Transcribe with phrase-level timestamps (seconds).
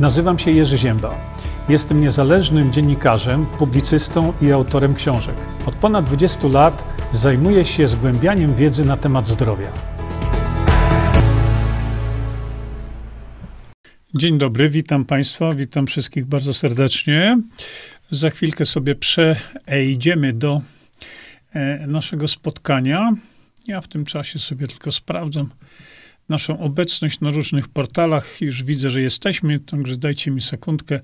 [0.00, 1.14] Nazywam się Jerzy Ziemba.
[1.68, 5.34] Jestem niezależnym dziennikarzem, publicystą i autorem książek.
[5.66, 9.72] Od ponad 20 lat zajmuję się zgłębianiem wiedzy na temat zdrowia.
[14.14, 17.38] Dzień dobry, witam Państwa, witam wszystkich bardzo serdecznie.
[18.10, 20.60] Za chwilkę sobie przejdziemy do
[21.52, 23.12] e, naszego spotkania.
[23.66, 25.50] Ja w tym czasie sobie tylko sprawdzam
[26.30, 28.40] naszą obecność na różnych portalach.
[28.40, 31.00] Już widzę, że jesteśmy, także dajcie mi sekundkę.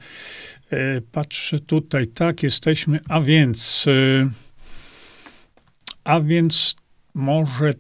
[0.71, 4.31] E, patrzę tutaj, tak, jesteśmy, a więc, e,
[6.05, 6.77] a więc
[7.15, 7.75] może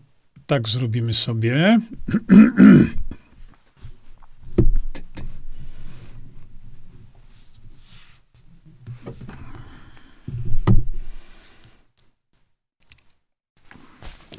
[0.46, 1.78] tak zrobimy sobie.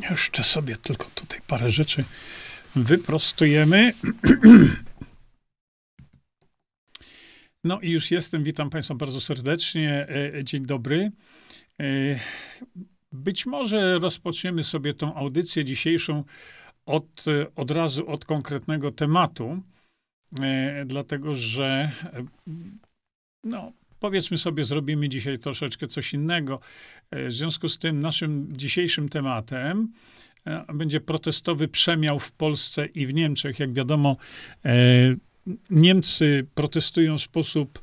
[0.09, 2.03] Jeszcze sobie tylko tutaj parę rzeczy
[2.75, 3.93] wyprostujemy.
[7.63, 8.43] No i już jestem.
[8.43, 10.07] Witam Państwa bardzo serdecznie.
[10.35, 11.11] E, dzień dobry.
[11.79, 11.85] E,
[13.11, 16.23] być może rozpoczniemy sobie tą audycję dzisiejszą
[16.85, 19.61] od, od razu od konkretnego tematu,
[20.41, 21.91] e, dlatego że
[23.43, 26.59] no, powiedzmy sobie, zrobimy dzisiaj troszeczkę coś innego.
[27.11, 29.93] W związku z tym naszym dzisiejszym tematem
[30.73, 33.59] będzie protestowy przemiał w Polsce i w Niemczech.
[33.59, 34.17] Jak wiadomo,
[35.69, 37.81] Niemcy protestują w sposób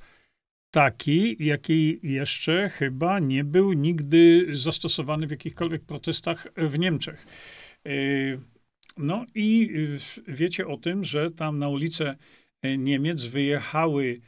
[0.74, 7.26] taki, jaki jeszcze chyba nie był nigdy zastosowany w jakichkolwiek protestach w Niemczech.
[7.86, 7.90] E,
[8.96, 9.70] no i
[10.28, 12.16] wiecie o tym, że tam na ulicę
[12.78, 14.20] Niemiec wyjechały,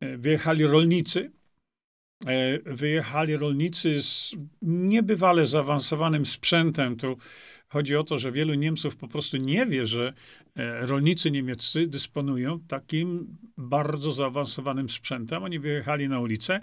[0.00, 1.30] e, wyjechali rolnicy,
[2.26, 6.96] e, wyjechali rolnicy z niebywale zaawansowanym sprzętem.
[6.96, 7.16] Tu
[7.74, 10.12] chodzi o to, że wielu Niemców po prostu nie wie, że
[10.56, 15.42] E, rolnicy niemieccy dysponują takim bardzo zaawansowanym sprzętem.
[15.42, 16.60] Oni wyjechali na ulicę.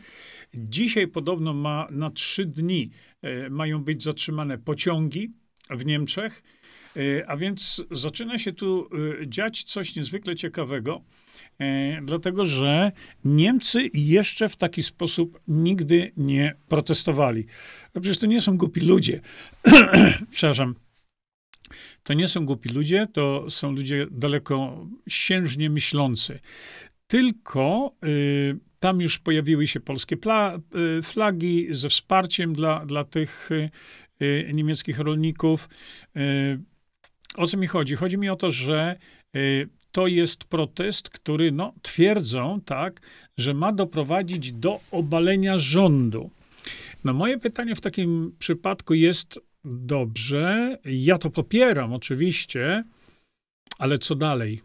[0.53, 2.89] Dzisiaj podobno ma na trzy dni
[3.21, 5.29] e, mają być zatrzymane pociągi
[5.69, 6.43] w Niemczech.
[6.97, 8.89] E, a więc zaczyna się tu
[9.27, 11.01] dziać coś niezwykle ciekawego,
[12.01, 12.91] dlatego że
[13.25, 17.45] Niemcy jeszcze w taki sposób nigdy nie protestowali.
[17.95, 19.21] No przecież to nie są głupi ludzie.
[20.31, 20.75] Przepraszam
[22.03, 26.39] to nie są głupi ludzie, to są ludzie daleko siężnie myślący.
[27.07, 30.59] Tylko y, tam już pojawiły się polskie pla,
[30.99, 33.69] y, flagi ze wsparciem dla, dla tych y,
[34.21, 35.69] y niemieckich rolników.
[36.17, 36.59] Y,
[37.37, 37.95] o co mi chodzi?
[37.95, 38.95] Chodzi mi o to, że
[39.35, 43.01] y, to jest protest, który no, twierdzą, tak,
[43.37, 46.31] że ma doprowadzić do obalenia rządu.
[47.03, 52.83] No moje pytanie w takim przypadku jest, Dobrze, ja to popieram oczywiście,
[53.77, 54.61] ale co dalej?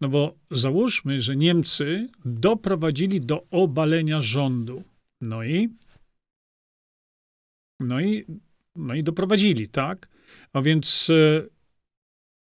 [0.00, 4.84] No bo załóżmy, że Niemcy doprowadzili do obalenia rządu.
[5.20, 5.68] No i
[7.80, 8.24] no i,
[8.76, 10.08] no i doprowadzili, tak?
[10.52, 11.42] A więc e,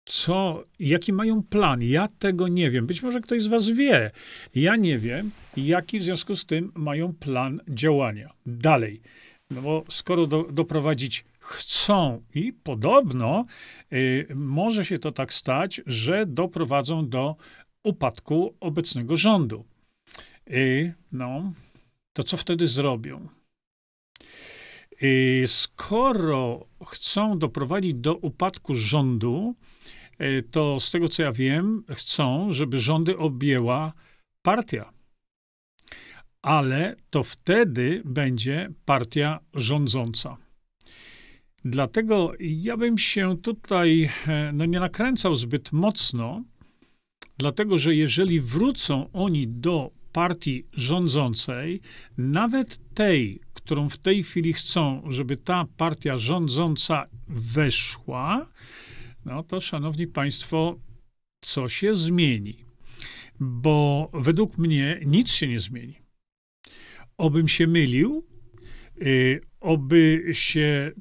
[0.06, 1.82] co, jaki mają plan?
[1.82, 2.86] Ja tego nie wiem.
[2.86, 4.10] Być może ktoś z was wie.
[4.54, 8.34] Ja nie wiem, jaki w związku z tym mają plan działania.
[8.46, 9.00] Dalej.
[9.54, 13.44] No bo skoro do, doprowadzić chcą i podobno
[13.92, 17.36] y, może się to tak stać, że doprowadzą do
[17.84, 19.64] upadku obecnego rządu.
[20.50, 21.52] Y, no,
[22.12, 23.28] to co wtedy zrobią?
[25.02, 29.54] Y, skoro chcą doprowadzić do upadku rządu,
[30.20, 33.92] y, to z tego co ja wiem, chcą, żeby rządy objęła
[34.42, 34.92] partia
[36.42, 40.36] ale to wtedy będzie partia rządząca.
[41.64, 46.42] Dlatego ja bym się tutaj e, no, nie nakręcał zbyt mocno,
[47.38, 51.80] dlatego że jeżeli wrócą oni do partii rządzącej,
[52.18, 58.46] nawet tej, którą w tej chwili chcą, żeby ta partia rządząca weszła,
[59.24, 60.76] no to szanowni państwo,
[61.40, 62.64] co się zmieni?
[63.40, 66.01] Bo według mnie nic się nie zmieni
[67.16, 68.26] obym się mylił,
[69.02, 70.92] y, oby się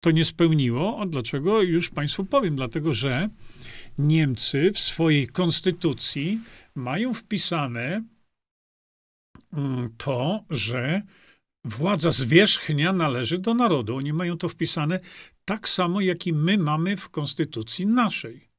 [0.00, 1.00] to nie spełniło.
[1.00, 1.62] A dlaczego?
[1.62, 2.56] Już Państwu powiem.
[2.56, 3.28] Dlatego, że
[3.98, 6.40] Niemcy w swojej konstytucji
[6.74, 8.04] mają wpisane
[9.52, 11.02] mm, to, że
[11.64, 13.96] władza zwierzchnia należy do narodu.
[13.96, 15.00] Oni mają to wpisane
[15.44, 18.50] tak samo, jak i my mamy w konstytucji naszej.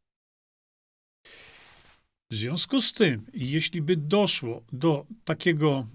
[2.32, 5.88] W związku z tym, jeśli by doszło do takiego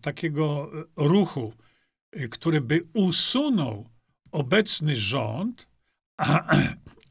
[0.00, 1.52] takiego ruchu,
[2.30, 3.88] który by usunął
[4.32, 5.68] obecny rząd,
[6.16, 6.56] a,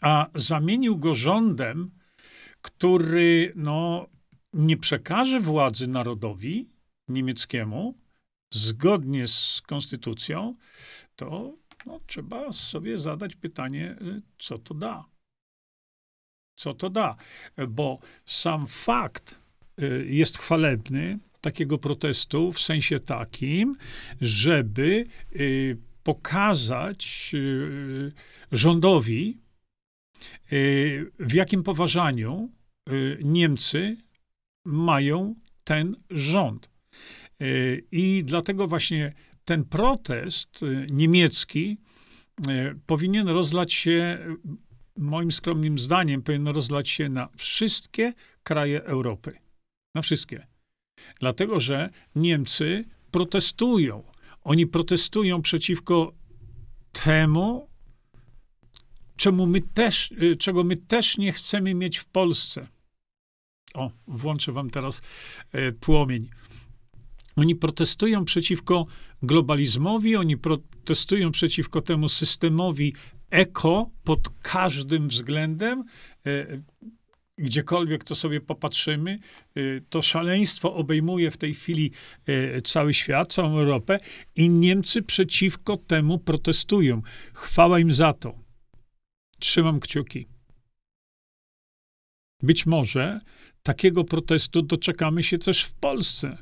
[0.02, 1.92] a zamienił go rządem,
[2.62, 4.08] który no,
[4.54, 6.70] nie przekaże władzy narodowi
[7.08, 7.96] niemieckiemu
[8.52, 10.56] zgodnie z konstytucją,
[11.16, 15.06] to no, trzeba sobie zadać pytanie, y, co to da.
[16.56, 17.16] Co to da?
[17.68, 19.36] Bo sam fakt
[19.82, 23.76] y, jest chwalebny takiego protestu w sensie takim,
[24.22, 25.06] żeby
[25.36, 27.32] y, pokazać
[28.52, 29.38] rządowi,
[31.20, 32.50] w jakim poważaniu
[33.24, 33.98] Niemcy
[34.66, 36.70] mają ten rząd.
[37.92, 39.14] I dlatego właśnie
[39.46, 41.78] ten protest y, niemiecki
[42.48, 44.20] y, powinien rozlać się,
[44.98, 48.14] moim skromnym zdaniem, powinien rozlać się na wszystkie
[48.44, 49.32] kraje Europy.
[49.96, 50.48] Na wszystkie.
[51.20, 54.04] Dlatego, że Niemcy protestują.
[54.44, 56.14] Oni protestują przeciwko
[56.92, 57.68] temu,
[59.16, 62.68] czemu my też, y, czego my też nie chcemy mieć w Polsce.
[63.74, 65.02] O, włączę wam teraz
[65.80, 66.30] płomień.
[67.36, 68.86] Oni protestują przeciwko
[69.24, 72.94] globalizmowi, oni protestują przeciwko temu systemowi
[73.30, 75.84] eko pod każdym względem.
[76.26, 76.62] E,
[77.38, 79.20] gdziekolwiek to sobie popatrzymy,
[79.56, 81.92] e, to szaleństwo obejmuje w tej chwili
[82.26, 84.00] e, cały świat, całą Europę
[84.36, 87.02] i Niemcy przeciwko temu protestują.
[87.34, 88.40] Chwała im za to.
[89.40, 90.28] Trzymam kciuki.
[92.44, 93.20] Być może
[93.64, 96.38] takiego protestu doczekamy się też w Polsce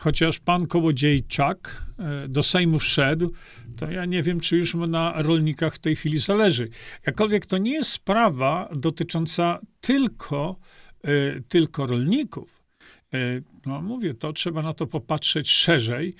[0.00, 3.32] chociaż pan Kołodziejczak e, do Sejmu wszedł,
[3.76, 6.68] to ja nie wiem, czy już mu na rolnikach w tej chwili zależy.
[7.06, 10.56] Jakkolwiek to nie jest sprawa dotycząca tylko,
[11.04, 12.62] e, tylko rolników.
[13.14, 13.18] E,
[13.66, 16.14] no mówię, to trzeba na to popatrzeć szerzej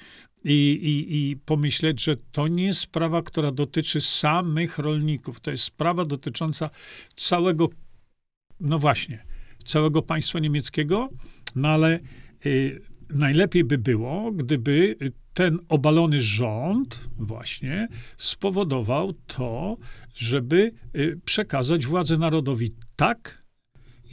[0.45, 5.41] i, i, i pomyśleć, że to nie jest sprawa, która dotyczy samych rolników.
[5.41, 6.71] To jest sprawa dotycząca
[7.17, 7.69] całego,
[8.61, 9.25] no właśnie,
[9.65, 11.09] całego państwa niemieckiego,
[11.57, 12.01] no ale
[13.13, 14.97] najlepiej by było, gdyby
[15.35, 19.77] ten obalony rząd właśnie spowodował to,
[20.15, 23.41] żeby y, przekazać władzę narodowi tak,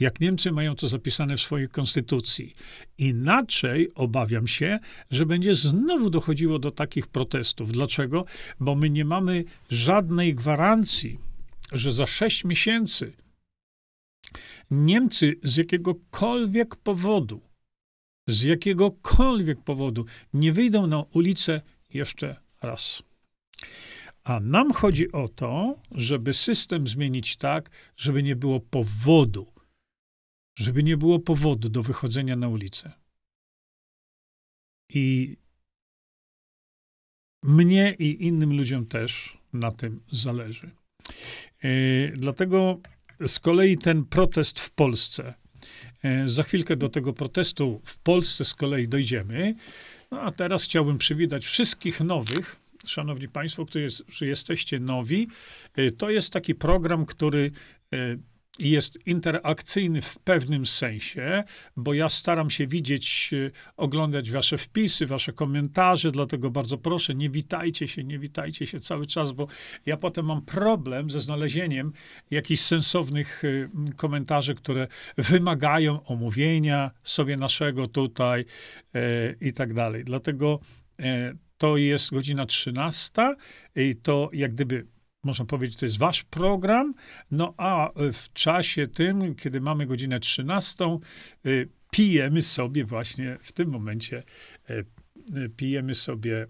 [0.00, 2.54] jak Niemcy mają to zapisane w swojej konstytucji.
[2.98, 4.78] Inaczej obawiam się,
[5.10, 7.72] że będzie znowu dochodziło do takich protestów.
[7.72, 8.24] Dlaczego?
[8.60, 11.18] Bo my nie mamy żadnej gwarancji,
[11.72, 13.12] że za sześć miesięcy
[14.70, 17.40] Niemcy z jakiegokolwiek powodu
[18.28, 20.04] z jakiegokolwiek powodu
[20.34, 21.60] nie wyjdą na ulicę
[21.94, 23.02] jeszcze raz.
[24.24, 29.52] A nam chodzi o to, żeby system zmienić tak, żeby nie było powodu,
[30.58, 32.92] żeby nie było powodu do wychodzenia na ulicę.
[34.88, 35.36] I
[37.42, 40.70] mnie i innym ludziom też na tym zależy.
[41.62, 42.80] Yy, dlatego
[43.26, 45.34] z kolei ten protest w Polsce,
[46.24, 49.54] za chwilkę do tego protestu w Polsce z kolei dojdziemy.
[50.10, 52.56] No a teraz chciałbym przywitać wszystkich nowych.
[52.86, 55.28] Szanowni Państwo, którzy jesteście nowi,
[55.76, 57.50] e, to jest taki program, który
[57.92, 58.16] e,
[58.58, 61.44] jest interakcyjny w pewnym sensie,
[61.76, 67.30] bo ja staram się widzieć, e, oglądać wasze wpisy, wasze komentarze, dlatego bardzo proszę, nie
[67.30, 69.46] witajcie się, nie witajcie się cały czas, bo
[69.86, 71.92] ja potem mam problem ze znalezieniem
[72.30, 73.48] jakichś sensownych e,
[73.96, 78.44] komentarzy, które wymagają omówienia sobie naszego tutaj
[78.94, 80.04] e, i tak dalej.
[80.04, 80.60] Dlatego
[81.00, 83.34] e, to jest godzina 13
[83.76, 84.86] i to jak gdyby
[85.28, 86.94] można powiedzieć, to jest wasz program,
[87.30, 90.98] no a w czasie tym, kiedy mamy godzinę 13,
[91.46, 94.22] y, pijemy sobie właśnie w tym momencie,
[94.70, 94.84] y,
[95.56, 96.46] pijemy sobie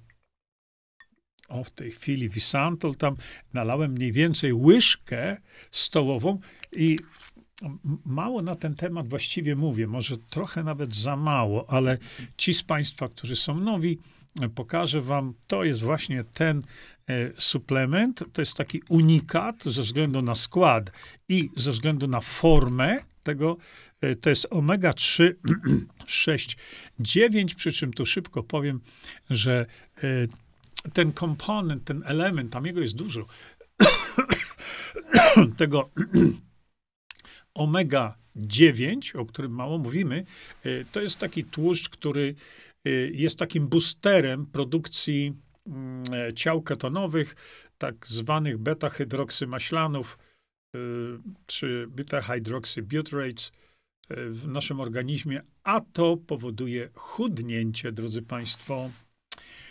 [1.48, 3.16] o, w tej chwili Wisantol, tam.
[3.52, 5.36] Nalałem mniej więcej łyżkę
[5.70, 6.38] stołową
[6.76, 6.98] i
[8.04, 11.98] mało na ten temat właściwie mówię, może trochę nawet za mało, ale
[12.36, 13.98] ci z Państwa, którzy są nowi,
[14.54, 16.97] pokażę Wam, to jest właśnie ten E,
[17.38, 20.90] suplement to jest taki unikat ze względu na skład
[21.28, 23.56] i ze względu na formę tego.
[24.00, 25.36] E, to jest omega 3,
[26.06, 26.56] 6,
[27.00, 28.80] 9, przy czym tu szybko powiem,
[29.30, 29.66] że
[30.02, 30.26] e,
[30.92, 33.26] ten komponent, ten element, tam jego jest dużo,
[35.58, 35.90] tego
[37.54, 40.24] omega 9, o którym mało mówimy,
[40.92, 42.34] to jest taki tłuszcz, który
[43.12, 45.47] jest takim boosterem produkcji e,
[46.34, 47.36] ciał ketonowych,
[47.78, 50.18] tak zwanych beta-hydroksymaślanów
[50.74, 50.78] y,
[51.46, 53.52] czy beta-hydroxybutyrates
[54.10, 58.90] y, w naszym organizmie, a to powoduje chudnięcie, drodzy Państwo.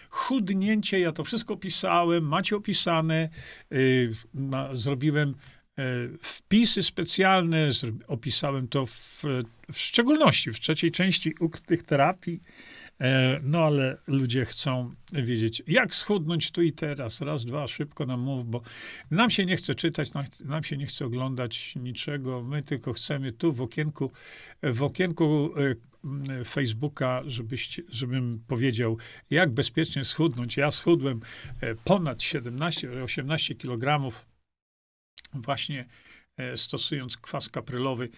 [0.09, 3.29] Chudnięcie, ja to wszystko pisałem, macie opisane.
[3.73, 4.13] Y,
[4.73, 5.35] zrobiłem
[6.21, 7.69] wpisy specjalne,
[8.07, 9.23] opisałem to w,
[9.73, 12.41] w szczególności w trzeciej części ukrytych terapii, E,
[13.43, 17.21] no ale ludzie chcą wiedzieć, jak schudnąć tu i teraz.
[17.21, 18.61] Raz, dwa, szybko nam mów, bo
[19.11, 20.09] nam się nie chce czytać,
[20.45, 22.43] nam się nie chce oglądać niczego.
[22.43, 24.11] My tylko chcemy tu w okienku,
[24.63, 25.53] w okienku
[26.39, 28.97] e, Facebooka, żebyście, żebym powiedział,
[29.29, 30.57] jak bezpiecznie schudnąć.
[30.57, 31.19] Ja schudłem
[31.61, 34.15] e, ponad 17-18 kg
[35.33, 35.85] właśnie
[36.55, 38.09] stosując kwas kaprylowy.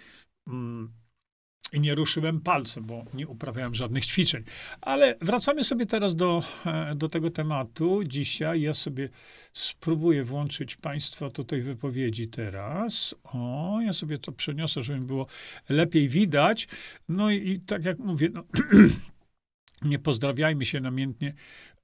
[1.73, 4.43] I nie ruszyłem palcem, bo nie uprawiałem żadnych ćwiczeń.
[4.81, 8.03] Ale wracamy sobie teraz do, e, do tego tematu.
[8.03, 9.09] Dzisiaj ja sobie
[9.53, 13.15] spróbuję włączyć Państwa tutaj wypowiedzi teraz.
[13.23, 15.27] O, ja sobie to przeniosę, żeby było
[15.69, 16.67] lepiej widać.
[17.09, 18.43] No i, i tak jak mówię, no,
[19.81, 21.33] nie pozdrawiajmy się namiętnie.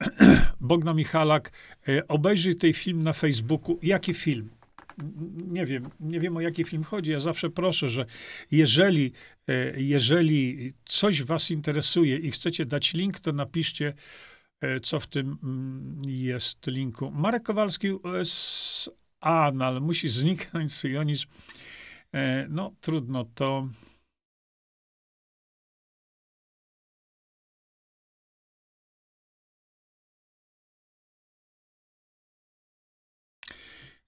[0.60, 1.52] Bogna Michalak,
[1.88, 3.76] e, obejrzyj ten film na Facebooku.
[3.82, 4.55] Jaki film?
[5.46, 7.10] Nie wiem, nie wiem o jaki film chodzi.
[7.10, 8.06] Ja zawsze proszę, że
[8.50, 9.12] jeżeli,
[9.48, 13.94] e, jeżeli coś was interesuje i chcecie dać link, to napiszcie,
[14.60, 17.10] e, co w tym mm, jest linku.
[17.10, 21.28] Marek Kowalski USA, no ale musi zniknąć syjonizm.
[22.14, 23.68] E, no trudno, to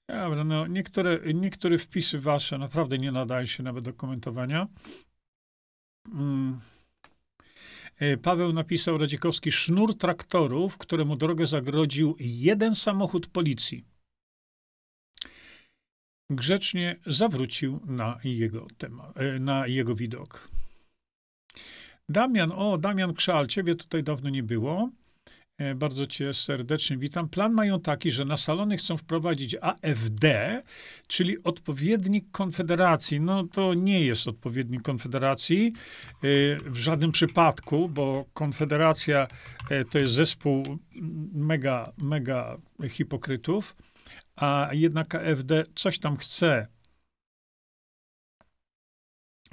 [0.09, 4.69] Dobra, no niektóre, niektóre wpisy wasze naprawdę nie nadają się nawet do komentowania.
[6.12, 6.61] Mm.
[7.99, 13.85] E, Paweł napisał Radzikowski sznur traktorów, któremu drogę zagrodził jeden samochód policji.
[16.31, 20.49] Grzecznie zawrócił na jego temat, e, na jego widok.
[22.09, 24.91] Damian, o, Damian Krzal, ciebie tutaj dawno nie było.
[25.59, 27.29] E, bardzo Cię serdecznie witam.
[27.29, 30.62] Plan mają taki, że na salony chcą wprowadzić AFD,
[31.07, 33.21] czyli odpowiednik Konfederacji.
[33.21, 36.21] No to nie jest odpowiednik Konfederacji e,
[36.71, 39.27] w żadnym przypadku, bo Konfederacja
[39.71, 40.62] e, to jest zespół
[41.33, 43.77] mega, mega hipokrytów,
[44.37, 46.67] a jednak AFD coś tam chce.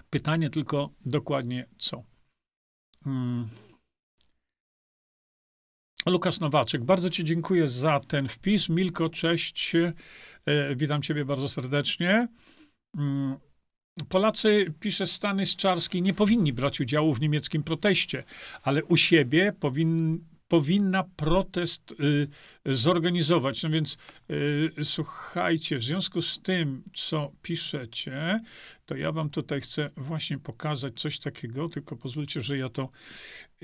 [0.10, 2.04] Pytanie tylko dokładnie co.
[3.04, 3.50] Hmm.
[6.06, 8.70] Lukas Nowaczek, bardzo Ci dziękuję za ten wpis.
[8.70, 9.76] Milko, cześć.
[9.76, 12.28] E, witam Ciebie bardzo serdecznie.
[12.98, 13.36] Mm,
[14.10, 18.24] Polacy, pisze Stany Szczarski, nie powinni brać udziału w niemieckim proteście,
[18.64, 22.28] ale u siebie powinni powinna protest y,
[22.66, 23.64] zorganizować.
[23.64, 23.98] No więc
[24.30, 28.42] y, słuchajcie, w związku z tym, co piszecie,
[28.86, 32.90] to ja wam tutaj chcę właśnie pokazać coś takiego, tylko pozwólcie, że ja to,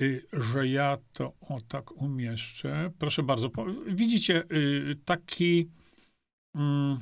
[0.00, 2.90] y, że ja to o tak umieszczę.
[2.98, 3.50] Proszę bardzo.
[3.50, 5.68] Po, widzicie y, taki
[6.54, 6.98] mm,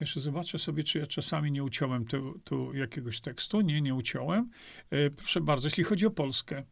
[0.00, 3.60] jeszcze zobaczę sobie, czy ja czasami nie uciąłem tu, tu jakiegoś tekstu.
[3.60, 4.50] Nie, nie uciąłem.
[4.92, 6.64] Y, proszę bardzo, jeśli chodzi o Polskę.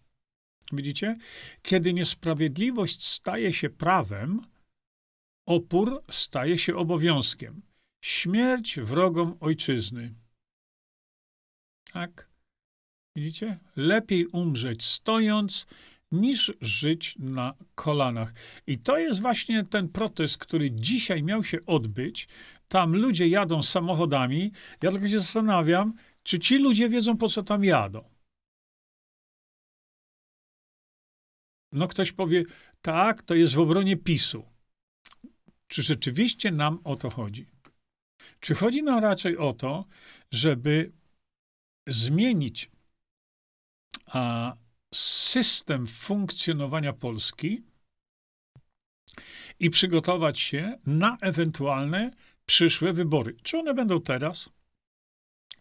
[0.73, 1.16] Widzicie?
[1.62, 4.42] Kiedy niesprawiedliwość staje się prawem,
[5.46, 7.62] opór staje się obowiązkiem.
[8.04, 10.14] Śmierć wrogom ojczyzny.
[11.92, 12.28] Tak?
[13.16, 13.58] Widzicie?
[13.76, 15.66] Lepiej umrzeć stojąc,
[16.12, 18.35] niż żyć na kolanach.
[18.66, 22.28] I to jest właśnie ten protest, który dzisiaj miał się odbyć.
[22.68, 24.52] Tam ludzie jadą samochodami.
[24.82, 28.15] Ja tylko się zastanawiam, czy ci ludzie wiedzą, po co tam jadą.
[31.76, 32.42] No ktoś powie,
[32.83, 34.45] tak, to jest w obronie PiSu.
[35.68, 37.47] Czy rzeczywiście nam o to chodzi?
[38.40, 39.85] Czy chodzi nam raczej o to,
[40.30, 40.92] żeby
[41.87, 42.71] zmienić
[44.06, 44.54] a,
[44.95, 47.62] system funkcjonowania Polski
[49.61, 52.11] i przygotować się na ewentualne
[52.47, 53.37] przyszłe wybory?
[53.42, 54.49] Czy one będą teraz?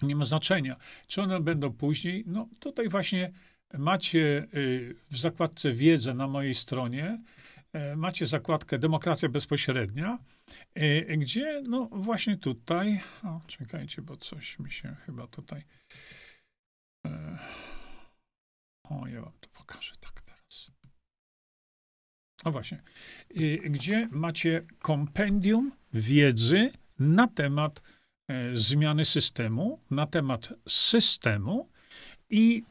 [0.02, 0.76] Nie ma znaczenia.
[1.08, 2.24] Czy one będą później?
[2.28, 3.34] No tutaj właśnie
[3.74, 7.20] macie y, w zakładce wiedzę na mojej stronie,
[7.74, 10.20] e, macie zakładkę demokracja bezpośrednia,
[10.74, 11.62] e, gdzie?
[11.68, 15.64] No właśnie tutaj, o, czekajcie, bo coś mi się chyba tutaj,
[17.08, 17.38] e,
[18.84, 20.72] o, ja wam to pokażę tak teraz.
[22.44, 22.82] O właśnie,
[23.70, 27.82] gdzie macie kompendium wiedzy na temat
[28.54, 31.70] zmiany systemu, na temat systemu
[32.30, 32.64] i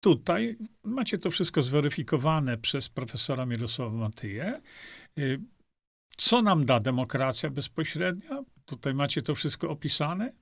[0.00, 4.60] Tutaj macie to wszystko zweryfikowane przez profesora Mirosława Matyję.
[5.18, 5.40] Y,
[6.16, 8.44] co nam da demokracja bezpośrednia?
[8.64, 10.32] Tutaj macie to wszystko opisane.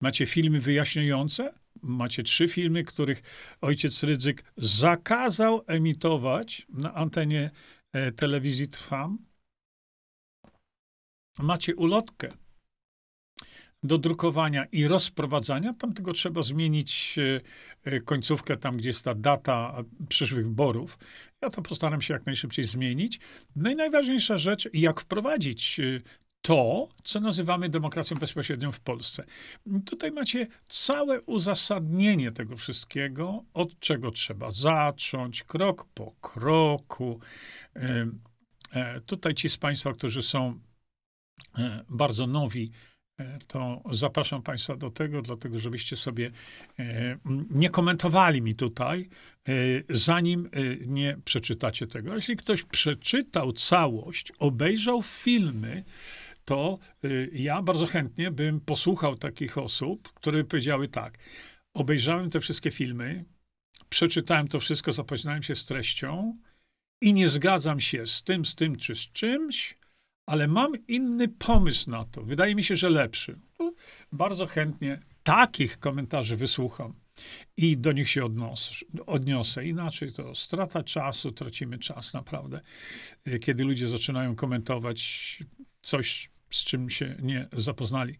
[0.00, 1.54] Macie filmy wyjaśniające.
[1.82, 3.22] Macie trzy filmy, których
[3.60, 7.50] ojciec Rydzyk zakazał emitować na antenie
[7.92, 9.18] e, telewizji Trwam.
[11.38, 12.32] Macie ulotkę
[13.88, 15.74] do drukowania i rozprowadzania.
[15.74, 17.18] Tam tylko trzeba zmienić
[18.04, 20.98] końcówkę, tam gdzie jest ta data przyszłych wyborów.
[21.42, 23.20] Ja to postaram się jak najszybciej zmienić.
[23.56, 25.80] No i najważniejsza rzecz, jak wprowadzić
[26.42, 29.24] to, co nazywamy demokracją bezpośrednią w Polsce.
[29.84, 37.20] Tutaj macie całe uzasadnienie tego wszystkiego, od czego trzeba zacząć, krok po kroku.
[38.72, 40.60] E, tutaj ci z Państwa, którzy są
[41.58, 42.97] e, bardzo nowi, e,
[43.46, 46.30] to zapraszam Państwa do tego, dlatego żebyście sobie
[47.50, 49.08] nie komentowali mi tutaj,
[49.90, 50.50] zanim
[50.86, 52.16] nie przeczytacie tego.
[52.16, 55.84] Jeśli ktoś przeczytał całość, obejrzał filmy,
[56.44, 56.78] to
[57.32, 61.18] ja bardzo chętnie bym posłuchał takich osób, które powiedziały tak:
[61.74, 63.24] obejrzałem te wszystkie filmy,
[63.88, 66.38] przeczytałem to wszystko, zapoznałem się z treścią
[67.02, 69.77] i nie zgadzam się z tym, z tym czy z czymś,
[70.28, 72.22] ale mam inny pomysł na to.
[72.22, 73.38] Wydaje mi się, że lepszy.
[74.12, 76.94] bardzo chętnie takich komentarzy wysłucham
[77.56, 78.28] i do nich się
[79.06, 79.66] odniosę.
[79.66, 82.60] Inaczej to strata czasu, tracimy czas naprawdę.
[83.42, 85.38] Kiedy ludzie zaczynają komentować
[85.82, 88.18] coś, z czym się nie zapoznali.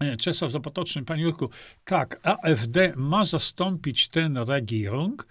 [0.00, 1.50] E, Czesław Zapotoczny, panie Jurku,
[1.84, 5.26] tak, AfD ma zastąpić ten Regierung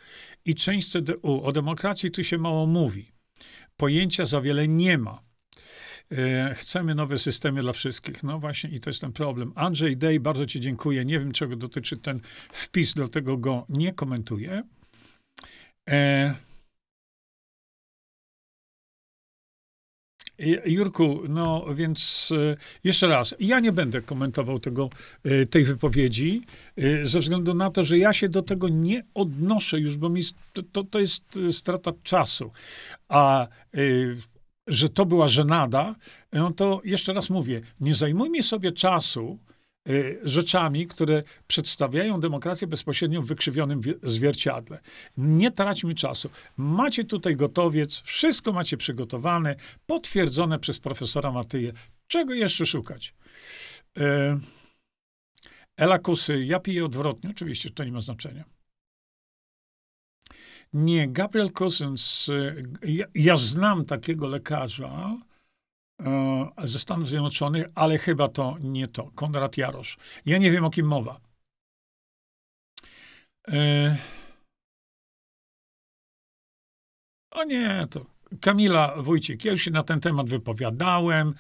[0.46, 1.42] i część CDU.
[1.44, 3.12] O demokracji tu się mało mówi.
[3.78, 5.26] Pojęcia za wiele nie ma.
[6.12, 8.24] E, chcemy nowe systemy dla wszystkich.
[8.24, 9.52] No właśnie, i to jest ten problem.
[9.56, 11.06] Andrzej Dej, bardzo Ci dziękuję.
[11.06, 12.22] Nie wiem, czego dotyczy ten
[12.52, 14.64] wpis, dlatego go nie komentuję.
[15.90, 16.36] E,
[20.66, 24.90] Jurku, no więc e, jeszcze raz, ja nie będę komentował tego,
[25.24, 26.42] e, tej wypowiedzi,
[27.04, 30.22] ze względu na to, że ja się do tego nie odnoszę już, bo mi
[30.72, 32.52] to, to jest strata czasu.
[33.08, 33.48] A
[34.68, 35.96] że to była żenada,
[36.34, 39.40] no to jeszcze raz mówię, nie zajmujmy sobie czasu
[39.90, 44.80] Y, rzeczami, które przedstawiają demokrację bezpośrednio w wykrzywionym zwierciadle.
[45.18, 46.30] Nie traćmy czasu.
[46.58, 51.74] Macie tutaj gotowiec, wszystko macie przygotowane, potwierdzone przez profesora Matyję.
[52.08, 53.14] Czego jeszcze szukać?
[53.98, 54.02] Y,
[55.78, 57.30] Ela Kusy, ja piję odwrotnie.
[57.30, 58.55] Oczywiście, to nie ma znaczenia.
[60.76, 62.30] Nie, Gabriel Cousins,
[62.84, 65.18] ja, ja znam takiego lekarza,
[66.00, 69.12] E, ze Stanów Zjednoczonych, ale chyba to nie to.
[69.16, 69.98] Konrad Jarosz.
[70.26, 71.20] Ja nie wiem, o kim mowa.
[73.48, 73.98] E,
[77.32, 78.06] o nie, to
[78.42, 79.46] Kamila Wójcik.
[79.46, 81.36] Ja już się na ten temat wypowiadałem.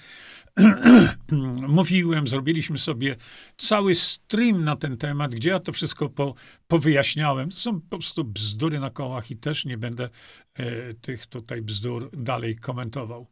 [1.67, 3.15] Mówiłem, zrobiliśmy sobie
[3.57, 6.35] cały stream na ten temat, gdzie ja to wszystko po,
[6.67, 7.49] powyjaśniałem.
[7.49, 10.09] To są po prostu bzdury na kołach i też nie będę
[10.53, 13.27] e, tych tutaj bzdur dalej komentował.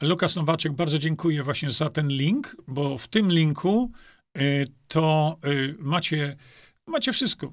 [0.00, 3.90] Lukas Nowaczek, bardzo dziękuję właśnie za ten link, bo w tym linku
[4.38, 6.36] y, to y, macie,
[6.86, 7.52] macie wszystko.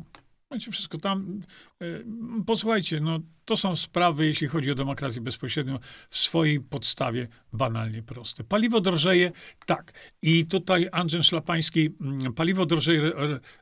[0.51, 1.41] Macie wszystko tam.
[1.81, 2.05] Y,
[2.45, 5.79] posłuchajcie, no, to są sprawy, jeśli chodzi o demokrację bezpośrednią,
[6.09, 8.43] w swojej podstawie banalnie proste.
[8.43, 9.31] Paliwo drożeje,
[9.65, 9.93] tak.
[10.21, 13.11] I tutaj Andrzej Szlapański, mm, paliwo drożeje,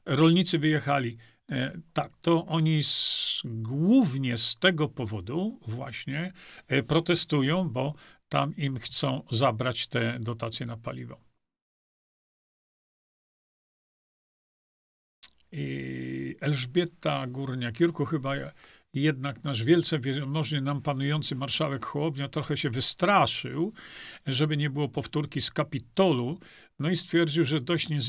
[0.05, 1.17] rolnicy wyjechali.
[1.51, 6.33] E, tak, to oni z, głównie z tego powodu właśnie
[6.67, 7.93] e, protestują, bo
[8.29, 11.17] tam im chcą zabrać te dotacje na paliwo.
[15.51, 16.12] I
[16.43, 18.33] Elżbieta Górniak-Jurku chyba
[18.93, 23.73] jednak nasz wielce wielmożnie nam panujący marszałek Hołownia trochę się wystraszył,
[24.27, 26.39] żeby nie było powtórki z Kapitolu,
[26.79, 27.99] no i stwierdził, że dość nie...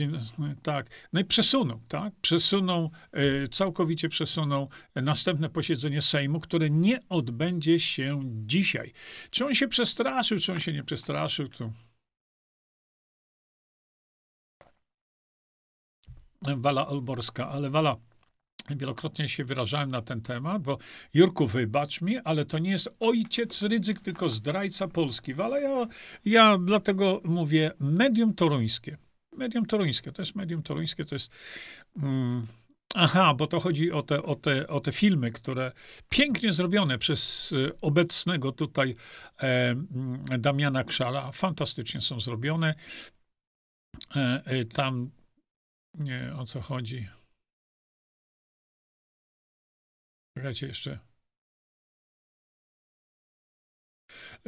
[0.62, 2.14] Tak, no i przesunął, tak?
[2.20, 8.92] Przesunął, e, całkowicie przesunął następne posiedzenie Sejmu, które nie odbędzie się dzisiaj.
[9.31, 11.70] Czy on się przestraszył, czy on się nie przestraszył, to...
[16.57, 17.97] Wala Olborska, ale Wala,
[18.70, 20.79] Wielokrotnie się wyrażałem na ten temat, bo
[21.14, 25.35] Jurku, wybacz mi, ale to nie jest ojciec Rydzyk, tylko zdrajca Polski.
[25.42, 25.87] Ale ja,
[26.24, 28.96] ja dlatego mówię medium toruńskie.
[29.37, 31.31] Medium toruńskie, to jest medium toruńskie, to jest...
[31.96, 32.46] Mm,
[32.94, 35.72] aha, bo to chodzi o te, o, te, o te filmy, które
[36.09, 38.94] pięknie zrobione przez y, obecnego tutaj
[39.42, 41.33] e, mm, Damiana Krzala.
[41.33, 42.74] Fantastycznie są zrobione.
[44.16, 45.11] E, e, tam
[45.94, 47.09] nie o co chodzi.
[50.35, 50.99] Czekajcie jeszcze.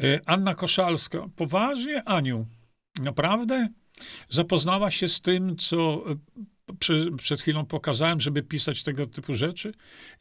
[0.03, 1.29] E, Anna Koszalska.
[1.37, 2.47] Poważnie, Aniu?
[3.03, 3.69] Naprawdę?
[4.29, 6.05] Zapoznała się z tym, co
[6.79, 9.73] przy, przed chwilą pokazałem, żeby pisać tego typu rzeczy.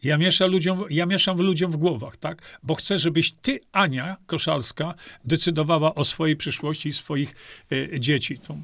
[0.04, 2.60] Ja mieszam, ludziom, ja mieszam w ludziom w głowach, tak?
[2.64, 7.36] Bo chcę, żebyś ty, Ania Koszalska, decydowała o swojej przyszłości i swoich
[7.72, 8.40] y, dzieci.
[8.40, 8.58] To,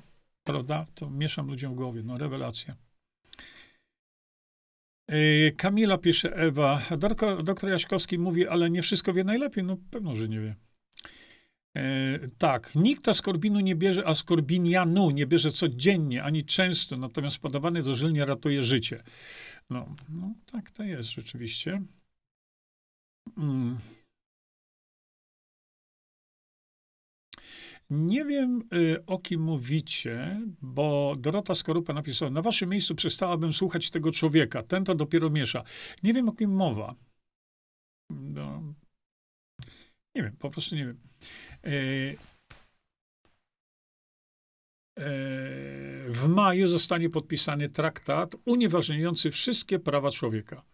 [0.43, 0.85] prawda?
[0.95, 2.01] To mieszam ludziom w głowie.
[2.03, 2.75] No, rewelacja.
[5.11, 9.63] Y, Kamila pisze, Ewa, doktor, doktor Jaśkowski mówi, ale nie wszystko wie najlepiej.
[9.63, 10.55] No pewno, że nie wie.
[11.77, 18.25] E, tak, nikt askorbinu nie bierze, askorbinianu nie bierze codziennie, ani często, natomiast podawany dożylnie
[18.25, 19.03] ratuje życie.
[19.69, 21.81] No, no tak to jest rzeczywiście.
[23.37, 23.77] Mm.
[27.91, 33.89] Nie wiem, y, o kim mówicie, bo Dorota Skorupa napisała, na waszym miejscu przestałabym słuchać
[33.89, 35.63] tego człowieka, ten to dopiero miesza.
[36.03, 36.95] Nie wiem, o kim mowa.
[38.09, 38.61] No,
[40.15, 40.99] nie wiem, po prostu nie wiem.
[41.63, 41.69] E,
[44.99, 45.11] e,
[46.09, 50.65] w maju zostanie podpisany traktat unieważniający wszystkie prawa człowieka.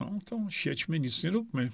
[0.00, 1.70] No to siedźmy, nic nie róbmy.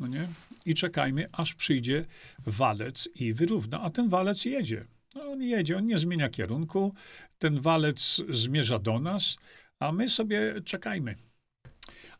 [0.00, 0.28] No nie?
[0.64, 2.04] I czekajmy, aż przyjdzie
[2.46, 3.80] walec i wyrówna.
[3.80, 4.84] A ten walec jedzie.
[5.14, 6.94] No on jedzie, on nie zmienia kierunku.
[7.38, 9.36] Ten walec zmierza do nas,
[9.78, 11.16] a my sobie czekajmy.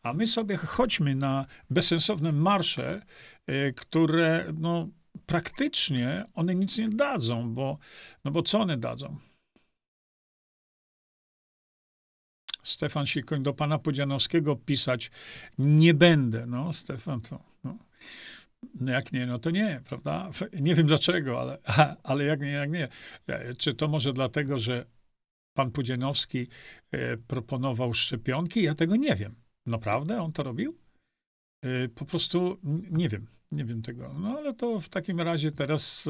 [0.03, 3.01] A my sobie chodźmy na bezsensowne marsze,
[3.49, 4.87] y, które no,
[5.25, 7.77] praktycznie one nic nie dadzą, bo,
[8.25, 9.17] no bo co one dadzą?
[12.63, 15.11] Stefan Sikoń do pana Podzianowskiego pisać
[15.57, 16.45] nie będę.
[16.45, 17.39] No, Stefan to.
[17.63, 17.77] No.
[18.79, 20.31] No jak nie, no to nie, prawda?
[20.59, 21.57] Nie wiem dlaczego, ale,
[22.03, 22.87] ale jak nie, jak nie.
[23.27, 24.85] E, czy to może dlatego, że
[25.53, 26.47] pan Pudzianowski
[26.91, 28.63] e, proponował szczepionki?
[28.63, 29.35] Ja tego nie wiem.
[29.65, 30.77] Naprawdę on to robił?
[31.61, 32.57] E, po prostu
[32.91, 33.27] nie wiem.
[33.51, 34.13] Nie wiem tego.
[34.19, 36.09] No ale to w takim razie teraz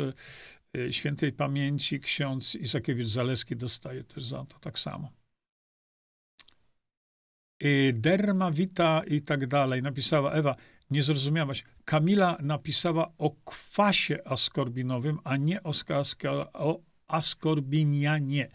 [0.91, 5.20] świętej pamięci ksiądz Isakiewicz Zaleski dostaje też za to tak samo.
[7.65, 9.81] Y, derma wita i tak dalej.
[9.81, 10.55] Napisała Ewa,
[10.89, 11.63] nie zrozumiałaś.
[11.85, 18.49] Kamila napisała o kwasie askorbinowym, a nie o, o askorbinianie.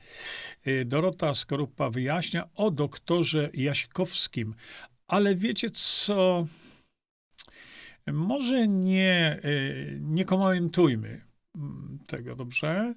[0.66, 4.55] Y, Dorota Skorupa wyjaśnia o doktorze Jaśkowskim.
[5.09, 6.47] Ale wiecie co?
[8.07, 11.21] Może nie, y, nie komentujmy
[12.07, 12.95] tego, dobrze?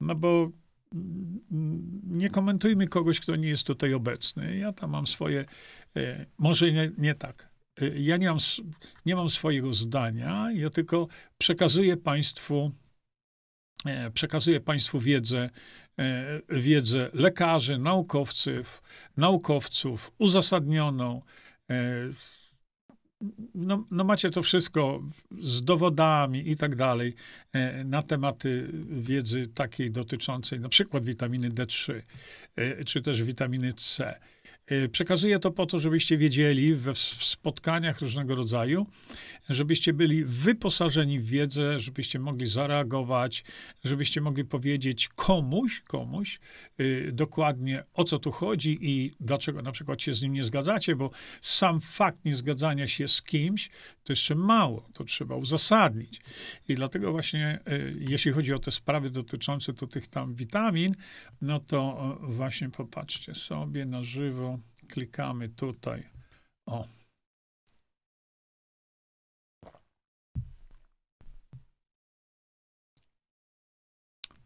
[0.00, 0.50] No bo
[2.04, 4.56] nie komentujmy kogoś, kto nie jest tutaj obecny.
[4.56, 5.44] Ja tam mam swoje,
[5.96, 7.48] y, może nie, nie tak.
[7.82, 8.38] Y, ja nie mam,
[9.06, 12.72] nie mam swojego zdania, ja tylko przekazuję Państwu,
[13.86, 15.50] e, przekazuję Państwu wiedzę,
[15.98, 18.82] e, wiedzę lekarzy, naukowców,
[19.16, 21.22] naukowców uzasadnioną,
[21.70, 21.74] e,
[23.54, 25.02] no, no macie to wszystko
[25.38, 27.14] z dowodami i tak dalej
[27.52, 31.92] e, na tematy wiedzy takiej dotyczącej na przykład witaminy D3
[32.56, 34.20] e, czy też witaminy C.
[34.66, 38.86] E, przekazuję to po to, żebyście wiedzieli we, w spotkaniach różnego rodzaju,
[39.48, 43.44] żebyście byli wyposażeni w wiedzę, żebyście mogli zareagować,
[43.84, 46.40] żebyście mogli powiedzieć komuś, komuś
[46.80, 50.96] y, dokładnie o co tu chodzi i dlaczego na przykład się z nim nie zgadzacie,
[50.96, 53.70] bo sam fakt niezgadzania się z kimś
[54.04, 56.20] to jeszcze mało, to trzeba uzasadnić.
[56.68, 60.94] I dlatego właśnie, y, jeśli chodzi o te sprawy dotyczące tu tych tam witamin,
[61.40, 66.02] no to y, właśnie popatrzcie sobie na żywo, klikamy tutaj.
[66.66, 66.84] O,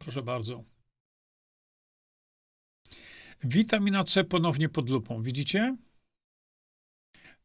[0.08, 0.64] Proszę bardzo.
[3.44, 5.22] Witamina C ponownie pod lupą.
[5.22, 5.76] Widzicie?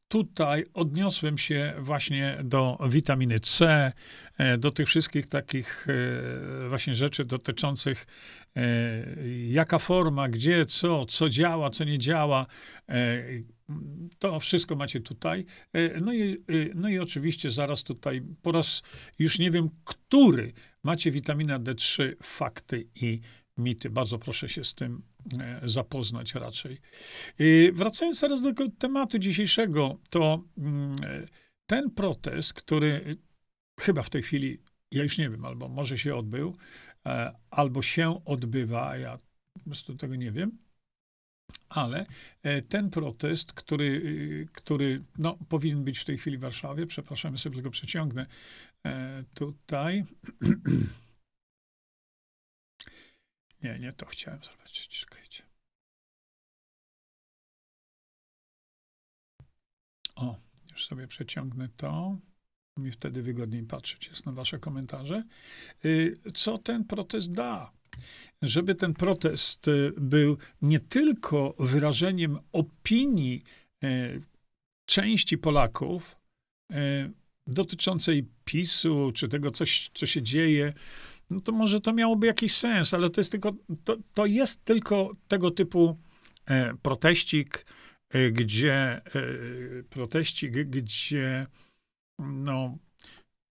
[0.08, 3.92] Tutaj odniosłem się właśnie do witaminy C,
[4.38, 5.88] e, do tych wszystkich takich
[6.66, 8.08] e, właśnie rzeczy dotyczących
[8.56, 8.62] e,
[9.48, 12.46] jaka forma, gdzie, co, co działa, co nie działa.
[14.20, 15.46] To wszystko macie tutaj.
[16.02, 16.44] No i,
[16.76, 18.82] no i oczywiście zaraz tutaj po raz
[19.20, 23.20] już nie wiem, który macie witamina D3, fakty i
[23.58, 23.90] mity.
[23.90, 25.02] Bardzo proszę się z tym
[25.40, 26.78] e, zapoznać raczej.
[27.74, 30.96] Wracając teraz do tematu dzisiejszego, to mm,
[31.66, 33.18] ten protest, który
[33.80, 34.58] chyba w tej chwili,
[34.92, 36.56] ja już nie wiem, albo może się odbył,
[37.06, 39.18] e, albo się odbywa, ja
[39.54, 40.58] po prostu tego nie wiem,
[41.70, 42.06] ale
[42.44, 47.56] e, ten protest, który, który no, powinien być w tej chwili w Warszawie, przepraszam, sobie
[47.56, 48.26] tylko przeciągnę
[49.34, 50.04] tutaj.
[53.64, 54.88] Nie, nie to chciałem zrobić.
[54.88, 55.44] Czekajcie.
[60.16, 60.38] O,
[60.72, 62.18] już sobie przeciągnę to.
[62.78, 65.24] Mi wtedy wygodniej patrzeć jest na wasze komentarze.
[65.86, 67.72] Y, co ten protest da?
[68.42, 69.66] Żeby ten protest
[69.98, 73.44] był nie tylko wyrażeniem opinii
[74.86, 76.18] części Polaków
[77.48, 80.74] dotyczącej PiSu, czy tego, coś, co się dzieje,
[81.30, 83.54] no to może to miałoby jakiś sens, ale to jest tylko,
[83.84, 85.98] to, to jest tylko tego typu
[86.46, 87.66] e, proteścik,
[88.10, 89.02] e, gdzie e,
[89.90, 91.48] proteścik, gdzie
[92.20, 92.78] no,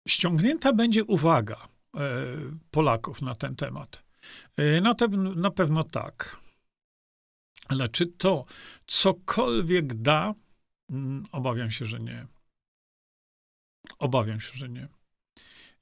[0.07, 1.67] ściągnięta będzie uwaga
[2.71, 4.03] Polaków na ten temat.
[4.57, 6.37] E, na, te, na pewno tak.
[7.67, 8.43] Ale czy to
[8.87, 10.33] cokolwiek da?
[10.89, 12.27] Mm, obawiam się, że nie.
[13.99, 14.87] Obawiam się, że nie.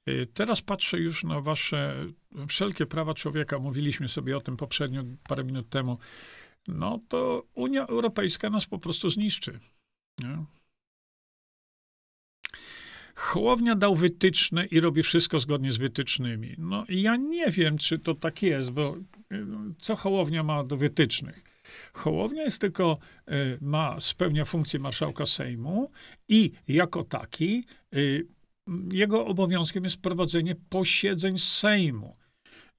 [0.08, 2.06] Y, teraz patrzę już na wasze
[2.48, 3.58] wszelkie prawa człowieka.
[3.58, 5.98] Mówiliśmy sobie o tym poprzednio, parę minut temu.
[6.68, 9.58] No to Unia Europejska nas po prostu zniszczy.
[10.18, 10.44] Nie?
[13.20, 16.54] Hołownia dał wytyczne i robi wszystko zgodnie z wytycznymi.
[16.58, 18.96] No i ja nie wiem, czy to tak jest, bo
[19.32, 19.46] y,
[19.78, 21.42] co Hołownia ma do wytycznych?
[21.92, 25.90] Hołownia jest tylko, y, ma, spełnia funkcję marszałka Sejmu
[26.28, 27.64] i jako taki
[28.92, 32.16] jego obowiązkiem jest prowadzenie posiedzeń Sejmu.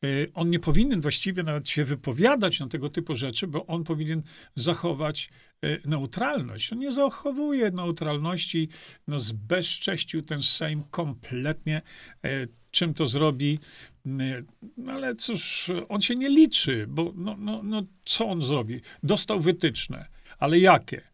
[0.05, 4.23] Y, on nie powinien właściwie nawet się wypowiadać na tego typu rzeczy, bo on powinien
[4.55, 5.29] zachować
[5.65, 6.73] y, neutralność.
[6.73, 8.69] On nie zachowuje neutralności,
[9.07, 11.81] no zbezcześcił ten Sejm kompletnie.
[12.25, 13.59] Y, czym to zrobi?
[14.77, 18.81] No ale cóż, on się nie liczy, bo no, no, no co on zrobi?
[19.03, 20.05] Dostał wytyczne,
[20.39, 21.11] ale jakie?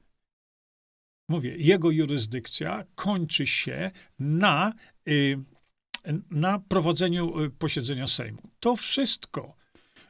[1.30, 4.74] mówię, jego jurysdykcja kończy się na,
[6.32, 8.42] na prowadzeniu y, posiedzenia Sejmu.
[8.60, 9.56] To wszystko.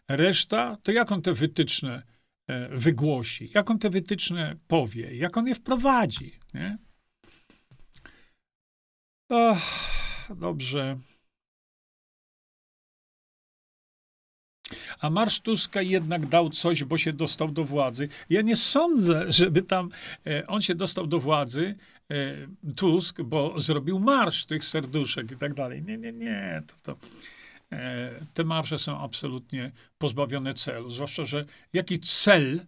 [0.08, 2.04] Reszta, to jak on te wytyczne
[2.48, 6.40] e, wygłosi, jak on te wytyczne powie, jak on je wprowadzi.
[6.54, 6.78] Nie?
[10.36, 10.98] Dobrze.
[15.00, 18.10] A Marsz Tuska jednak dał coś, bo się dostał do władzy.
[18.30, 19.90] Ja nie sądzę, żeby tam
[20.28, 21.76] e, on się dostał do władzy,
[22.76, 25.84] Tusk, bo zrobił marsz tych serduszek i tak dalej.
[25.84, 26.63] Nie, nie, nie.
[26.67, 27.00] To, to,
[27.72, 30.89] e, te marsze są absolutnie pozbawione celu.
[30.89, 32.65] Zwłaszcza, że jaki cel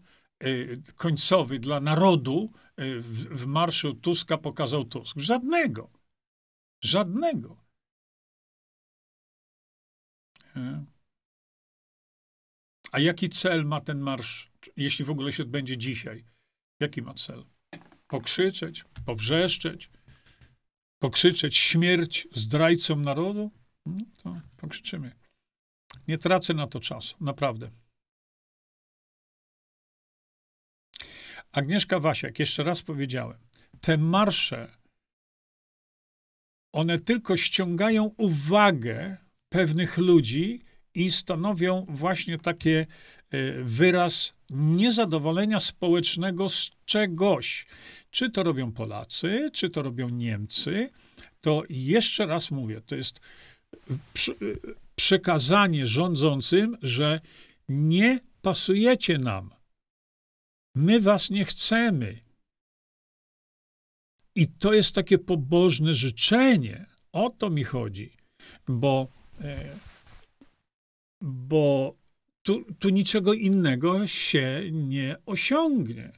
[0.95, 5.17] końcowy dla narodu w, w marszu Tuska pokazał Tusk?
[5.19, 5.89] Żadnego.
[6.84, 7.58] Żadnego.
[12.91, 16.25] A jaki cel ma ten marsz, jeśli w ogóle się odbędzie dzisiaj?
[16.80, 17.45] Jaki ma cel?
[18.10, 19.89] Pokrzyczeć, powrzeszczeć,
[21.02, 23.52] pokrzyczeć śmierć zdrajcom narodu?
[23.86, 25.12] No to pokrzyczymy.
[26.08, 27.72] Nie tracę na to czasu, naprawdę.
[31.52, 33.38] Agnieszka Wasiak, jeszcze raz powiedziałem,
[33.82, 34.78] te marsze,
[36.74, 39.17] one tylko ściągają uwagę
[39.50, 42.88] pewnych ludzi, i stanowią właśnie takie
[43.32, 47.65] e, wyraz niezadowolenia społecznego z czegoś.
[48.12, 50.89] Czy to robią Polacy, czy to robią Niemcy,
[51.41, 53.19] to jeszcze raz mówię, to jest
[54.95, 57.19] przekazanie rządzącym, że
[57.69, 59.50] nie pasujecie nam.
[60.76, 62.19] My was nie chcemy.
[64.36, 66.86] I to jest takie pobożne życzenie.
[67.12, 68.13] O to mi chodzi,
[68.67, 69.08] bo
[69.41, 69.80] e,
[71.22, 71.95] bo
[72.43, 76.12] tu, tu niczego innego się nie osiągnie.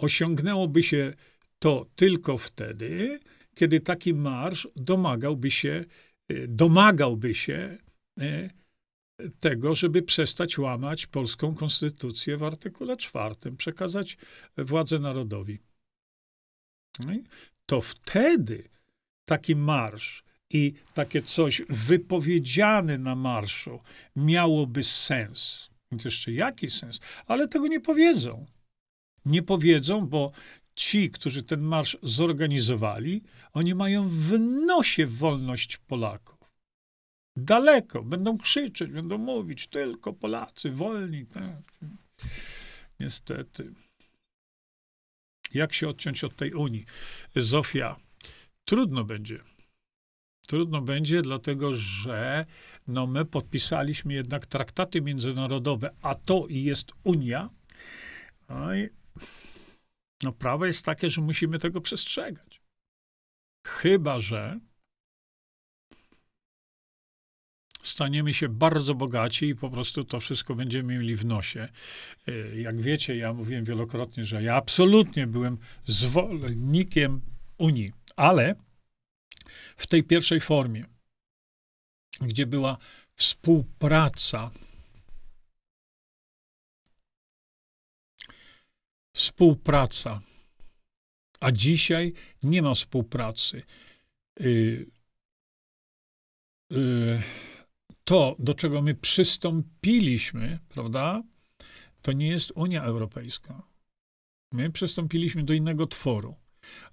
[0.00, 1.12] Osiągnęłoby się
[1.58, 3.20] to tylko wtedy,
[3.54, 5.84] kiedy taki marsz domagałby się,
[6.28, 7.78] e, domagałby się
[8.20, 8.50] e,
[9.40, 14.16] tego, żeby przestać łamać polską konstytucję w artykule czwartym, przekazać
[14.58, 15.58] władzę narodowi.
[16.98, 17.12] No
[17.66, 18.68] to wtedy
[19.24, 23.80] taki marsz i takie coś wypowiedziane na marszu
[24.16, 25.70] miałoby sens.
[25.92, 27.00] Więc jeszcze jaki sens?
[27.26, 28.46] Ale tego nie powiedzą.
[29.24, 30.32] Nie powiedzą, bo
[30.74, 36.40] ci, którzy ten marsz zorganizowali, oni mają w nosie wolność Polaków.
[37.36, 38.02] Daleko.
[38.02, 41.26] Będą krzyczeć, będą mówić, tylko Polacy, wolni.
[41.26, 41.62] Tak.
[43.00, 43.72] Niestety.
[45.54, 46.84] Jak się odciąć od tej Unii?
[47.36, 47.96] Zofia,
[48.64, 49.38] trudno będzie.
[50.46, 52.44] Trudno będzie, dlatego że
[52.86, 57.50] no, my podpisaliśmy jednak traktaty międzynarodowe, a to i jest Unia.
[58.48, 58.88] No i
[60.22, 62.60] no, prawo jest takie, że musimy tego przestrzegać.
[63.66, 64.60] Chyba, że
[67.82, 71.68] staniemy się bardzo bogaci i po prostu to wszystko będziemy mieli w nosie.
[72.28, 77.20] E, jak wiecie, ja mówiłem wielokrotnie, że ja absolutnie byłem zwolennikiem
[77.58, 78.54] Unii, ale
[79.76, 80.84] w tej pierwszej formie.
[82.20, 82.76] gdzie była
[83.14, 84.50] współpraca.
[89.12, 90.20] Współpraca.
[91.40, 93.62] A dzisiaj nie ma współpracy.
[94.40, 94.86] Y,
[96.72, 97.22] y,
[98.04, 101.22] to, do czego my przystąpiliśmy, prawda,
[102.02, 103.62] to nie jest Unia Europejska.
[104.52, 106.34] My przystąpiliśmy do innego tworu.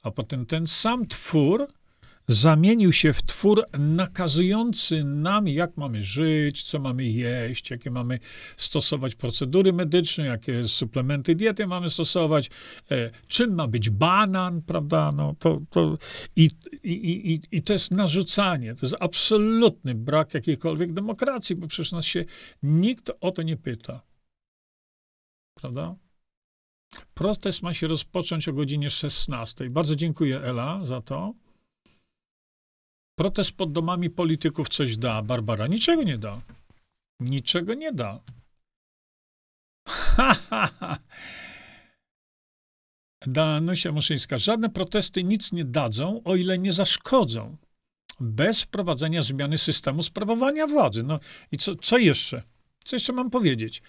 [0.01, 1.67] A potem ten sam twór
[2.27, 8.19] zamienił się w twór nakazujący nam, jak mamy żyć, co mamy jeść, jakie mamy
[8.57, 12.49] stosować procedury medyczne, jakie suplementy diety mamy stosować,
[12.91, 15.11] e, czym ma być banan, prawda?
[15.15, 15.97] No, to, to,
[16.35, 16.49] i,
[16.83, 22.05] i, i, I to jest narzucanie, to jest absolutny brak jakiejkolwiek demokracji, bo przecież nas
[22.05, 22.25] się
[22.63, 24.01] nikt o to nie pyta.
[25.53, 25.95] Prawda?
[27.13, 29.69] Protest ma się rozpocząć o godzinie 16.
[29.69, 31.33] Bardzo dziękuję, Ela, za to.
[33.19, 35.67] Protest pod domami polityków coś da, Barbara.
[35.67, 36.41] Niczego nie da.
[37.19, 38.19] Niczego nie da.
[39.87, 40.97] Ha, ha, ha.
[43.27, 44.37] Danusia Muszyńska.
[44.37, 47.57] Żadne protesty nic nie dadzą, o ile nie zaszkodzą.
[48.19, 51.03] Bez wprowadzenia zmiany systemu sprawowania władzy.
[51.03, 51.19] No
[51.51, 52.43] i co, co jeszcze?
[52.83, 53.81] Co jeszcze mam powiedzieć?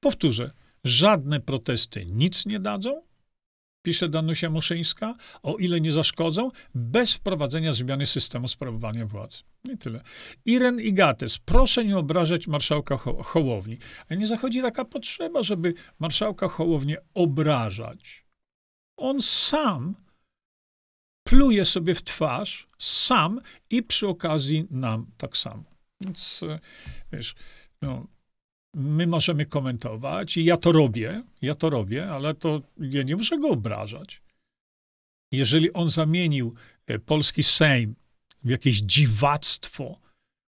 [0.00, 0.50] Powtórzę.
[0.84, 3.02] Żadne protesty nic nie dadzą,
[3.82, 9.42] pisze Danusia Muszyńska, o ile nie zaszkodzą, bez wprowadzenia zmiany systemu sprawowania władzy.
[9.74, 10.00] I tyle.
[10.44, 13.78] Iren Igates, proszę nie obrażać marszałka Ho Hołowni.
[14.08, 18.24] A nie zachodzi taka potrzeba, żeby marszałka Hołownię obrażać.
[18.96, 19.94] On sam
[21.24, 23.40] pluje sobie w twarz, sam
[23.70, 25.64] i przy okazji nam tak samo.
[26.00, 26.58] Więc, e,
[27.12, 27.34] wiesz,
[27.82, 28.06] no,
[28.74, 33.38] my możemy komentować i ja to robię, ja to robię, ale to ja nie muszę
[33.38, 34.22] go obrażać.
[35.32, 36.54] Jeżeli on zamienił
[36.86, 37.94] e, polski Sejm
[38.44, 40.00] w jakieś dziwactwo,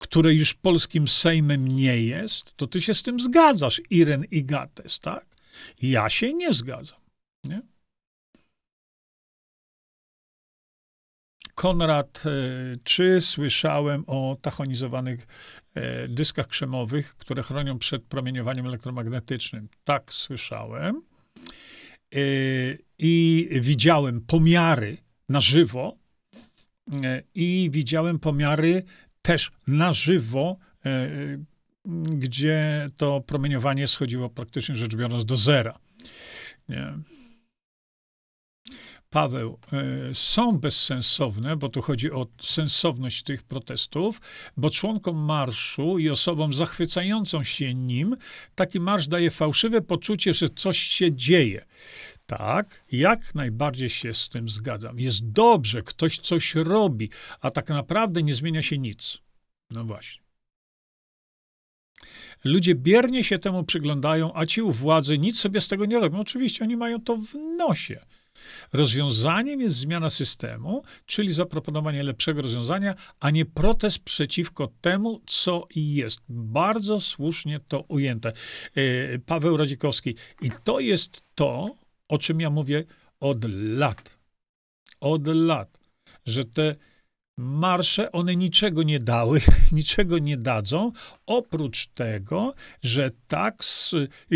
[0.01, 4.99] które już polskim Sejmem nie jest, to ty się z tym zgadzasz, Iren i Gates,
[4.99, 5.25] tak?
[5.82, 6.99] Ja się nie zgadzam.
[7.43, 7.62] Nie?
[11.56, 12.30] Konrad, e,
[12.84, 15.28] czy słyszałem o tachonizowanych
[16.07, 19.69] dyskach krzemowych, które chronią przed promieniowaniem elektromagnetycznym?
[19.83, 21.01] Tak, słyszałem.
[22.15, 22.19] E,
[22.99, 24.97] I widziałem pomiary
[25.29, 25.97] na żywo
[27.35, 28.83] i widziałem pomiary
[29.21, 30.57] też na żywo,
[32.05, 35.79] gdzie to promieniowanie schodziło praktycznie rzecz biorąc do zera.
[36.69, 36.93] Nie.
[39.15, 44.21] Paweł, e, są bezsensowne, bo tu chodzi o sensowność tych protestów,
[44.58, 48.17] bo członkom marszu i osobom zachwycającą się nim
[48.56, 51.65] taki marsz daje fałszywe poczucie, że coś się dzieje.
[52.25, 54.99] Tak, jak najbardziej się z tym zgadzam.
[54.99, 57.10] Jest dobrze, ktoś coś robi,
[57.41, 59.17] a tak naprawdę nie zmienia się nic.
[59.71, 60.23] No właśnie.
[62.43, 66.19] Ludzie biernie się temu przyglądają, a ci u władzy nic sobie z tego nie robią.
[66.19, 68.06] Oczywiście oni mają to w nosie.
[68.73, 76.19] Rozwiązaniem jest zmiana systemu, czyli zaproponowanie lepszego rozwiązania, a nie protest przeciwko temu, co jest.
[76.29, 78.34] Bardzo słusznie to ujęte.
[78.75, 80.15] E, Paweł Radzikowski.
[80.41, 81.75] I to jest to,
[82.08, 82.84] o czym ja mówię
[83.19, 84.17] od lat.
[84.99, 85.77] Od lat,
[86.25, 86.75] że te
[87.38, 90.91] marsze, one niczego nie dały, niczego nie dadzą,
[91.26, 93.63] oprócz tego, że tak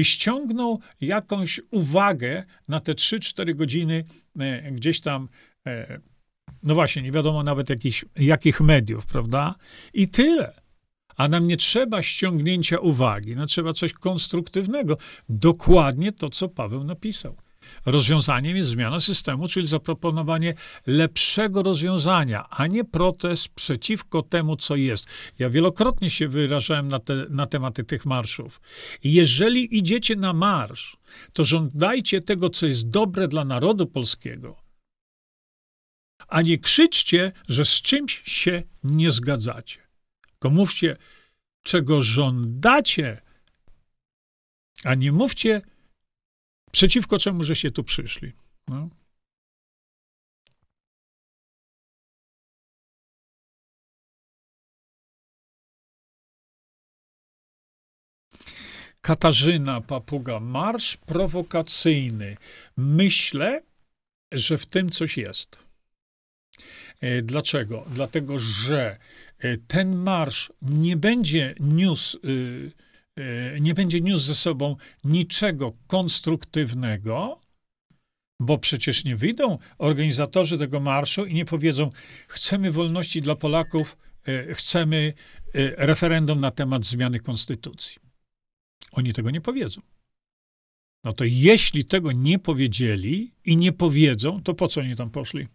[0.04, 4.04] ściągną jakąś uwagę na te 3-4 godziny
[4.40, 5.30] e, gdzieś tam,
[5.68, 6.00] e,
[6.64, 9.56] no właśnie, nie wiadomo nawet jakich, jakich mediów, prawda?
[9.94, 10.54] I tyle.
[11.18, 14.98] A nam nie trzeba ściągnięcia uwagi, no trzeba coś konstruktywnego.
[15.30, 17.36] Dokładnie to, co Paweł napisał.
[17.86, 20.54] Rozwiązaniem jest zmiana systemu, czyli zaproponowanie
[20.88, 25.06] lepszego rozwiązania, a nie protest przeciwko temu, co jest.
[25.39, 28.62] Ja wielokrotnie się wyrażałem na, te, na tematy tych marszów.
[29.04, 30.98] Jeżeli idziecie na marsz,
[31.34, 34.56] to żądajcie tego, co jest dobre dla narodu polskiego,
[36.28, 39.88] a nie krzyczcie, że z czymś się nie zgadzacie.
[40.30, 40.98] Tylko mówcie,
[41.63, 43.22] czego żądacie,
[44.84, 45.62] a nie mówcie,
[46.72, 48.34] Przeciwko czemu żeście tu przyszli?
[48.67, 48.90] No.
[59.02, 62.38] Katarzyna Papuga, marsz prowokacyjny.
[62.78, 63.62] Myślę,
[64.32, 65.67] że w tym coś jest.
[67.02, 67.86] E, dlaczego?
[67.90, 68.98] Dlatego, że
[69.40, 72.72] e, ten marsz nie będzie niósł y,
[73.62, 77.42] nie będzie niósł ze sobą niczego konstruktywnego,
[78.40, 81.90] bo przecież nie wyjdą organizatorzy tego marszu i nie powiedzą:
[82.28, 83.98] Chcemy wolności dla Polaków
[84.28, 85.13] e, chcemy
[85.54, 87.98] e, referendum na temat zmiany konstytucji.
[88.92, 89.82] Oni tego nie powiedzą.
[91.04, 95.48] No to jeśli tego nie powiedzieli i nie powiedzą, to po co oni tam poszli?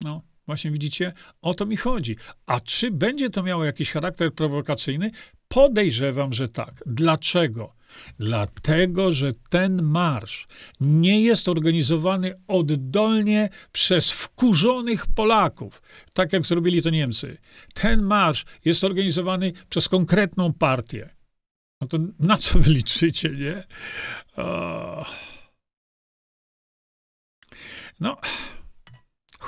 [0.00, 2.16] No, właśnie widzicie, o to mi chodzi.
[2.46, 5.10] A czy będzie to miało jakiś charakter prowokacyjny?
[5.48, 6.82] Podejrzewam, że tak.
[6.86, 7.76] Dlaczego?
[8.18, 10.46] Dlatego, że ten marsz
[10.80, 15.82] nie jest organizowany oddolnie przez wkurzonych Polaków,
[16.14, 17.38] tak jak zrobili to Niemcy.
[17.74, 21.16] Ten marsz jest organizowany przez konkretną partię.
[21.80, 23.64] No to na co wy liczycie, nie?
[28.00, 28.16] No,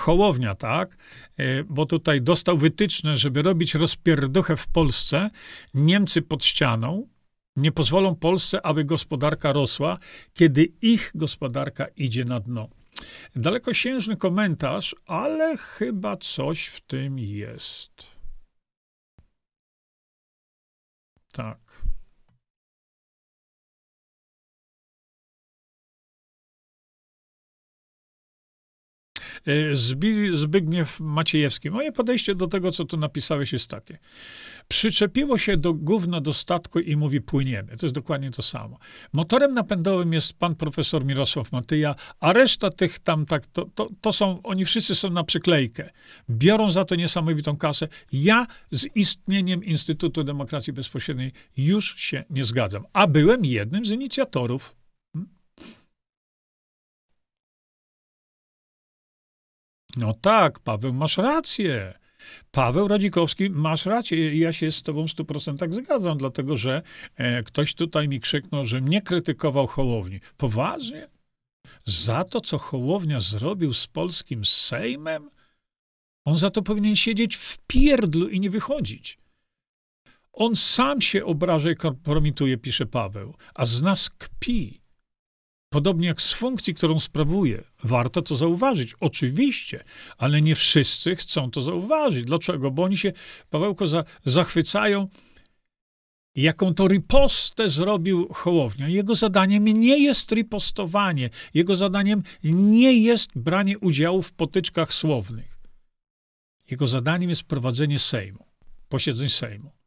[0.09, 0.97] Hołownia, tak?
[1.37, 5.31] E, bo tutaj dostał wytyczne, żeby robić rozpierduchę w Polsce.
[5.75, 7.09] Niemcy pod ścianą
[7.57, 9.97] nie pozwolą Polsce, aby gospodarka rosła,
[10.35, 12.69] kiedy ich gospodarka idzie na dno.
[13.37, 18.13] Dalekosiężny komentarz, ale chyba coś w tym jest.
[21.33, 21.68] Tak.
[30.33, 31.71] Zbigniew Maciejewski.
[31.71, 33.99] Moje podejście do tego, co tu napisałeś, jest takie.
[34.69, 37.77] Przyczepiło się do gówna do statku i mówi płyniemy.
[37.77, 38.79] To jest dokładnie to samo.
[39.13, 44.13] Motorem napędowym jest pan profesor Mirosław Matyja, a reszta tych tam tak, to, to, to
[44.13, 45.91] są, oni wszyscy są na przyklejkę.
[46.31, 47.89] Biorą za to niesamowitą kasę.
[48.13, 52.85] Ja z istnieniem Instytutu Demokracji Bezpośredniej już się nie zgadzam.
[52.93, 54.78] A byłem jednym z inicjatorów
[59.99, 61.99] No tak, Paweł, masz rację.
[62.51, 66.83] Paweł Radzikowski, masz rację, ja się z tobą w 100% zgadzam, dlatego że
[67.17, 70.21] e, ktoś tutaj mi krzyknął, że mnie krytykował Hołowni.
[70.37, 71.09] Poważnie?
[71.85, 75.31] Za to, co Hołownia zrobił z polskim Sejmem?
[76.25, 79.19] On za to powinien siedzieć w pierdlu i nie wychodzić.
[80.33, 84.81] On sam się obraża i kompromituje, pisze Paweł, a z nas kpi.
[85.71, 87.65] Podobnie jak z funkcji, którą sprawuje.
[87.85, 89.85] Warto to zauważyć, oczywiście,
[90.19, 92.25] ale nie wszyscy chcą to zauważyć.
[92.25, 92.71] Dlaczego?
[92.71, 93.13] Bo oni się,
[93.51, 95.09] Pawełko, za, zachwycają,
[96.35, 98.89] jaką to ripostę zrobił Hołownia.
[98.89, 105.59] Jego zadaniem nie jest ripostowanie, jego zadaniem nie jest branie udziału w potyczkach słownych.
[106.71, 108.47] Jego zadaniem jest prowadzenie Sejmu,
[108.89, 109.78] posiedzeń Sejmu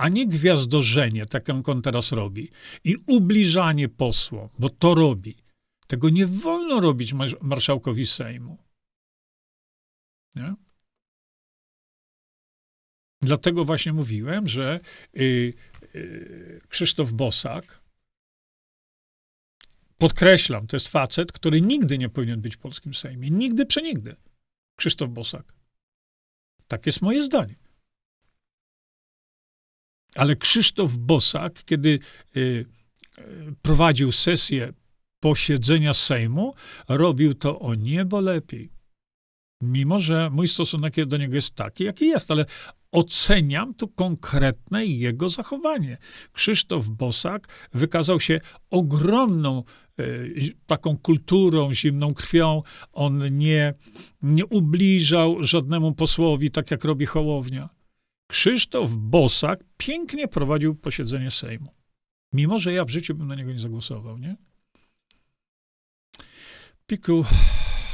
[0.00, 2.50] a nie gwiazdorzenie, tak jak on teraz robi,
[2.84, 5.36] i ubliżanie posłom, bo to robi.
[5.86, 8.58] Tego nie wolno robić marszałkowi Sejmu.
[10.36, 10.54] Nie?
[13.22, 14.80] Dlatego właśnie mówiłem, że
[15.16, 15.54] y,
[15.94, 17.80] y, Krzysztof Bosak,
[19.98, 23.30] podkreślam, to jest facet, który nigdy nie powinien być w polskim Sejmie.
[23.30, 24.16] Nigdy, przenigdy.
[24.76, 25.52] Krzysztof Bosak.
[26.68, 27.59] Tak jest moje zdanie.
[30.14, 31.98] Ale Krzysztof Bosak, kiedy
[32.36, 32.66] y, y,
[33.62, 34.72] prowadził sesję
[35.20, 36.54] posiedzenia Sejmu,
[36.88, 38.70] robił to o niebo lepiej.
[39.62, 42.44] Mimo, że mój stosunek do niego jest taki, jaki jest, ale
[42.92, 45.98] oceniam tu konkretne jego zachowanie.
[46.32, 48.40] Krzysztof Bosak wykazał się
[48.70, 49.64] ogromną
[50.00, 52.62] y, taką kulturą, zimną krwią.
[52.92, 53.74] On nie,
[54.22, 57.79] nie ubliżał żadnemu posłowi, tak jak robi Hołownia.
[58.30, 61.74] Krzysztof Bosak pięknie prowadził posiedzenie Sejmu.
[62.32, 64.36] Mimo, że ja w życiu bym na niego nie zagłosował, nie?
[66.86, 67.24] Piku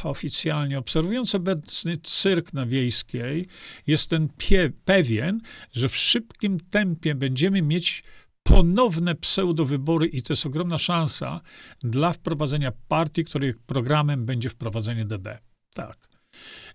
[0.05, 3.47] oficjalnie obserwując obecny cyrk na Wiejskiej,
[3.87, 5.41] jestem pie- pewien,
[5.73, 8.05] że w szybkim tempie będziemy mieć
[8.43, 11.41] ponowne pseudowybory i to jest ogromna szansa
[11.81, 15.39] dla wprowadzenia partii, których programem będzie wprowadzenie DB.
[15.75, 16.16] Tak.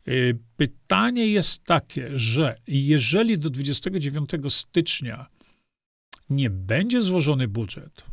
[0.07, 5.25] Y, pytanie jest takie, że jeżeli do 29 stycznia
[6.29, 8.03] nie będzie złożony budżet,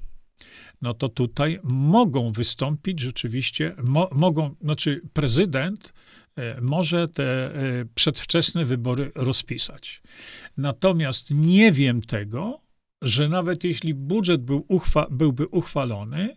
[0.83, 5.93] no to tutaj mogą wystąpić rzeczywiście, mo, mogą, znaczy prezydent
[6.39, 10.03] y, może te y, przedwczesne wybory rozpisać.
[10.57, 12.61] Natomiast nie wiem tego,
[13.03, 16.37] że nawet jeśli budżet był uchwa, byłby uchwalony,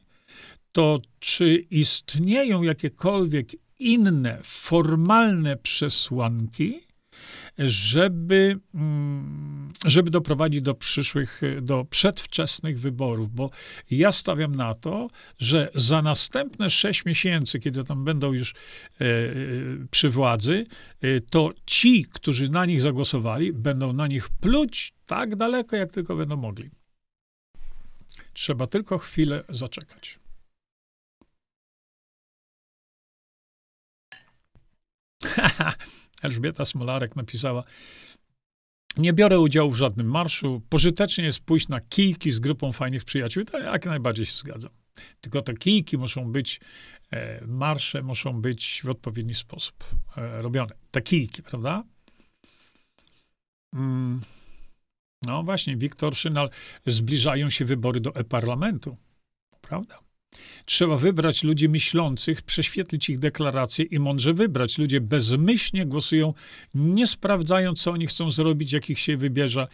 [0.72, 3.47] to czy istnieją jakiekolwiek
[3.82, 6.82] inne formalne przesłanki,
[7.57, 13.49] żeby, mm, żeby doprowadzić do przyszłych, do przedwczesnych wyborów, bo
[13.91, 15.09] ja stawiam na to,
[15.39, 19.05] że za następne sześć miesięcy, kiedy tam będą już e,
[19.91, 20.65] przy władzy,
[21.01, 26.15] e, to ci, którzy na nich zagłosowali, będą na nich pluć tak daleko, jak tylko
[26.15, 26.69] będą mogli.
[28.34, 30.20] Trzeba tylko chwilę zaczekać.
[36.24, 37.63] Elżbieta Smolarek napisała,
[38.97, 40.61] nie biorę udziału w żadnym marszu.
[40.69, 43.45] Pożytecznie jest pójść na kijki z grupą fajnych przyjaciół.
[43.45, 44.72] To jak najbardziej się zgadzam.
[45.22, 46.59] Tylko te kijki muszą być,
[47.11, 49.76] e, marsze muszą być w odpowiedni sposób
[50.17, 50.76] e, robione.
[50.91, 51.84] Te kijki, prawda?
[53.74, 54.22] Mm.
[55.26, 56.49] No właśnie, Wiktor Szynal,
[56.86, 58.97] zbliżają się wybory do e-parlamentu.
[59.61, 59.99] Prawda?
[60.65, 64.77] Trzeba wybrać ludzi myślących, prześwietlić ich deklaracje i mądrze wybrać.
[64.77, 66.34] Ludzie bezmyślnie głosują,
[66.75, 69.67] nie sprawdzając, co oni chcą zrobić, jakich się wybierze.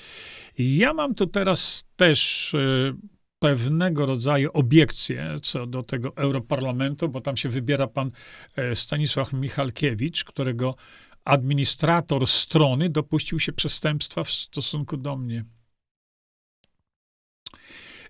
[0.57, 2.95] Ja mam tu teraz też y,
[3.39, 8.11] pewnego rodzaju obiekcje co do tego Europarlamentu, bo tam się wybiera pan
[8.55, 10.75] e, Stanisław Michalkiewicz, którego
[11.25, 15.45] administrator strony dopuścił się przestępstwa w stosunku do mnie.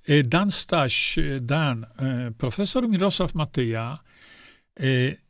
[0.08, 4.00] E, Dan Staś, e, Dan, e, profesor Mirosław Matyja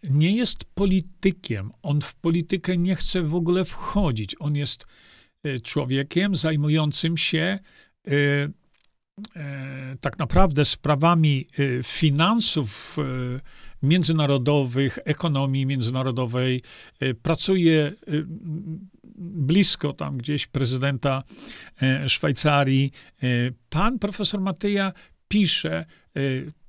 [0.03, 1.71] nie jest politykiem.
[1.81, 4.35] On w politykę nie chce w ogóle wchodzić.
[4.39, 4.85] On jest
[5.63, 7.59] człowiekiem zajmującym się
[10.01, 11.47] tak naprawdę sprawami
[11.83, 12.97] finansów
[13.83, 16.61] międzynarodowych, ekonomii międzynarodowej.
[17.21, 17.93] Pracuje
[19.17, 21.23] blisko tam gdzieś prezydenta
[21.81, 22.91] e, Szwajcarii.
[23.23, 23.27] E,
[23.69, 24.93] pan profesor Matyja
[25.27, 26.21] pisze, e,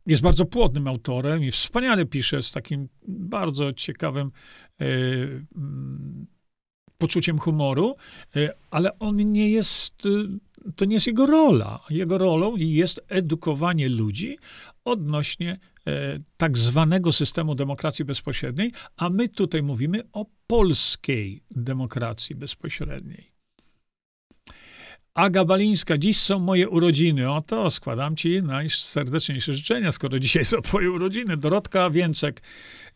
[0.06, 4.30] jest bardzo płodnym autorem i wspaniale pisze z takim bardzo ciekawym
[4.78, 6.26] mm,
[6.98, 7.96] poczuciem humoru,
[8.70, 10.08] ale on nie jest,
[10.76, 11.80] to nie jest jego rola.
[11.90, 14.38] Jego rolą jest edukowanie ludzi
[14.84, 15.58] odnośnie
[16.36, 23.38] tak zwanego systemu demokracji bezpośredniej, a my tutaj mówimy o polskiej demokracji bezpośredniej.
[25.18, 27.32] Aga Balińska, dziś są moje urodziny.
[27.32, 31.36] O to składam ci najserdeczniejsze życzenia, skoro dzisiaj są twoje urodziny.
[31.36, 32.42] Dorotka Więcek.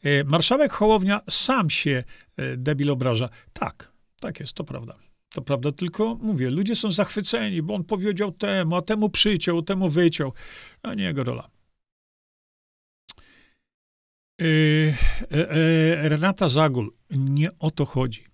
[0.03, 2.05] E, marszałek Hołownia sam się
[2.37, 3.29] e, debil obraża.
[3.53, 4.99] Tak, tak jest, to prawda.
[5.35, 9.89] To prawda, tylko mówię, ludzie są zachwyceni, bo on powiedział temu, a temu przyciął, temu
[9.89, 10.33] wyciął.
[10.83, 11.49] A nie jego rola.
[14.43, 14.95] Yy,
[15.31, 18.25] e, e, Renata Zagul, nie o to chodzi.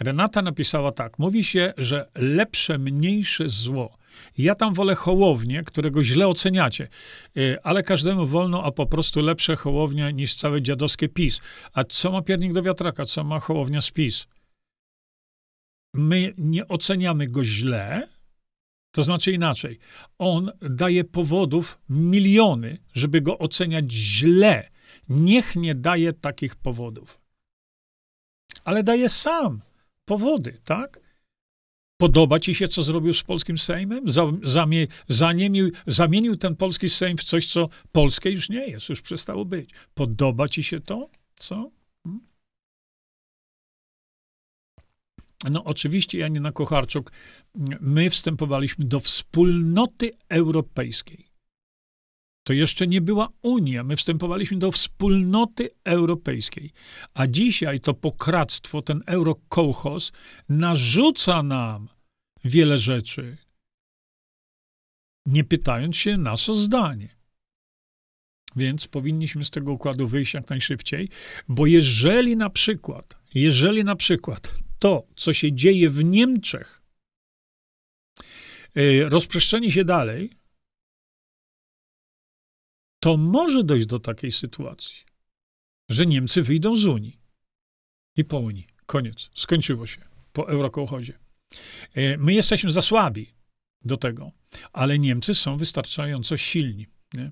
[0.00, 3.98] Renata napisała tak: Mówi się, że lepsze, mniejsze zło.
[4.38, 6.88] Ja tam wolę hołownię, którego źle oceniacie,
[7.62, 11.40] ale każdemu wolno, a po prostu lepsze hołownia niż całe dziadowskie PiS.
[11.72, 13.06] A co ma piernik do wiatraka?
[13.06, 14.26] Co ma hołownia z PiS?
[15.94, 18.08] My nie oceniamy go źle,
[18.94, 19.78] to znaczy inaczej.
[20.18, 24.71] On daje powodów miliony, żeby go oceniać źle
[25.12, 27.20] Niech nie daje takich powodów.
[28.64, 29.62] Ale daje sam
[30.04, 31.00] powody, tak?
[32.00, 34.04] Podoba ci się, co zrobił z polskim Sejmem?
[34.42, 39.44] Zamie, zamienił, zamienił ten polski Sejm w coś, co polskie już nie jest, już przestało
[39.44, 39.70] być.
[39.94, 41.10] Podoba ci się to?
[41.36, 41.70] Co?
[42.04, 42.26] Hmm?
[45.50, 47.12] No oczywiście, Janina Kocharczuk,
[47.80, 51.31] my wstępowaliśmy do wspólnoty europejskiej
[52.44, 53.84] to jeszcze nie była Unia.
[53.84, 56.70] My wstępowaliśmy do wspólnoty europejskiej.
[57.14, 60.12] A dzisiaj to pokractwo, ten eurokołchos
[60.48, 61.88] narzuca nam
[62.44, 63.36] wiele rzeczy,
[65.26, 67.08] nie pytając się nas o zdanie.
[68.56, 71.08] Więc powinniśmy z tego układu wyjść jak najszybciej,
[71.48, 76.82] bo jeżeli na przykład, jeżeli na przykład to, co się dzieje w Niemczech,
[78.76, 80.30] y, rozprzestrzeni się dalej,
[83.02, 84.96] to może dojść do takiej sytuacji,
[85.88, 87.20] że Niemcy wyjdą z Unii
[88.16, 88.66] i po Unii.
[88.86, 89.30] Koniec.
[89.34, 90.00] Skończyło się
[90.32, 91.18] po eurokołchodzie.
[91.94, 93.34] E, my jesteśmy za słabi
[93.84, 94.32] do tego,
[94.72, 96.86] ale Niemcy są wystarczająco silni.
[97.14, 97.30] Nie?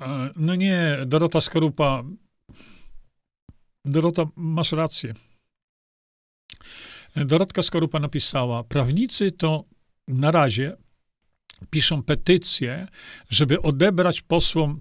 [0.00, 2.04] E, no nie, Dorota Skorupa.
[3.84, 5.14] Dorota, masz rację.
[7.16, 9.71] Dorotka Skorupa napisała: Prawnicy to
[10.08, 10.76] na razie
[11.70, 12.88] piszą petycję,
[13.30, 14.80] żeby odebrać posłom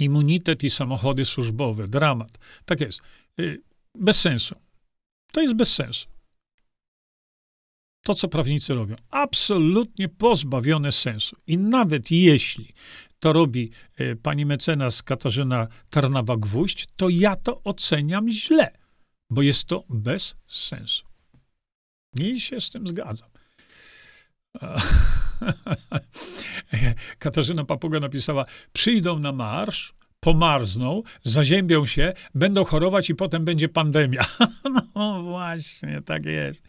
[0.00, 1.88] immunitet i samochody służbowe.
[1.88, 2.38] Dramat.
[2.64, 3.00] Tak jest.
[3.40, 3.62] Y,
[3.94, 4.54] bez sensu.
[5.32, 6.06] To jest bez sensu.
[8.02, 11.36] To, co prawnicy robią, absolutnie pozbawione sensu.
[11.46, 12.74] I nawet jeśli
[13.20, 18.72] to robi y, pani mecenas Katarzyna Tarnawa-Gwóźdź, to ja to oceniam źle,
[19.30, 21.04] bo jest to bez sensu.
[22.20, 23.28] I się z tym zgadzam.
[27.18, 34.24] Katarzyna Papuga napisała: Przyjdą na marsz, pomarzną, zaziębią się, będą chorować i potem będzie pandemia.
[34.94, 36.62] no właśnie, tak jest.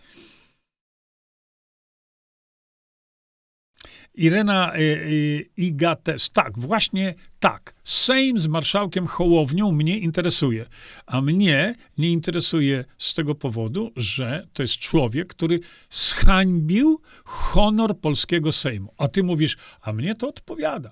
[4.17, 6.29] Irena y, y, Igates.
[6.29, 7.73] Tak, właśnie tak.
[7.83, 10.65] Sejm z marszałkiem Hołownią mnie interesuje.
[11.05, 15.59] A mnie nie interesuje z tego powodu, że to jest człowiek, który
[15.89, 18.93] zhańbił honor polskiego Sejmu.
[18.97, 20.91] A ty mówisz, a mnie to odpowiada.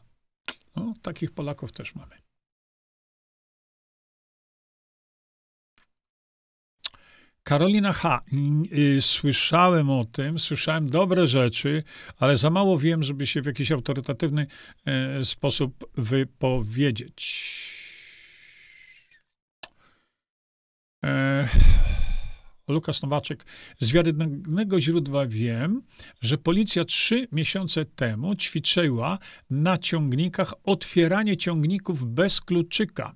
[0.76, 2.24] No, takich Polaków też mamy.
[7.46, 8.22] Karolina H.
[8.78, 11.84] Y, słyszałem o tym, słyszałem dobre rzeczy,
[12.20, 14.48] ale za mało wiem, żeby się w jakiś autorytatywny
[14.86, 17.46] e, sposób wypowiedzieć.
[21.06, 21.48] E,
[22.68, 23.46] Lukas Nowaczek.
[23.80, 25.82] Z wiarygodnego źródła wiem,
[26.22, 29.20] że policja trzy miesiące temu ćwiczyła
[29.50, 33.16] na ciągnikach otwieranie ciągników bez kluczyka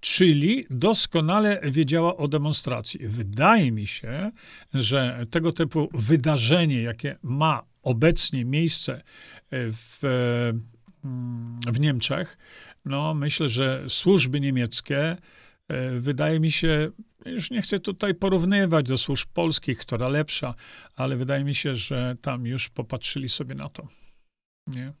[0.00, 3.00] czyli doskonale wiedziała o demonstracji.
[3.08, 4.30] Wydaje mi się,
[4.74, 9.02] że tego typu wydarzenie, jakie ma obecnie miejsce
[9.50, 9.98] w,
[11.72, 12.38] w Niemczech,
[12.84, 15.16] no myślę, że służby niemieckie,
[15.68, 16.90] e, wydaje mi się,
[17.26, 20.54] już nie chcę tutaj porównywać do służb polskich, która lepsza,
[20.96, 23.88] ale wydaje mi się, że tam już popatrzyli sobie na to.
[24.66, 24.92] Nie?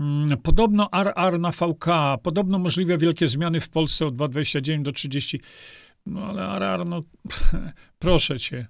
[0.00, 1.86] Mm, podobno RR na VK,
[2.22, 5.40] podobno możliwe wielkie zmiany w Polsce od 2,29 do 30.
[6.06, 7.02] No ale RR, no
[7.98, 8.66] proszę cię,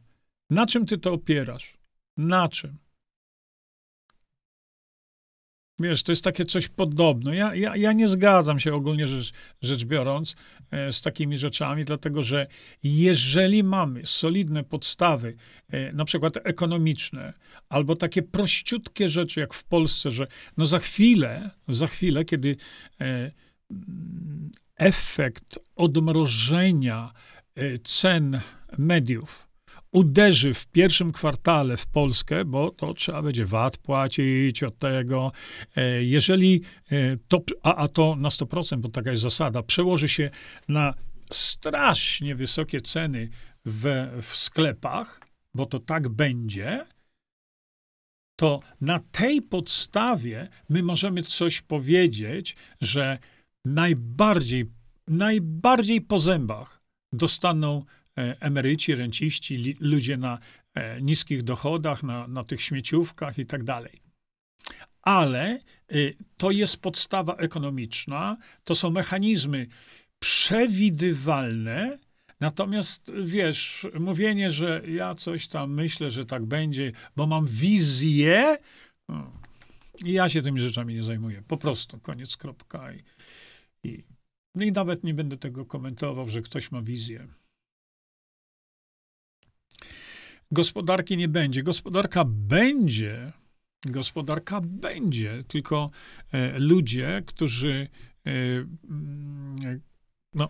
[0.51, 1.79] na czym ty to opierasz?
[2.17, 2.79] Na czym?
[5.81, 7.37] Wiesz, to jest takie coś podobne.
[7.37, 10.37] Ja, ja, ja nie zgadzam się ogólnie rzecz, rzecz biorąc
[10.71, 12.47] e, z takimi rzeczami, dlatego że
[12.83, 15.37] jeżeli mamy solidne podstawy,
[15.71, 17.33] e, na przykład ekonomiczne,
[17.69, 20.27] albo takie prościutkie rzeczy jak w Polsce, że
[20.57, 22.57] no za chwilę, za chwilę, kiedy
[23.01, 23.31] e,
[24.77, 27.13] efekt odmrożenia
[27.85, 28.41] cen
[28.79, 29.48] mediów,
[29.99, 35.33] uderzy w pierwszym kwartale w Polskę, bo to trzeba będzie VAT płacić od tego.
[35.77, 40.31] E, jeżeli e, to, a, a to na 100%, bo taka jest zasada, przełoży się
[40.69, 40.95] na
[41.33, 43.29] strasznie wysokie ceny
[43.65, 45.21] w, w sklepach,
[45.55, 46.87] bo to tak będzie,
[48.37, 53.19] to na tej podstawie my możemy coś powiedzieć, że
[53.65, 54.67] najbardziej,
[55.09, 56.81] najbardziej po zębach
[57.13, 57.85] dostaną
[58.41, 60.39] emeryci, renciści, ludzie na
[60.75, 64.01] e, niskich dochodach, na, na tych śmieciówkach i tak dalej.
[65.03, 65.61] Ale
[65.93, 69.67] y, to jest podstawa ekonomiczna, to są mechanizmy
[70.19, 71.99] przewidywalne,
[72.41, 78.59] Natomiast wiesz, mówienie, że ja coś tam myślę, że tak będzie, bo mam wizję,
[79.09, 79.33] no,
[80.05, 81.43] ja się tymi rzeczami nie zajmuję.
[81.49, 82.93] Po prostu, koniec, kropka.
[82.93, 83.03] I,
[83.85, 84.05] i,
[84.55, 87.29] no i nawet nie będę tego komentował, że ktoś ma wizję.
[90.51, 91.63] Gospodarki nie będzie.
[91.63, 93.33] Gospodarka będzie,
[93.87, 95.91] gospodarka będzie, tylko
[96.33, 97.89] e, ludzie, którzy,
[98.27, 98.31] e,
[98.91, 99.81] mm,
[100.35, 100.49] no,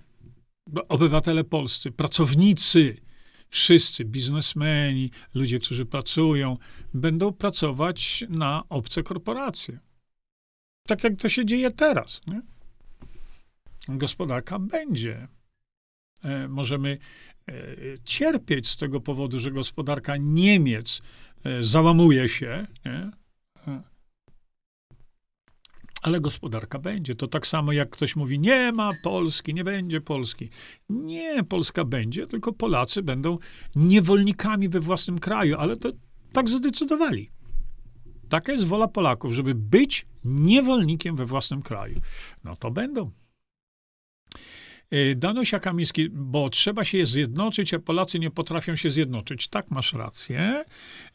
[0.88, 2.96] obywatele polscy, pracownicy,
[3.48, 6.56] wszyscy, biznesmeni, ludzie, którzy pracują,
[6.94, 9.78] będą pracować na obce korporacje.
[10.86, 12.20] Tak jak to się dzieje teraz.
[12.26, 12.42] Nie?
[13.88, 15.28] Gospodarka będzie.
[16.22, 16.98] E, możemy
[18.04, 21.02] cierpieć z tego powodu, że gospodarka Niemiec
[21.44, 23.10] e, załamuje się, nie?
[26.02, 27.14] ale gospodarka będzie.
[27.14, 30.48] To tak samo jak ktoś mówi, nie ma Polski, nie będzie Polski.
[30.88, 33.38] Nie, Polska będzie, tylko Polacy będą
[33.76, 35.92] niewolnikami we własnym kraju, ale to
[36.32, 37.30] tak zadecydowali.
[38.28, 42.00] Taka jest wola Polaków, żeby być niewolnikiem we własnym kraju.
[42.44, 43.10] No to będą.
[44.94, 49.48] Y, Danusia Kamiński, bo trzeba się zjednoczyć, a Polacy nie potrafią się zjednoczyć.
[49.48, 50.64] Tak, masz rację.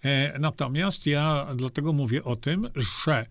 [0.04, 2.70] E, natomiast ja dlatego mówię o tym,
[3.06, 3.26] że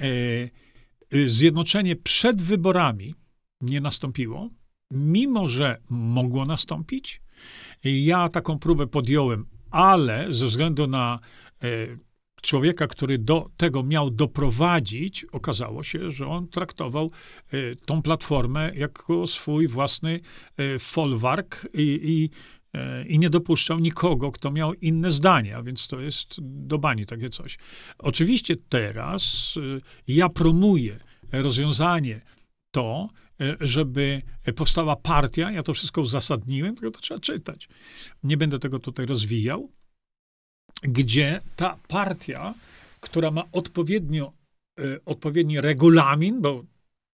[0.00, 3.14] e, zjednoczenie przed wyborami
[3.60, 4.50] nie nastąpiło,
[4.90, 7.20] mimo że mogło nastąpić.
[7.84, 11.18] Ja taką próbę podjąłem, ale ze względu na
[11.62, 11.68] e,
[12.42, 17.10] człowieka, który do tego miał doprowadzić, okazało się, że on traktował
[17.54, 20.20] y, tą platformę jako swój własny
[20.60, 22.30] y, folwark i, i,
[22.78, 27.06] y, i nie dopuszczał nikogo, kto miał inne zdanie, a więc to jest do bani
[27.06, 27.58] takie coś.
[27.98, 29.54] Oczywiście teraz
[30.08, 30.98] ja promuję
[31.32, 32.20] rozwiązanie
[32.70, 33.08] to,
[33.60, 34.22] żeby
[34.56, 37.68] powstała partia, ja to wszystko uzasadniłem, tylko to trzeba czytać.
[38.22, 39.70] Nie będę tego tutaj rozwijał,
[40.82, 42.54] gdzie ta partia,
[43.00, 44.32] która ma odpowiednio,
[44.80, 46.64] y, odpowiedni regulamin, bo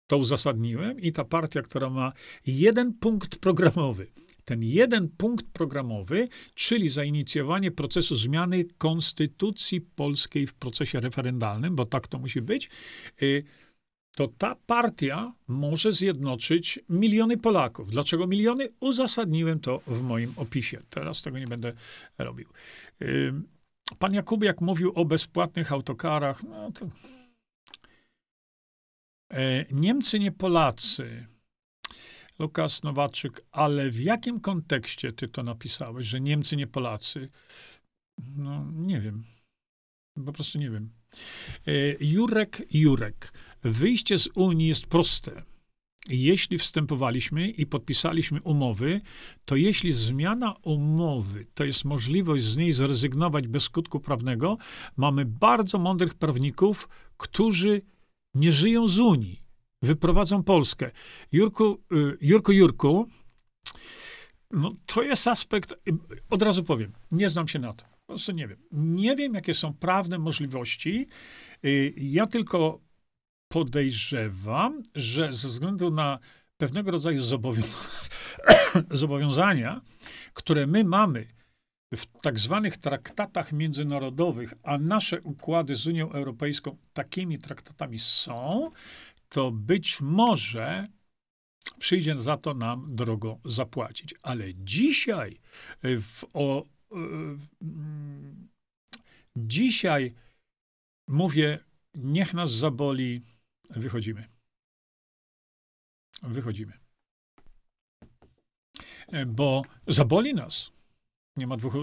[0.06, 2.12] to uzasadniłem, i ta partia, która ma
[2.46, 4.06] jeden punkt programowy,
[4.44, 12.08] ten jeden punkt programowy, czyli zainicjowanie procesu zmiany konstytucji polskiej w procesie referendalnym, bo tak
[12.08, 12.70] to musi być,
[13.22, 13.44] y,
[14.16, 17.90] to ta partia może zjednoczyć miliony Polaków.
[17.90, 18.68] Dlaczego miliony?
[18.80, 20.82] Uzasadniłem to w moim opisie.
[20.90, 21.72] Teraz tego nie będę
[22.18, 22.48] robił.
[23.98, 26.42] Pan Jakubiak mówił o bezpłatnych autokarach.
[26.42, 26.88] No to...
[29.30, 31.26] E, Niemcy, nie Polacy.
[32.38, 37.28] Lukas Nowaczyk, ale w jakim kontekście ty to napisałeś, że Niemcy, nie Polacy?
[38.36, 39.24] No, nie wiem.
[40.26, 40.90] Po prostu nie wiem.
[41.66, 43.32] E, Jurek, Jurek.
[43.62, 45.42] Wyjście z Unii jest proste.
[46.08, 49.00] Jeśli wstępowaliśmy i podpisaliśmy umowy,
[49.44, 54.58] to jeśli zmiana umowy to jest możliwość z niej zrezygnować bez skutku prawnego,
[54.96, 57.82] mamy bardzo mądrych prawników, którzy
[58.34, 59.42] nie żyją z Unii
[59.82, 60.90] wyprowadzą Polskę.
[61.32, 63.08] Jurku, y, Jurku, Jurku,
[64.50, 65.96] no to jest aspekt, y,
[66.30, 67.84] od razu powiem, nie znam się na to.
[67.84, 68.58] Po prostu nie wiem.
[68.72, 71.06] Nie wiem, jakie są prawne możliwości.
[71.64, 72.80] Y, ja tylko
[73.54, 76.18] podejrzewam, że ze względu na
[76.56, 77.22] pewnego rodzaju
[78.90, 79.80] zobowiązania,
[80.32, 81.26] które my mamy
[81.94, 88.70] w tak zwanych traktatach międzynarodowych, a nasze układy z Unią Europejską takimi traktatami są,
[89.28, 90.88] to być może
[91.78, 94.14] przyjdzie za to nam drogo zapłacić.
[94.22, 95.40] Ale dzisiaj
[95.82, 96.96] w, o, y,
[97.62, 98.48] mm,
[99.36, 100.14] dzisiaj
[101.08, 101.58] mówię,
[101.94, 103.22] niech nas zaboli,
[103.70, 104.28] wychodzimy.
[106.22, 106.72] Wychodzimy.
[109.08, 110.70] E, bo zaboli nas.
[111.36, 111.74] Nie ma dwóch,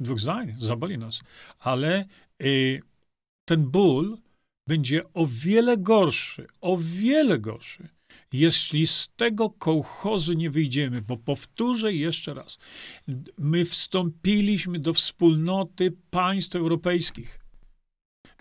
[0.00, 1.20] dwóch zdań, zaboli nas.
[1.58, 2.06] Ale
[2.42, 2.82] y,
[3.44, 4.18] ten ból
[4.66, 7.88] będzie o wiele gorszy, o wiele gorszy,
[8.32, 12.58] jeśli z tego kołchozu nie wyjdziemy, bo powtórzę jeszcze raz,
[13.38, 17.37] my wstąpiliśmy do wspólnoty państw europejskich.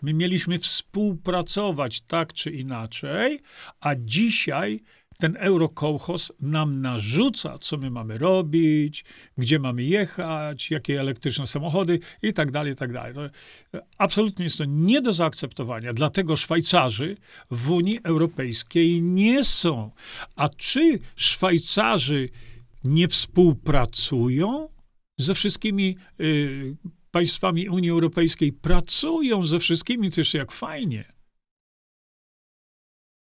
[0.02, 3.40] My mieliśmy współpracować tak czy inaczej,
[3.80, 4.84] a dzisiaj
[5.18, 9.06] ten eurokołchos nam narzuca, co my mamy robić,
[9.38, 13.14] gdzie mamy jechać, jakie elektryczne samochody i tak dalej, i tak dalej.
[13.98, 15.94] Absolutnie jest to nie do zaakceptowania.
[15.94, 17.18] Dlatego Szwajcarzy
[17.52, 19.92] w Unii Europejskiej nie są.
[20.36, 22.30] A czy Szwajcarzy
[22.84, 24.70] nie współpracują
[25.18, 26.76] ze wszystkimi y,
[27.12, 28.54] państwami Unii Europejskiej?
[28.54, 31.14] Pracują ze wszystkimi, też jak fajnie.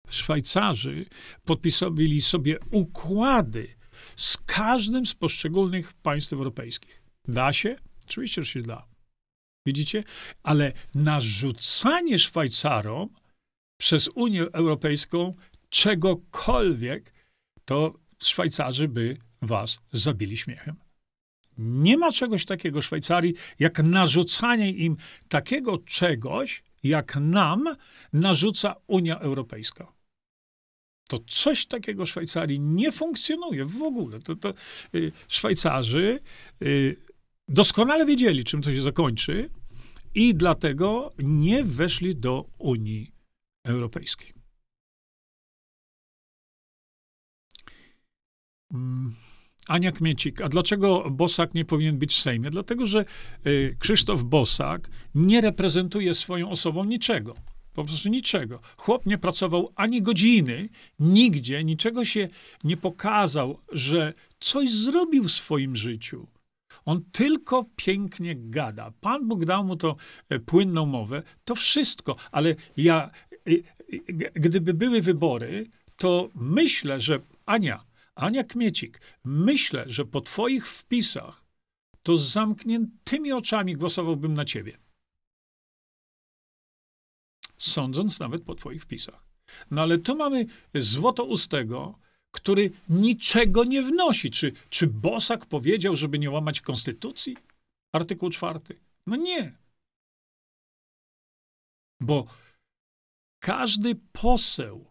[0.09, 1.07] Szwajcarzy
[1.45, 3.75] podpisali sobie układy
[4.17, 7.03] z każdym z poszczególnych państw europejskich.
[7.29, 7.77] Da się?
[8.05, 8.87] Oczywiście, że się da.
[9.67, 10.05] Widzicie?
[10.43, 13.09] Ale narzucanie Szwajcarom
[13.81, 15.35] przez Unię Europejską
[15.69, 17.13] czegokolwiek,
[17.65, 20.77] to Szwajcarzy by was zabili śmiechem.
[21.61, 24.97] Nie ma czegoś takiego w Szwajcarii, jak narzucanie im
[25.29, 27.77] takiego czegoś, jak nam
[28.13, 30.01] narzuca Unia Europejska
[31.11, 34.21] to coś takiego w Szwajcarii nie funkcjonuje w ogóle.
[34.21, 34.55] To, to
[34.95, 36.21] y, Szwajcarzy
[36.63, 36.97] y,
[37.49, 39.51] doskonale wiedzieli, czym to się zakończy
[40.15, 43.13] i dlatego nie weszli do Unii
[43.65, 44.33] Europejskiej.
[48.75, 49.15] Mm,
[49.69, 52.51] Ania Kmiecik, a dlaczego Bosak nie powinien być w Sejmie?
[52.51, 53.05] Dlatego, że
[53.47, 57.35] y, Krzysztof Bosak nie reprezentuje swoją osobą niczego.
[57.75, 58.61] Po prostu niczego.
[58.77, 62.29] Chłop nie pracował ani godziny, nigdzie, niczego się
[62.65, 66.27] nie pokazał, że coś zrobił w swoim życiu.
[66.85, 68.93] On tylko pięknie gada.
[69.01, 69.97] Pan Bóg dał mu to
[70.29, 72.17] e, płynną mowę, to wszystko.
[72.33, 77.85] Ale ja, e, e, gdyby były wybory, to myślę, że Ania,
[78.21, 81.45] Ania Kmiecik, myślę, że po twoich wpisach
[82.03, 84.79] to z zamkniętymi oczami głosowałbym na ciebie
[87.61, 89.25] sądząc nawet po twoich wpisach.
[89.71, 91.99] No ale tu mamy złotoustego,
[92.31, 94.31] który niczego nie wnosi.
[94.31, 97.37] Czy, czy Bosak powiedział, żeby nie łamać konstytucji?
[97.93, 98.79] Artykuł czwarty.
[99.07, 99.57] No nie.
[102.01, 102.27] Bo
[103.39, 104.90] każdy poseł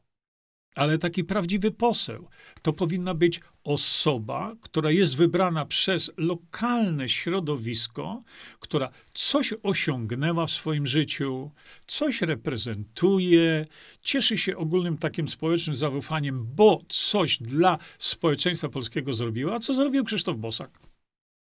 [0.75, 2.29] ale taki prawdziwy poseł
[2.61, 8.23] to powinna być osoba, która jest wybrana przez lokalne środowisko,
[8.59, 11.51] która coś osiągnęła w swoim życiu,
[11.87, 13.65] coś reprezentuje,
[14.01, 19.55] cieszy się ogólnym takim społecznym zaufaniem, bo coś dla społeczeństwa polskiego zrobiła.
[19.55, 20.79] A co zrobił Krzysztof Bosak?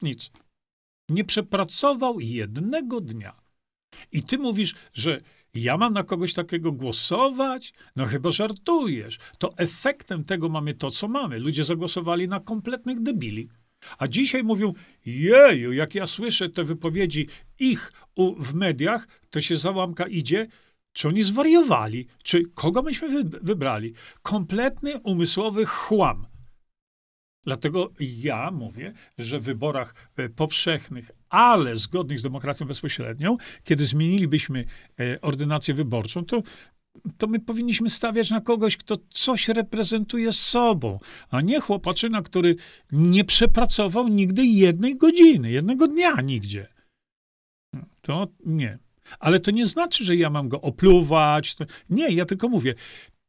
[0.02, 0.32] Nic.
[1.10, 3.46] Nie przepracował jednego dnia.
[4.12, 5.22] I ty mówisz, że
[5.56, 7.74] ja mam na kogoś takiego głosować?
[7.96, 9.20] No chyba żartujesz.
[9.38, 11.40] To efektem tego mamy to, co mamy.
[11.40, 13.50] Ludzie zagłosowali na kompletnych debili.
[13.98, 14.74] A dzisiaj mówią,
[15.06, 17.28] jeju, jak ja słyszę te wypowiedzi
[17.60, 20.48] ich u, w mediach, to się załamka idzie,
[20.94, 23.94] czy oni zwariowali, czy kogo myśmy wy, wybrali.
[24.22, 26.26] Kompletny umysłowy chłam.
[27.46, 34.66] Dlatego ja mówię, że w wyborach e, powszechnych, ale zgodnych z demokracją bezpośrednią, kiedy zmienilibyśmy
[35.00, 36.44] e, ordynację wyborczą, to,
[37.18, 42.56] to my powinniśmy stawiać na kogoś, kto coś reprezentuje sobą, a nie chłopaczyna, który
[42.92, 46.68] nie przepracował nigdy jednej godziny, jednego dnia nigdzie.
[48.02, 48.78] To nie.
[49.20, 51.56] Ale to nie znaczy, że ja mam go opluwać.
[51.90, 52.76] Nie, ja tylko mówię,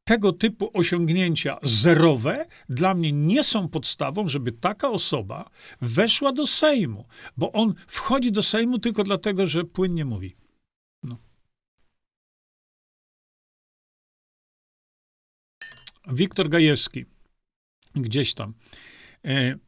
[0.07, 5.51] tego typu osiągnięcia zerowe dla mnie nie są podstawą, żeby taka osoba
[5.81, 7.05] weszła do Sejmu,
[7.37, 10.37] bo on wchodzi do Sejmu tylko dlatego, że płynnie mówi.
[11.03, 11.17] No.
[16.09, 17.05] Wiktor Gajewski,
[17.95, 18.55] gdzieś tam.
[19.25, 19.59] E, e,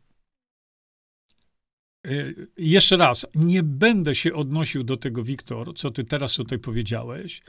[2.56, 7.42] jeszcze raz, nie będę się odnosił do tego, Wiktor, co ty teraz tutaj powiedziałeś,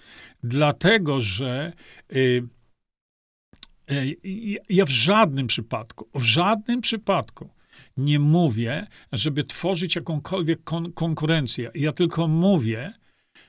[0.43, 1.73] dlatego że.
[2.09, 2.58] E,
[4.69, 7.49] ja w żadnym przypadku, w żadnym przypadku
[7.97, 11.71] nie mówię, żeby tworzyć jakąkolwiek kon konkurencję.
[11.75, 12.93] Ja tylko mówię,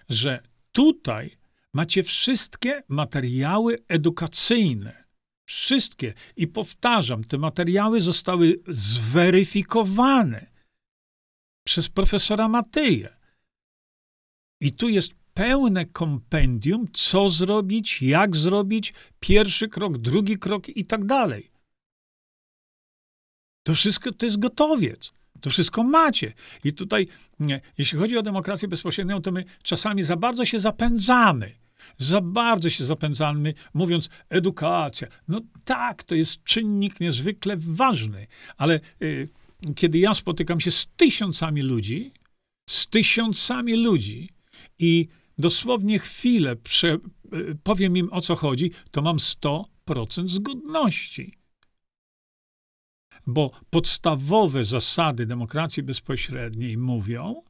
[0.09, 1.37] że tutaj
[1.75, 5.05] macie wszystkie materiały edukacyjne.
[5.45, 6.15] Wszystkie.
[6.37, 10.47] I powtarzam, te materiały zostały zweryfikowane
[11.65, 13.17] przez profesora Matyję.
[14.61, 21.05] I tu jest pełne kompendium, co zrobić, jak zrobić, pierwszy krok, drugi krok i tak
[21.05, 21.51] dalej.
[23.63, 25.13] To wszystko to jest gotowiec.
[25.41, 26.33] To wszystko macie.
[26.65, 27.07] I tutaj,
[27.39, 31.55] nie, jeśli chodzi o demokrację bezpośrednią, to my czasami za bardzo się zapędzamy.
[31.99, 35.09] Za bardzo się zapędzamy, mówiąc edukacja.
[35.29, 38.27] No tak, to jest czynnik niezwykle ważny,
[38.57, 39.29] ale y,
[39.75, 42.13] kiedy ja spotykam się z tysiącami ludzi,
[42.71, 44.29] z tysiącami ludzi
[44.79, 45.09] i
[45.41, 46.99] dosłownie chwilę prze, e,
[47.63, 51.39] powiem im o co chodzi, to mam 100% zgodności.
[53.27, 57.43] Bo podstawowe zasady demokracji bezpośredniej mówią,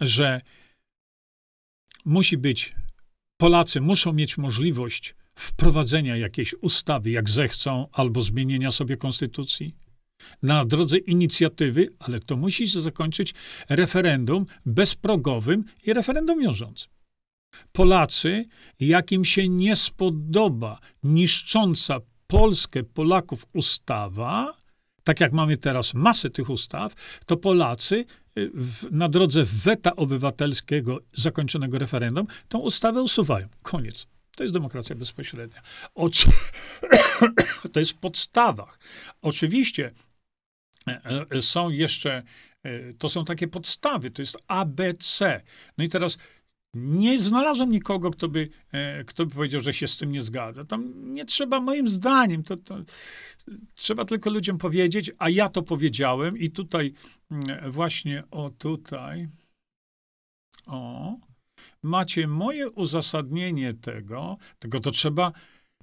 [0.00, 0.40] że
[2.04, 2.74] musi być,
[3.36, 9.74] Polacy muszą mieć możliwość wprowadzenia jakiejś ustawy, jak zechcą, albo zmienienia sobie konstytucji,
[10.42, 13.34] na drodze inicjatywy, ale to musi się zakończyć
[13.68, 16.93] referendum bezprogowym i referendum wiążącym.
[17.72, 18.44] Polacy,
[18.80, 24.54] jakim się nie spodoba niszcząca Polskę, Polaków ustawa,
[25.04, 26.94] tak jak mamy teraz masę tych ustaw,
[27.26, 28.04] to Polacy
[28.38, 33.48] y, w, na drodze weta obywatelskiego zakończonego referendum tą ustawę usuwają.
[33.62, 34.06] Koniec.
[34.36, 35.62] To jest demokracja bezpośrednia.
[35.94, 36.28] Oczy...
[37.72, 38.78] to jest w podstawach.
[39.22, 39.90] Oczywiście
[40.88, 42.22] e, e, są jeszcze,
[42.62, 45.42] e, to są takie podstawy, to jest ABC.
[45.78, 46.18] No i teraz
[46.74, 50.64] nie znalazłem nikogo, kto by, e, kto by powiedział, że się z tym nie zgadza.
[50.64, 52.76] Tam nie trzeba, moim zdaniem, to, to
[53.74, 56.92] trzeba tylko ludziom powiedzieć, a ja to powiedziałem i tutaj
[57.30, 59.28] mm, właśnie, o tutaj,
[60.66, 61.16] o,
[61.82, 65.32] macie moje uzasadnienie tego, tego to trzeba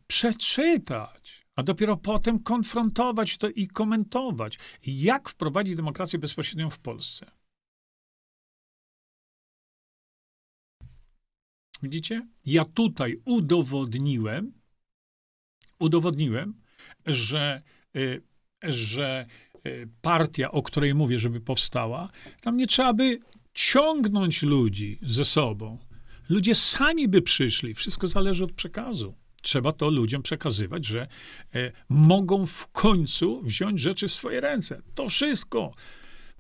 [0.08, 4.60] przeczytać, a dopiero potem konfrontować to i komentować.
[4.84, 7.41] Jak wprowadzić demokrację bezpośrednią w Polsce?
[11.84, 12.28] Widzicie?
[12.46, 14.52] Ja tutaj udowodniłem,
[15.80, 16.54] udowodniłem,
[17.06, 17.62] że,
[17.96, 18.22] y,
[18.64, 19.26] że
[19.66, 22.10] y, partia, o której mówię, żeby powstała,
[22.42, 23.20] tam nie trzeba by
[23.54, 25.78] ciągnąć ludzi ze sobą.
[26.30, 27.74] Ludzie sami by przyszli.
[27.74, 29.16] Wszystko zależy od przekazu.
[29.42, 31.08] Trzeba to ludziom przekazywać, że
[31.56, 34.82] e, mogą w końcu wziąć rzeczy w swoje ręce.
[34.96, 35.74] To wszystko.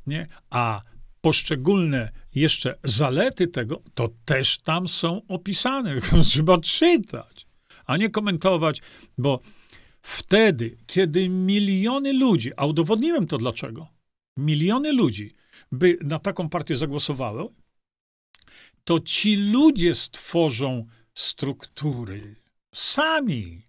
[0.07, 0.27] Nie?
[0.49, 0.81] A
[1.22, 6.01] poszczególne jeszcze zalety tego, to też tam są opisane.
[6.30, 7.47] Trzeba czytać,
[7.86, 8.82] a nie komentować,
[9.17, 9.39] bo
[10.01, 13.88] wtedy, kiedy miliony ludzi, a udowodniłem to dlaczego,
[14.38, 15.34] miliony ludzi
[15.72, 17.47] by na taką partię zagłosowały,
[18.84, 22.36] to ci ludzie stworzą struktury
[22.76, 23.61] sami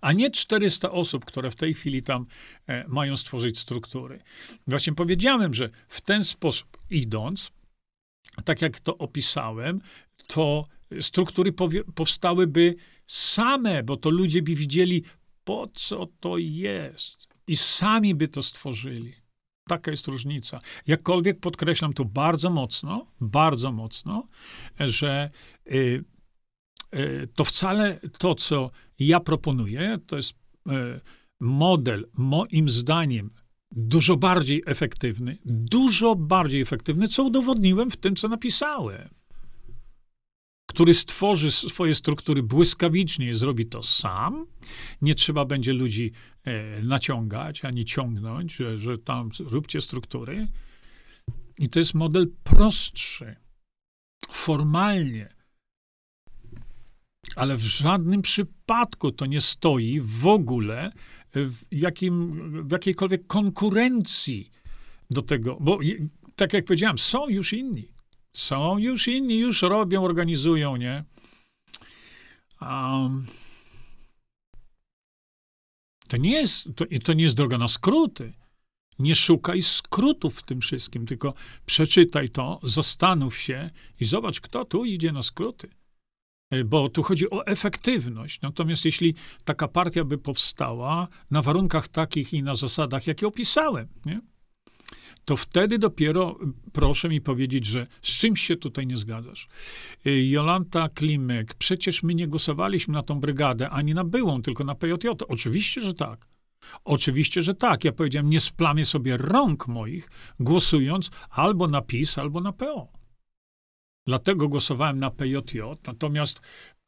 [0.00, 2.26] a nie 400 osób, które w tej chwili tam
[2.66, 4.20] e, mają stworzyć struktury.
[4.66, 7.52] Właśnie powiedziałem, że w ten sposób idąc,
[8.44, 9.80] tak jak to opisałem,
[10.26, 10.66] to
[11.00, 11.52] struktury
[11.94, 12.74] powstałyby
[13.06, 15.04] same, bo to ludzie by widzieli,
[15.44, 17.28] po co to jest.
[17.46, 19.14] I sami by to stworzyli.
[19.68, 20.60] Taka jest różnica.
[20.86, 24.26] Jakkolwiek podkreślam tu bardzo mocno, bardzo mocno,
[24.80, 25.28] że
[25.72, 26.04] y,
[27.34, 30.34] to wcale to, co ja proponuję, to jest
[30.68, 31.00] e,
[31.40, 33.30] model, moim zdaniem,
[33.70, 39.08] dużo bardziej efektywny, dużo bardziej efektywny, co udowodniłem w tym, co napisałem.
[40.66, 44.46] Który stworzy swoje struktury błyskawicznie, zrobi to sam.
[45.02, 46.12] Nie trzeba będzie ludzi
[46.44, 50.48] e, naciągać ani ciągnąć, że, że tam róbcie struktury.
[51.58, 53.36] I to jest model prostszy.
[54.30, 55.39] Formalnie
[57.36, 60.92] ale w żadnym przypadku to nie stoi w ogóle
[61.34, 64.50] w, jakim, w jakiejkolwiek konkurencji
[65.10, 65.78] do tego, bo
[66.36, 67.88] tak jak powiedziałem, są już inni.
[68.32, 71.04] Są już inni, już robią, organizują, nie?
[72.60, 73.26] Um,
[76.08, 78.32] to nie jest, to, to nie jest droga na skróty.
[78.98, 81.34] Nie szukaj skrótów w tym wszystkim, tylko
[81.66, 85.70] przeczytaj to, zastanów się i zobacz, kto tu idzie na skróty.
[86.50, 88.40] E, bo tu chodzi o efektywność.
[88.40, 94.20] Natomiast jeśli taka partia by powstała na warunkach takich i na zasadach, jakie opisałem, nie?
[95.24, 96.38] to wtedy dopiero
[96.72, 99.48] proszę mi powiedzieć, że z czymś się tutaj nie zgadzasz.
[100.06, 104.74] E, Jolanta Klimek, przecież my nie głosowaliśmy na tą brygadę, ani na byłą, tylko na
[104.74, 105.08] PJJ.
[105.28, 106.26] Oczywiście, że tak.
[106.84, 107.84] Oczywiście, że tak.
[107.84, 112.99] Ja powiedziałem, nie splamię sobie rąk moich, głosując albo na PiS, albo na PO.
[114.06, 116.40] Dlatego głosowałem na PJJ, natomiast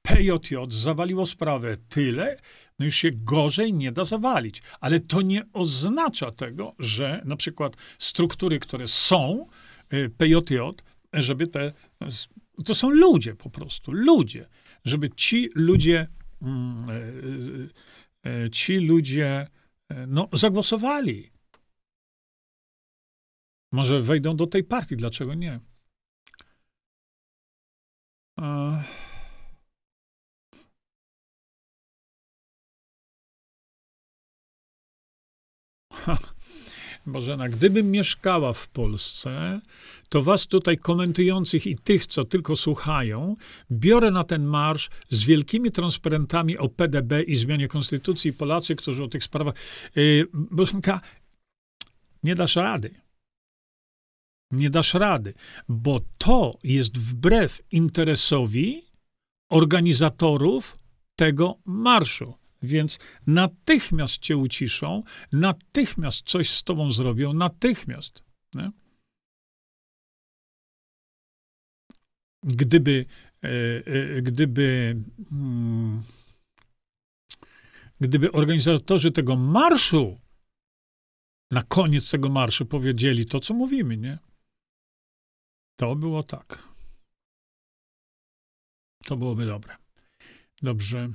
[0.02, 2.36] PJJ zawaliło sprawę tyle,
[2.78, 4.62] no już się gorzej nie da zawalić.
[4.80, 9.46] Ale to nie oznacza tego, że na przykład struktury, które są
[9.94, 10.56] y, PJJ,
[11.12, 11.72] żeby te.
[12.64, 14.48] To są ludzie po prostu, ludzie.
[14.84, 16.08] Żeby ci ludzie,
[16.42, 17.68] mm, y,
[18.46, 19.46] y, ci ludzie,
[20.06, 21.30] no, zagłosowali.
[23.72, 25.60] Może wejdą do tej partii, dlaczego nie?
[37.06, 39.60] Bożena, gdybym mieszkała w Polsce,
[40.08, 43.36] to was tutaj komentujących i tych, co tylko słuchają,
[43.70, 48.32] biorę na ten marsz z wielkimi transparentami o PDB i zmianie konstytucji.
[48.32, 49.54] Polacy, którzy o tych sprawach.
[49.96, 51.00] Yy, Bożenka,
[52.22, 53.02] nie dasz rady
[54.52, 55.34] nie dasz rady,
[55.68, 58.84] bo to jest wbrew interesowi
[59.50, 60.76] organizatorów
[61.16, 62.34] tego marszu.
[62.62, 68.24] Więc natychmiast cię uciszą, natychmiast coś z tobą zrobią, natychmiast.
[68.54, 68.70] Nie?
[72.42, 73.06] Gdyby,
[73.42, 74.96] e, e, gdyby,
[75.30, 76.02] hmm,
[78.00, 80.18] gdyby organizatorzy tego marszu
[81.50, 84.18] na koniec tego marszu powiedzieli to, co mówimy, nie?
[85.82, 86.68] To było tak.
[89.04, 89.76] To byłoby dobre.
[90.62, 91.08] Dobrze.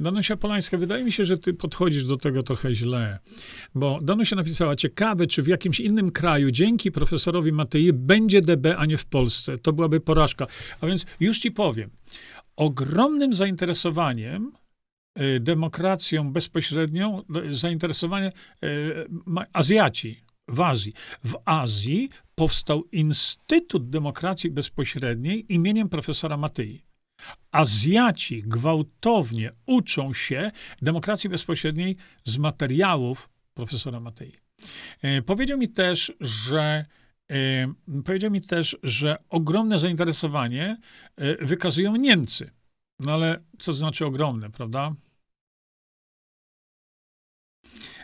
[0.00, 3.18] Danusia Polańska, wydaje mi się, że ty podchodzisz do tego trochę źle,
[3.74, 8.86] bo Danusia napisała, ciekawe, czy w jakimś innym kraju dzięki profesorowi Matei będzie DB, a
[8.86, 9.58] nie w Polsce.
[9.58, 10.46] To byłaby porażka.
[10.80, 11.90] A więc już ci powiem,
[12.56, 14.52] ogromnym zainteresowaniem
[15.40, 18.32] demokracją bezpośrednią y, zainteresowanie
[18.64, 19.06] y,
[19.52, 20.92] Azjaci w Azji.
[21.24, 26.84] W Azji powstał Instytut Demokracji Bezpośredniej imieniem profesora Matyi.
[27.52, 30.50] Azjaci gwałtownie uczą się
[30.82, 34.32] demokracji bezpośredniej z materiałów profesora Matyi.
[35.26, 36.84] Powiedział mi też, że
[38.04, 40.76] powiedział mi też, że ogromne zainteresowanie
[41.40, 42.50] wykazują Niemcy.
[43.00, 44.94] No ale co znaczy ogromne, prawda?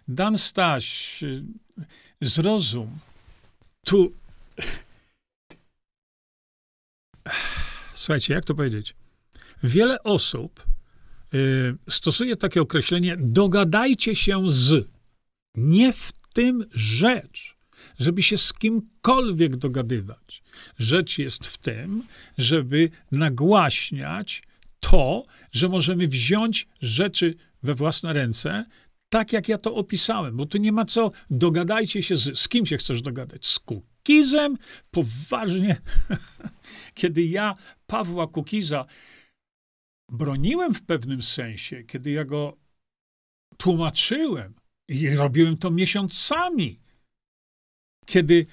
[0.08, 1.20] Dan Staś,
[2.20, 2.98] zrozum.
[3.84, 4.12] Tu.
[7.94, 8.94] Słuchajcie, jak to powiedzieć?
[9.62, 10.64] Wiele osób
[11.34, 14.88] y, stosuje takie określenie: dogadajcie się z.
[15.54, 17.56] Nie w tym rzecz,
[17.98, 20.42] żeby się z kimkolwiek dogadywać.
[20.78, 22.02] Rzecz jest w tym,
[22.38, 24.42] żeby nagłaśniać
[24.80, 28.64] to, że możemy wziąć rzeczy we własne ręce
[29.12, 32.66] tak jak ja to opisałem, bo tu nie ma co, dogadajcie się z, z kim
[32.66, 34.56] się chcesz dogadać, z Kukizem?
[34.90, 35.80] Poważnie,
[36.94, 37.54] kiedy ja
[37.86, 38.86] Pawła Kukiza
[40.12, 42.56] broniłem w pewnym sensie, kiedy ja go
[43.56, 44.54] tłumaczyłem
[44.88, 46.80] i robiłem to miesiącami,
[48.06, 48.46] kiedy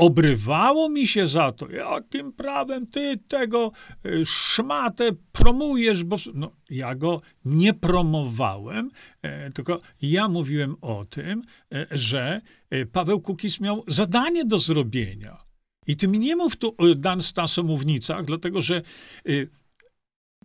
[0.00, 3.72] Obrywało mi się za to, jakim prawem ty tego
[4.06, 8.90] y, szmatę promujesz, bo no, ja go nie promowałem,
[9.22, 11.42] e, tylko ja mówiłem o tym,
[11.74, 12.40] e, że
[12.70, 15.44] e, Paweł Kukiz miał zadanie do zrobienia.
[15.86, 18.82] I ty mi nie mów tu Dan Stasomównicach, dlatego że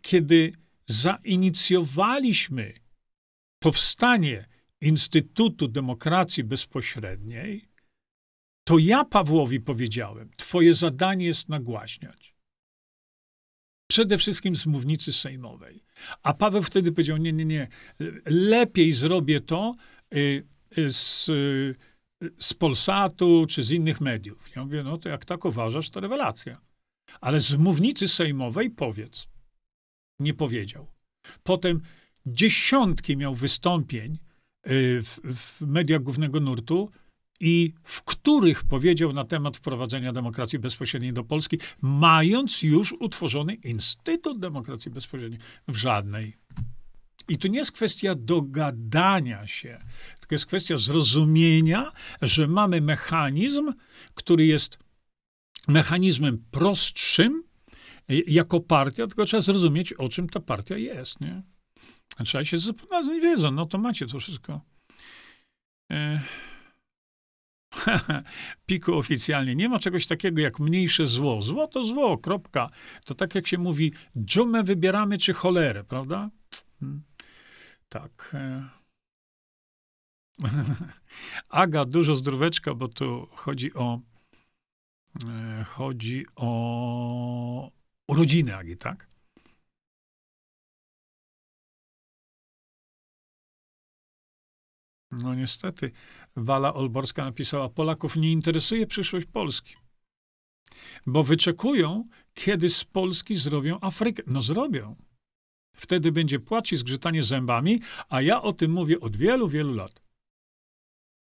[0.01, 0.53] kiedy
[0.87, 2.73] zainicjowaliśmy
[3.59, 4.45] powstanie
[4.81, 7.74] Instytutu Demokracji Bezpośredniej,
[8.67, 12.35] to ja Pawłowi powiedziałem: Twoje zadanie jest nagłaśniać.
[13.91, 15.83] Przede wszystkim z mównicy sejmowej.
[16.23, 17.67] A Paweł wtedy powiedział: Nie, nie, nie,
[18.25, 19.75] lepiej zrobię to
[20.15, 20.47] y,
[20.77, 21.75] y, z, y,
[22.39, 24.55] z Polsatu czy z innych mediów.
[24.55, 26.61] Ja mówię: No to jak tak uważasz, to rewelacja.
[27.21, 29.27] Ale z mównicy sejmowej powiedz.
[30.19, 30.87] Nie powiedział.
[31.43, 31.81] Potem
[32.25, 34.19] dziesiątki miał wystąpień
[34.65, 36.91] w, w mediach głównego nurtu
[37.39, 44.39] i w których powiedział na temat wprowadzenia demokracji bezpośredniej do Polski, mając już utworzony Instytut
[44.39, 45.39] Demokracji Bezpośredniej.
[45.67, 46.37] W żadnej.
[47.27, 49.79] I to nie jest kwestia dogadania się,
[50.19, 53.73] tylko jest kwestia zrozumienia, że mamy mechanizm,
[54.13, 54.77] który jest
[55.67, 57.43] mechanizmem prostszym
[58.27, 61.21] jako partia, tylko trzeba zrozumieć, o czym ta partia jest.
[61.21, 61.41] Nie?
[62.25, 64.61] Trzeba się zapoznać wiedzą, no to macie to wszystko.
[65.91, 66.21] E...
[68.65, 69.55] Piku oficjalnie.
[69.55, 71.41] Nie ma czegoś takiego jak mniejsze zło.
[71.41, 72.69] Zło to zło, kropka.
[73.05, 76.29] To tak jak się mówi, dżumę wybieramy czy cholerę, prawda?
[76.79, 77.03] Hmm.
[77.89, 78.31] Tak.
[78.33, 78.69] E.
[81.49, 83.99] Aga, dużo zdróweczka, bo tu chodzi o
[85.27, 87.71] e, chodzi o
[88.07, 89.14] urodziny Agi, tak?
[95.21, 95.91] No niestety,
[96.35, 99.75] Wala Olborska napisała: Polaków nie interesuje przyszłość Polski,
[101.05, 104.23] bo wyczekują, kiedy z Polski zrobią Afrykę.
[104.27, 104.95] No zrobią.
[105.75, 110.01] Wtedy będzie płacz i zgrzytanie zębami, a ja o tym mówię od wielu, wielu lat.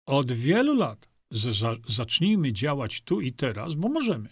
[0.05, 1.09] Od wielu lat.
[1.87, 4.29] zacznijmy działać tu i teraz, bo możemy.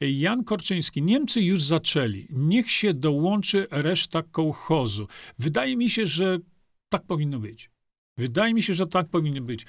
[0.00, 2.26] Jan Korczyński, Niemcy już zaczęli.
[2.30, 5.08] Niech się dołączy reszta kołchozu.
[5.38, 6.38] Wydaje mi się, że
[6.98, 7.70] tak powinno być.
[8.18, 9.66] Wydaje mi się, że tak powinno być.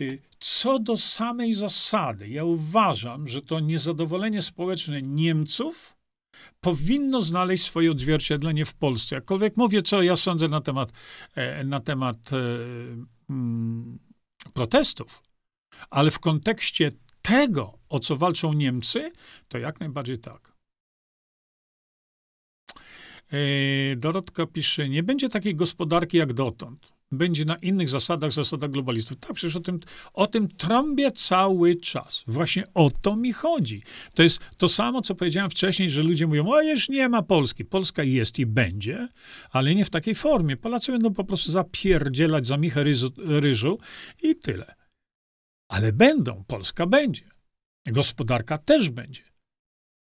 [0.00, 5.96] Y, co do samej zasady, ja uważam, że to niezadowolenie społeczne Niemców
[6.60, 9.14] powinno znaleźć swoje odzwierciedlenie w Polsce.
[9.14, 10.92] Jakkolwiek mówię, co ja sądzę na temat,
[11.34, 12.36] e, na temat e,
[13.30, 13.98] mm,
[14.52, 15.22] protestów,
[15.90, 19.12] ale w kontekście tego, o co walczą Niemcy,
[19.48, 20.57] to jak najbardziej tak.
[23.32, 26.92] E, Dorotka pisze, nie będzie takiej gospodarki jak dotąd.
[27.12, 29.18] Będzie na innych zasadach, zasadach globalistów.
[29.18, 29.80] Tak, przecież o tym,
[30.12, 32.24] o tym trąbię cały czas.
[32.26, 33.82] Właśnie o to mi chodzi.
[34.14, 37.64] To jest to samo, co powiedziałem wcześniej, że ludzie mówią, o już nie ma Polski.
[37.64, 39.08] Polska jest i będzie,
[39.50, 40.56] ale nie w takiej formie.
[40.56, 43.78] Polacy będą po prostu zapierdzielać za Michę ryżu, ryżu
[44.22, 44.74] i tyle.
[45.68, 47.30] Ale będą, Polska będzie.
[47.86, 49.22] Gospodarka też będzie.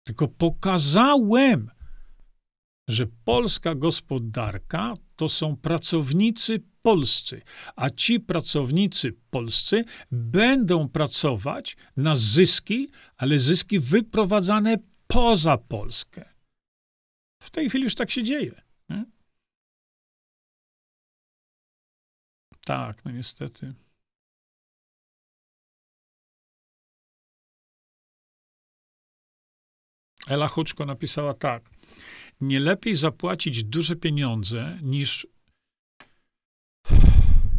[0.04, 1.70] Tylko pokazałem,
[2.88, 7.42] że polska gospodarka to są pracownicy polscy,
[7.76, 14.76] a ci pracownicy polscy będą pracować na zyski, ale zyski wyprowadzane
[15.06, 16.34] poza Polskę.
[17.42, 18.62] W tej chwili już tak się dzieje.
[18.88, 19.04] Nie?
[22.64, 23.74] Tak, no niestety.
[30.26, 31.70] Ela Huczko napisała tak
[32.40, 35.26] nie lepiej zapłacić duże pieniądze niż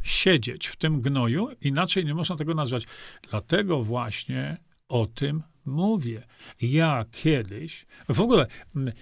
[0.03, 2.83] siedzieć w tym gnoju, inaczej nie można tego nazwać.
[3.29, 4.57] Dlatego właśnie
[4.87, 6.23] o tym mówię.
[6.61, 8.45] Ja kiedyś, w ogóle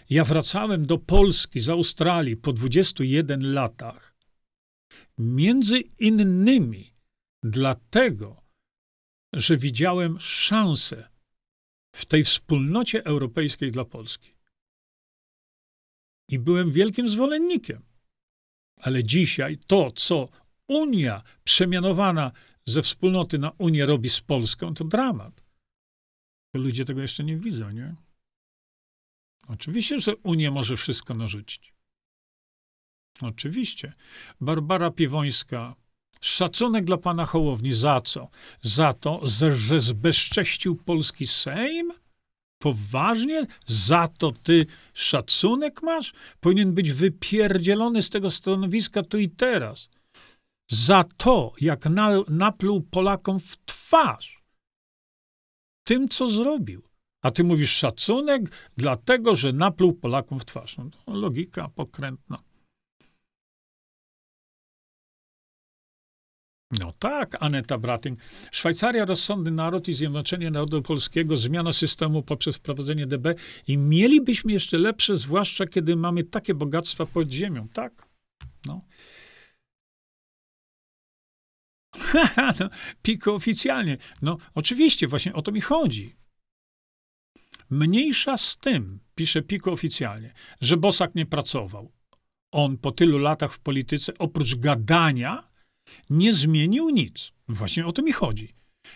[0.10, 4.16] ja wracałem do Polski z Australii po 21 latach,
[5.18, 6.94] między innymi
[7.44, 8.41] dlatego,
[9.34, 11.10] że widziałem szansę
[11.95, 14.39] w tej wspólnocie europejskiej dla Polski.
[16.30, 17.81] I byłem wielkim zwolennikiem.
[18.81, 20.30] Ale dzisiaj to, co
[20.68, 22.31] Unia przemianowana
[22.65, 25.43] ze wspólnoty na Unię robi z Polską, to dramat.
[26.53, 27.95] Ludzie tego jeszcze nie widzą, nie?
[29.47, 31.73] Oczywiście, że Unia może wszystko narzucić.
[33.22, 33.93] Oczywiście.
[34.41, 35.76] Barbara Piwońska.
[36.22, 37.73] Szacunek dla pana Hołowni.
[37.73, 38.30] Za co?
[38.61, 41.91] Za to, że zbezcześcił polski Sejm?
[42.60, 43.45] Poważnie?
[43.68, 46.14] Za to ty szacunek masz?
[46.40, 49.90] Powinien być wypierdzielony z tego stanowiska tu i teraz.
[50.72, 54.44] Za to, jak na, napluł Polakom w twarz.
[55.88, 56.84] Tym, co zrobił.
[57.23, 60.77] A ty mówisz szacunek, dlatego, że napluł Polakom w twarz.
[60.77, 62.49] No, logika pokrętna.
[66.72, 68.20] No tak, Aneta Brating.
[68.52, 73.36] Szwajcaria, rozsądny naród i zjednoczenie narodu polskiego, zmiana systemu poprzez wprowadzenie DB
[73.68, 77.68] i mielibyśmy jeszcze lepsze, zwłaszcza kiedy mamy takie bogactwa pod ziemią.
[77.68, 78.08] Tak,
[78.66, 78.82] no.
[82.60, 82.70] no,
[83.02, 83.98] Piko oficjalnie.
[84.22, 86.16] No, oczywiście, właśnie o to mi chodzi.
[87.70, 91.91] Mniejsza z tym, pisze Piko oficjalnie, że Bosak nie pracował.
[92.52, 95.49] On po tylu latach w polityce, oprócz gadania,
[96.10, 97.32] nie zmienił nic.
[97.48, 98.53] Właśnie o to mi chodzi.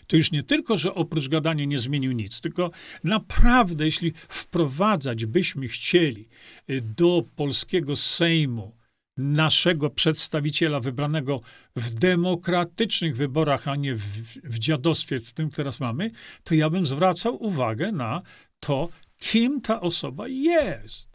[0.08, 2.72] To już nie tylko, że oprócz gadania nie zmienił nic, tylko
[3.04, 6.30] naprawdę, jeśli wprowadzać byśmy chcieli
[6.70, 8.76] y, do polskiego Sejmu
[9.18, 11.42] naszego przedstawiciela wybranego
[11.76, 14.02] w demokratycznych wyborach, a nie w,
[14.44, 16.12] w dziadostwie, w tym teraz mamy,
[16.44, 18.22] to ja bym zwracał uwagę na
[18.60, 18.90] to,
[19.20, 21.13] kim ta osoba jest.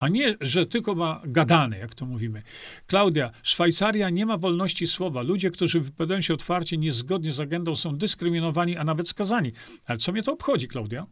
[0.00, 2.42] A nie, że tylko ma gadane, jak to mówimy.
[2.86, 5.22] Klaudia, Szwajcaria nie ma wolności słowa.
[5.22, 9.52] Ludzie, którzy wypowiadają się otwarcie niezgodnie z agendą, są dyskryminowani, a nawet skazani.
[9.86, 11.06] Ale co mnie to obchodzi, Klaudia?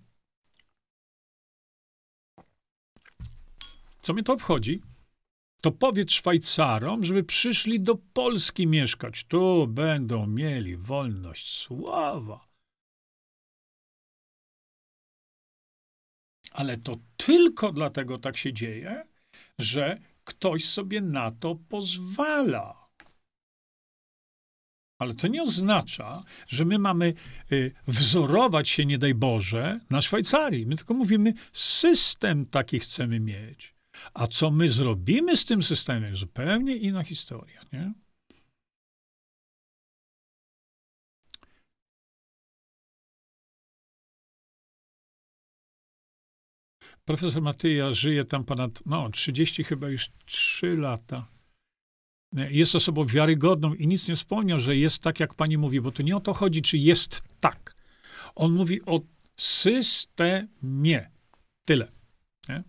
[3.99, 4.83] Co mnie to obchodzi?
[5.63, 9.25] To powiedz Szwajcarom, żeby przyszli do Polski mieszkać.
[9.25, 12.46] Tu będą mieli wolność słowa.
[16.57, 19.05] Ale to tylko dlatego tak się dzieje,
[19.59, 22.89] że ktoś sobie na to pozwala.
[24.99, 27.15] Ale to nie oznacza, że my mamy
[27.53, 30.67] y, wzorować się, nie daj Boże, na Szwajcarii.
[30.67, 33.75] My tylko mówimy, system taki chcemy mieć.
[34.15, 37.93] A co my zrobimy z tym systemem, zupełnie inna historia, nie?
[47.07, 51.27] Profesor Matyja żyje tam ponad, no, 30 chyba już 3 lata.
[52.51, 56.03] Jest osobą wiarygodną i nic nie wspomniał, że jest tak, jak pani mówi, bo tu
[56.03, 57.75] nie o to chodzi, czy jest tak.
[58.35, 59.01] On mówi o
[59.37, 61.11] systemie.
[61.67, 61.93] Tyle.
[62.49, 62.63] Nie?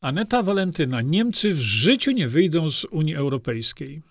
[0.00, 1.00] Aneta Walentyna.
[1.02, 4.02] Niemcy w życiu nie wyjdą z Unii Europejskiej.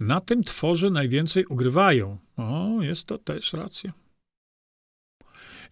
[0.00, 2.23] Na tym tworze najwięcej ugrywają.
[2.36, 3.92] O, jest to też racja.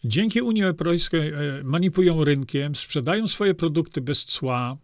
[0.05, 4.77] Dzięki Unii Europejskiej e, manipulują rynkiem, sprzedają swoje produkty bez cła,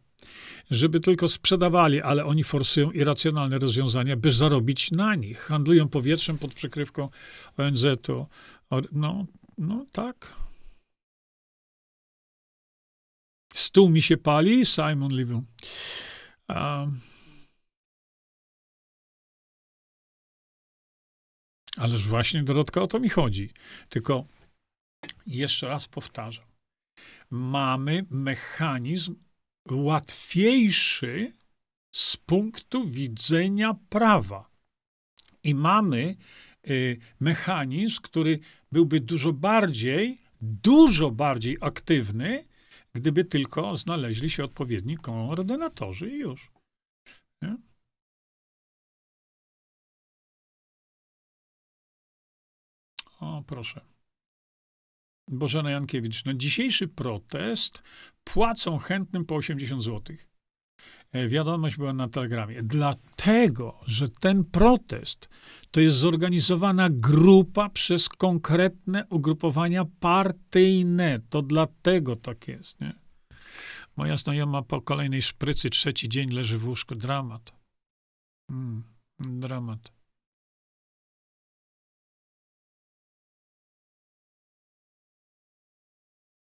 [0.71, 5.39] żeby tylko sprzedawali, ale oni forsują irracjonalne rozwiązania, by zarobić na nich.
[5.39, 7.09] Handlują powietrzem pod przykrywką
[7.57, 8.27] ONZ-u.
[8.93, 9.27] No,
[9.59, 10.33] no tak.
[13.55, 15.35] Stół mi się pali, Simon Levy.
[16.49, 17.01] Um,
[21.79, 23.51] Ależ właśnie, Dorotka, o to mi chodzi.
[23.89, 24.25] Tylko
[25.27, 26.45] jeszcze raz powtarzam.
[27.31, 29.15] Mamy mechanizm
[29.71, 31.33] łatwiejszy
[31.95, 34.51] z punktu widzenia prawa.
[35.43, 36.17] I mamy
[36.71, 38.39] y, mechanizm, który
[38.73, 42.45] byłby dużo bardziej, dużo bardziej aktywny,
[42.93, 46.51] gdyby tylko znaleźli się odpowiedni koordynatorzy i już.
[47.43, 47.57] Nie?
[53.21, 53.81] O, proszę.
[55.31, 56.25] Bożena Jankiewicz.
[56.25, 57.83] Na dzisiejszy protest
[58.25, 60.17] płacą chętnym po 80 zł.
[61.13, 62.63] E, wiadomość była na telegramie.
[62.63, 65.29] Dlatego, że ten protest
[65.71, 71.21] to jest zorganizowana grupa przez konkretne ugrupowania partyjne.
[71.31, 72.81] To dlatego tak jest.
[72.81, 72.93] Nie?
[73.97, 76.95] Moja znajoma po kolejnej szprycy trzeci dzień leży w łóżku.
[76.95, 77.53] Dramat.
[78.51, 78.83] Mm,
[79.21, 79.98] dramat.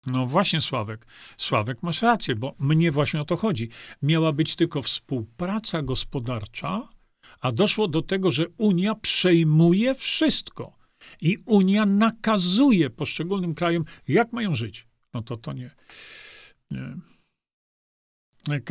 [0.05, 1.07] No właśnie, Sławek.
[1.37, 3.69] Sławek, masz rację, bo mnie właśnie o to chodzi.
[4.01, 6.89] Miała być tylko współpraca gospodarcza,
[7.41, 10.79] a doszło do tego, że Unia przejmuje wszystko.
[11.21, 14.87] I Unia nakazuje poszczególnym krajom, jak mają żyć.
[15.13, 15.71] No to to nie.
[16.71, 16.93] nie.
[18.49, 18.61] E,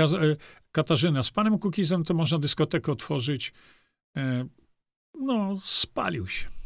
[0.72, 3.52] Katarzyna, z panem Kukizem to można dyskotekę otworzyć.
[4.16, 4.48] E,
[5.14, 6.57] no, spalił się.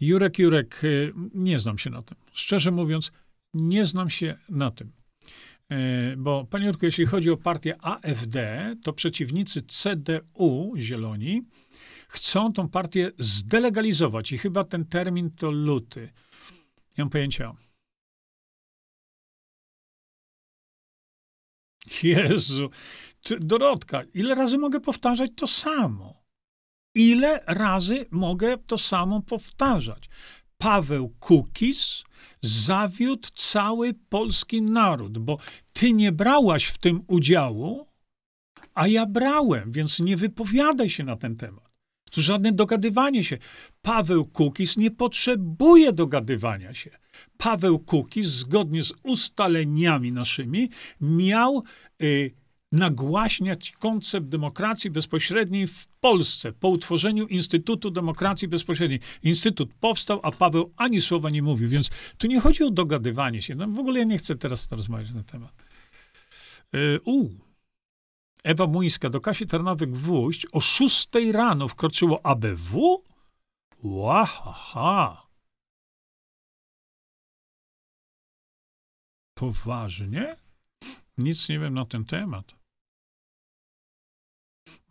[0.00, 2.16] Jurek, Jurek, y, nie znam się na tym.
[2.32, 3.12] Szczerze mówiąc,
[3.54, 4.92] nie znam się na tym.
[5.72, 8.36] Y, bo, panie Jurku, jeśli chodzi o partię AfD,
[8.82, 11.42] to przeciwnicy CDU, Zieloni,
[12.08, 16.12] chcą tą partię zdelegalizować i chyba ten termin to luty.
[16.98, 17.52] Nie mam pojęcia.
[22.02, 22.70] Jezu,
[23.40, 26.19] Dorotka, ile razy mogę powtarzać to samo?
[26.94, 30.08] Ile razy mogę to samo powtarzać?
[30.58, 32.04] Paweł Kukis
[32.42, 35.38] zawiódł cały polski naród, bo
[35.72, 37.86] ty nie brałaś w tym udziału,
[38.74, 41.70] a ja brałem, więc nie wypowiadaj się na ten temat.
[42.10, 43.38] Tu żadne dogadywanie się.
[43.82, 46.90] Paweł Kukis nie potrzebuje dogadywania się.
[47.36, 51.62] Paweł Kukis, zgodnie z ustaleniami naszymi, miał
[52.02, 52.34] y,
[52.72, 59.00] nagłaśniać koncept demokracji bezpośredniej w Polsce po utworzeniu Instytutu Demokracji Bezpośredniej.
[59.22, 63.54] Instytut powstał, a Paweł ani słowa nie mówił, więc tu nie chodzi o dogadywanie się.
[63.54, 65.52] No, w ogóle ja nie chcę teraz rozmawiać na temat.
[66.72, 67.00] Yy,
[68.44, 73.02] Ewa Muńska do Kasi Tarnowek-Wójść o 6 rano wkroczyło ABW?
[73.82, 75.26] Łahaha.
[79.34, 80.36] Poważnie?
[81.18, 82.59] Nic nie wiem na ten temat.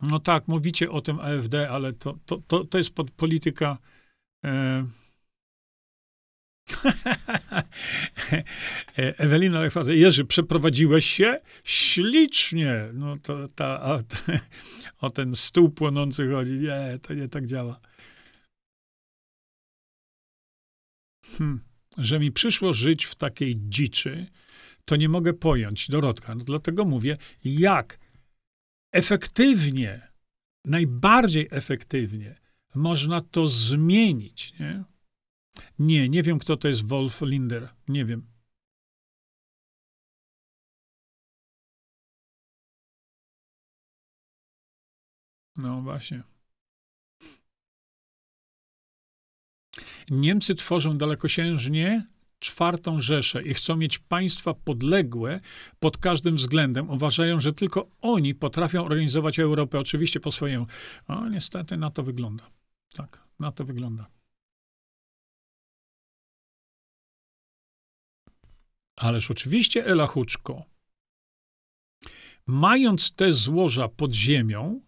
[0.02, 3.78] No tak, mówicie o tym AfD, ale to, to, to, to jest polityka.
[4.44, 4.84] E...
[8.96, 11.40] Ewelina Lechwadze, Jerzy, przeprowadziłeś się?
[11.64, 12.88] Ślicznie.
[12.92, 14.00] No to ta, o,
[15.06, 16.52] o ten stół płonący chodzi.
[16.52, 17.80] Nie, to nie tak działa.
[21.26, 21.60] Hmm.
[21.98, 24.26] Że mi przyszło żyć w takiej dziczy,
[24.84, 26.34] to nie mogę pojąć, Dorotka.
[26.34, 27.98] No dlatego mówię, jak
[28.92, 30.08] efektywnie,
[30.64, 32.40] najbardziej efektywnie
[32.74, 34.58] można to zmienić.
[34.58, 34.84] Nie?
[35.78, 37.68] nie, nie wiem, kto to jest Wolf Linder.
[37.88, 38.26] Nie wiem.
[45.56, 46.22] No właśnie.
[50.10, 52.06] Niemcy tworzą dalekosiężnie
[52.40, 55.40] czwartą Rzeszę i chcą mieć państwa podległe
[55.80, 56.90] pod każdym względem.
[56.90, 60.66] Uważają, że tylko oni potrafią organizować Europę, oczywiście po swojemu.
[61.06, 62.50] A niestety na to wygląda.
[62.92, 64.06] Tak, na to wygląda.
[68.96, 70.64] Ależ oczywiście, Ela Huczko,
[72.46, 74.80] mając te złoża pod ziemią,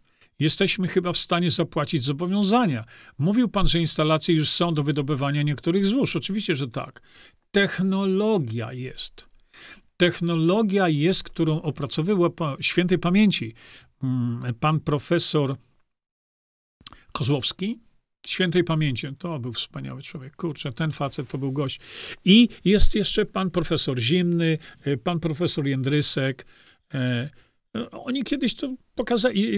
[0.43, 2.85] jesteśmy chyba w stanie zapłacić zobowiązania.
[3.19, 6.16] Mówił pan, że instalacje już są do wydobywania niektórych złóż.
[6.16, 7.02] Oczywiście, że tak.
[7.51, 9.27] Technologia jest.
[9.97, 13.55] Technologia jest, którą opracowywał świętej pamięci
[14.02, 15.56] mm, pan profesor
[17.12, 17.78] Kozłowski,
[18.27, 19.06] świętej pamięci.
[19.19, 20.36] To był wspaniały człowiek.
[20.36, 21.81] Kurczę, ten facet to był gość.
[22.24, 26.47] I jest jeszcze pan profesor Zimny, y, pan profesor Jędrysek.
[27.77, 29.49] E, oni kiedyś to pokazali.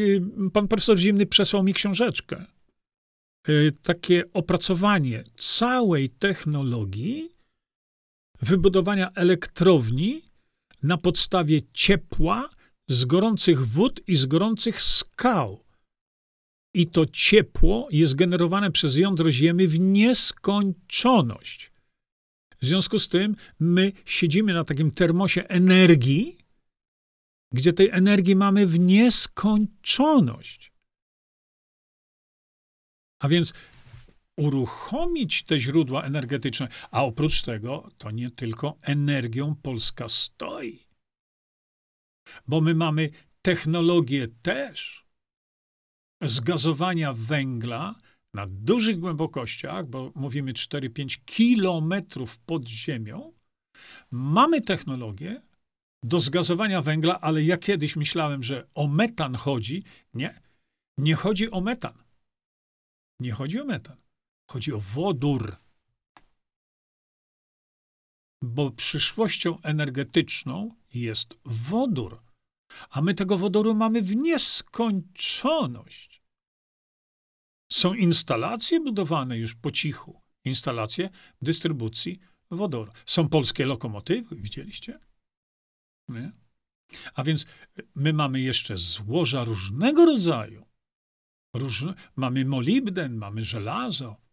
[0.53, 2.45] Pan profesor Zimny przesłał mi książeczkę.
[3.49, 7.31] Y, takie opracowanie całej technologii
[8.43, 10.23] wybudowania elektrowni
[10.83, 12.51] na podstawie ciepła
[12.89, 15.65] z gorących wód i z gorących skał.
[16.75, 21.73] I to ciepło jest generowane przez jądro Ziemi w nieskończoność.
[22.61, 26.39] W związku z tym my siedzimy na takim termosie energii,
[27.55, 30.73] gdzie tej energii mamy w nieskończoność.
[33.23, 33.53] A więc
[34.37, 36.69] uruchomić te źródła energetyczne.
[36.91, 40.87] A oprócz tego, to nie tylko energią Polska stoi.
[42.49, 43.11] Bo my mamy
[43.43, 45.07] technologię też
[46.23, 47.95] zgazowania węgla
[48.35, 53.33] na dużych głębokościach, bo mówimy 4-5 kilometrów pod ziemią.
[54.11, 55.43] Mamy technologię
[56.05, 59.85] do zgazowania węgla, ale ja kiedyś myślałem, że o metan chodzi.
[60.15, 60.41] Nie,
[60.99, 62.05] nie chodzi o metan.
[63.21, 63.97] Nie chodzi o metan.
[64.51, 65.57] Chodzi o wodór.
[68.43, 72.23] Bo przyszłością energetyczną jest wodór.
[72.91, 76.23] A my tego wodoru mamy w nieskończoność.
[77.73, 80.21] Są instalacje budowane już po cichu.
[80.45, 81.11] Instalacje
[81.43, 82.19] dystrybucji
[82.51, 82.93] wodoru.
[83.07, 84.99] Są polskie lokomotywy, widzieliście?
[86.09, 86.33] Nie?
[87.15, 87.47] A więc
[87.95, 90.67] my mamy jeszcze złoża różnego rodzaju.
[91.55, 94.25] Różne, mamy molibden, mamy żelazo,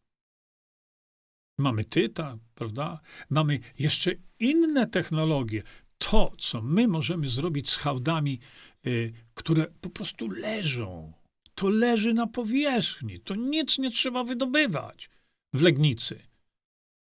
[1.61, 2.99] Mamy tytan, prawda?
[3.29, 5.63] Mamy jeszcze inne technologie.
[5.97, 8.39] To, co my możemy zrobić z hałdami,
[8.87, 11.13] y, które po prostu leżą,
[11.55, 13.19] to leży na powierzchni.
[13.19, 15.09] To nic nie trzeba wydobywać
[15.53, 16.23] w Legnicy,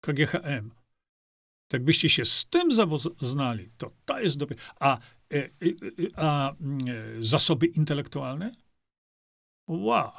[0.01, 0.70] KGHM.
[1.69, 4.57] Tak byście się z tym zapoznali, to to jest dobre.
[4.81, 4.99] A,
[5.32, 5.77] y, y,
[6.16, 6.55] a, a
[7.20, 8.53] zasoby intelektualne?
[9.69, 10.12] Wow.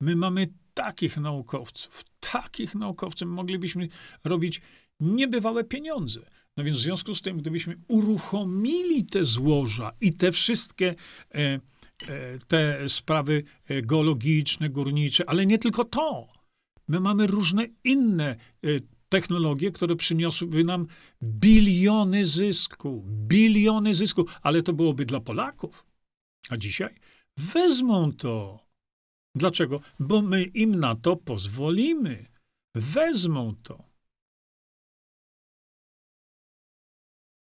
[0.00, 3.88] My mamy takich naukowców, takich naukowców moglibyśmy
[4.24, 4.60] robić
[5.00, 6.20] niebywałe pieniądze.
[6.56, 10.94] No więc w związku z tym, gdybyśmy uruchomili te złoża i te wszystkie
[11.34, 11.60] e, e,
[12.48, 16.28] te sprawy e, geologiczne, górnicze, ale nie tylko to.
[16.88, 20.86] My mamy różne inne y, technologie, które przyniosłyby nam
[21.22, 25.86] biliony zysku, biliony zysku, ale to byłoby dla Polaków.
[26.50, 26.94] A dzisiaj
[27.36, 28.68] wezmą to.
[29.34, 29.80] Dlaczego?
[29.98, 32.26] Bo my im na to pozwolimy.
[32.74, 33.88] Wezmą to.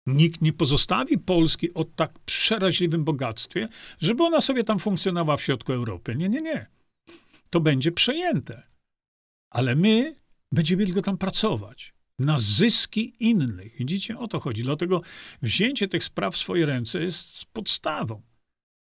[0.06, 3.70] Nikt nie pozostawi Polski o tak przeraźliwym bogactwie,
[4.00, 6.16] żeby ona sobie tam funkcjonowała w środku Europy.
[6.16, 6.68] Nie, nie, nie.
[7.50, 8.64] To będzie przejęte.
[9.50, 10.23] Ale my
[10.54, 11.94] będziemy tylko tam pracować.
[12.20, 13.76] Na zyski innych.
[13.78, 14.64] Widzicie, o to chodzi.
[14.64, 15.02] Dlatego
[15.42, 18.22] wzięcie tych spraw w swoje ręce jest podstawą.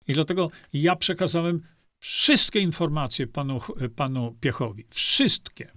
[0.08, 1.62] I dlatego ja przekazałem
[2.00, 3.60] wszystkie informacje panu,
[3.96, 4.86] panu Piechowi.
[4.90, 5.72] Wszystkie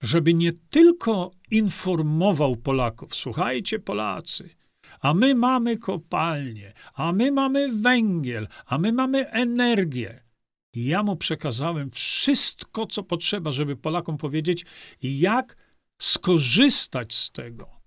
[0.00, 4.50] żeby nie tylko informował Polaków, słuchajcie Polacy,
[5.00, 10.27] a my mamy kopalnie, a my mamy węgiel, a my mamy energię.
[10.86, 14.64] Ja mu przekazałem wszystko, co potrzeba, żeby Polakom powiedzieć,
[15.02, 15.56] jak
[15.98, 17.78] skorzystać z tego.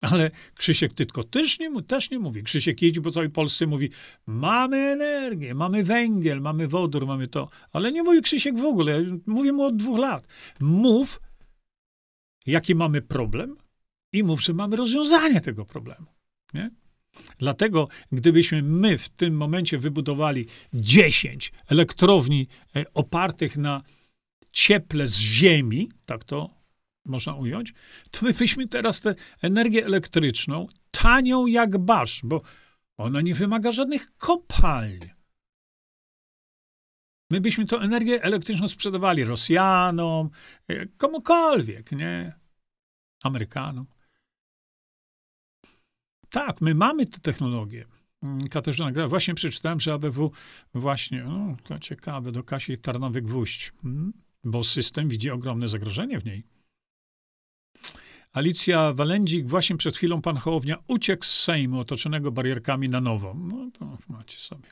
[0.00, 2.42] Ale Krzysiek Tytko też nie, też nie mówi.
[2.42, 3.90] Krzysiek jeździ po całej Polsce, mówi,
[4.26, 7.48] mamy energię, mamy węgiel, mamy wodór, mamy to.
[7.72, 9.04] Ale nie mówi Krzysiek w ogóle.
[9.26, 10.28] Mówię mu od dwóch lat.
[10.60, 11.20] Mów,
[12.46, 13.56] jaki mamy problem
[14.12, 16.06] i mów, że mamy rozwiązanie tego problemu.
[16.54, 16.70] Nie?
[17.38, 23.82] Dlatego, gdybyśmy my w tym momencie wybudowali 10 elektrowni e, opartych na
[24.52, 26.50] cieple z ziemi, tak to
[27.04, 27.74] można ująć,
[28.10, 32.42] to my byśmy teraz tę energię elektryczną tanią jak basz, bo
[32.96, 35.00] ona nie wymaga żadnych kopalń.
[37.30, 40.30] My byśmy tę energię elektryczną sprzedawali Rosjanom,
[40.68, 42.32] e, komukolwiek, nie?
[43.22, 43.86] Amerykanom.
[46.30, 47.84] Tak, my mamy te technologie.
[48.22, 50.30] Mm, Katarzyna Gra, właśnie przeczytałem, że ABW
[50.74, 54.12] właśnie, no, to ciekawe, do Kasi Tarnowy Gwóźdź, hmm?
[54.44, 56.44] bo system widzi ogromne zagrożenie w niej.
[58.32, 63.34] Alicja Walendzik, właśnie przed chwilą pan Hołownia uciekł z Sejmu otoczonego barierkami na nowo.
[63.34, 64.68] No to macie sobie.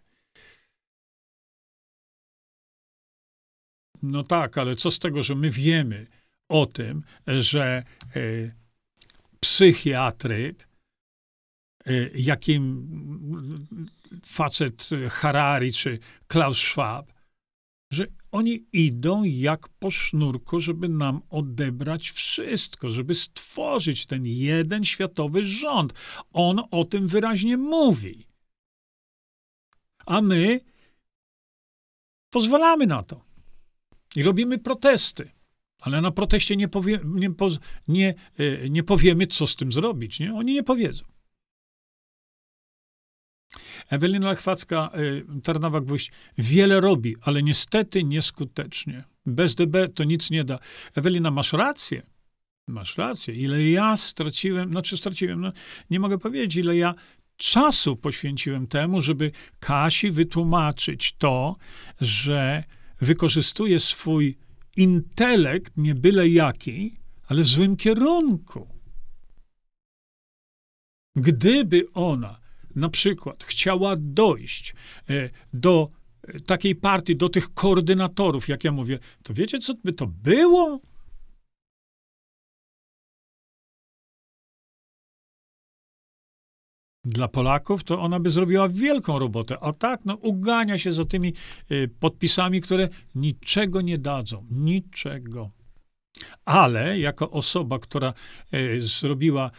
[4.02, 6.06] No tak, ale co z tego, że my wiemy
[6.48, 7.84] o tym, że
[8.16, 8.54] y,
[9.40, 10.67] psychiatryk,
[12.14, 12.88] jakim
[14.24, 17.12] facet Harari czy Klaus Schwab,
[17.92, 25.44] że oni idą jak po sznurku, żeby nam odebrać wszystko, żeby stworzyć ten jeden światowy
[25.44, 25.92] rząd.
[26.32, 28.26] On o tym wyraźnie mówi.
[30.06, 30.60] A my
[32.30, 33.20] pozwalamy na to.
[34.16, 35.30] I robimy protesty.
[35.80, 37.30] Ale na proteście nie, powie, nie,
[37.88, 40.20] nie, e, nie powiemy, co z tym zrobić.
[40.20, 40.34] Nie?
[40.34, 41.04] Oni nie powiedzą.
[43.90, 49.04] Ewelina Chwacka, e, Tarnawa Gwóźdź, wiele robi, ale niestety nieskutecznie.
[49.26, 50.58] Bez DB to nic nie da.
[50.94, 52.02] Ewelina, masz rację.
[52.68, 53.34] Masz rację.
[53.34, 55.52] Ile ja straciłem, znaczy straciłem, no,
[55.90, 56.94] nie mogę powiedzieć, ile ja
[57.36, 61.56] czasu poświęciłem temu, żeby Kasi wytłumaczyć to,
[62.00, 62.64] że
[63.00, 64.38] wykorzystuje swój
[64.76, 66.96] intelekt, nie byle jaki,
[67.26, 68.68] ale w złym kierunku.
[71.16, 74.74] Gdyby ona na przykład chciała dojść
[75.10, 75.90] e, do
[76.22, 80.80] e, takiej partii, do tych koordynatorów, jak ja mówię, to wiecie, co by to było?
[87.04, 91.32] Dla Polaków to ona by zrobiła wielką robotę, a tak no, ugania się za tymi
[91.70, 94.46] y, podpisami, które niczego nie dadzą.
[94.50, 95.50] Niczego.
[96.44, 98.12] Ale jako osoba, która
[98.78, 99.50] zrobiła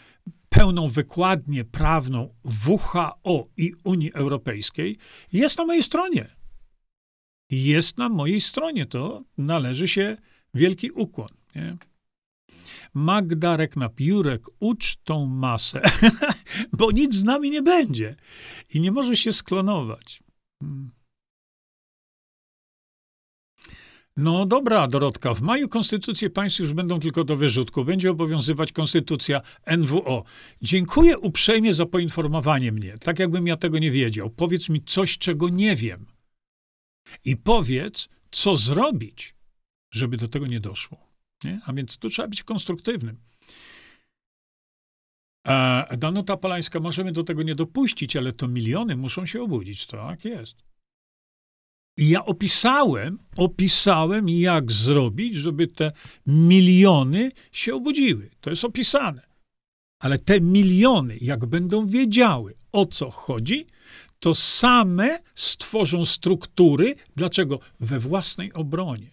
[0.50, 2.36] pełną wykładnię prawną
[2.68, 4.98] WHO i Unii Europejskiej,
[5.34, 6.28] jest na mojej stronie.
[7.50, 8.86] Jest na mojej stronie.
[8.86, 10.18] To należy się
[10.54, 11.30] wielki ukłon.
[11.56, 11.78] Nie?
[12.94, 15.82] Magda Reknap-Jurek, ucz tą masę,
[16.78, 18.16] bo nic z nami nie będzie
[18.74, 20.24] i nie może się sklonować.
[24.22, 27.86] No dobra, Dorotka, w maju konstytucje państw już będą tylko do wyrzutku.
[27.86, 29.42] Będzie obowiązywać konstytucja
[29.78, 30.24] NWO.
[30.62, 34.30] Dziękuję uprzejmie za poinformowanie mnie, tak jakbym ja tego nie wiedział.
[34.30, 36.06] Powiedz mi coś, czego nie wiem.
[37.26, 39.36] I powiedz, co zrobić,
[39.92, 40.98] żeby do tego nie doszło.
[41.44, 41.62] Nie?
[41.66, 43.18] A więc tu trzeba być konstruktywnym.
[45.48, 49.86] E, Danuta Polańska, możemy do tego nie dopuścić, ale to miliony muszą się obudzić.
[49.86, 50.69] Tak jest.
[52.00, 55.92] I ja opisałem, opisałem, jak zrobić, żeby te
[56.28, 58.30] miliony się obudziły.
[58.42, 59.22] To jest opisane.
[60.02, 63.68] Ale te miliony, jak będą wiedziały, o co chodzi,
[64.20, 66.96] to same stworzą struktury.
[67.16, 67.60] Dlaczego?
[67.80, 69.12] We własnej obronie.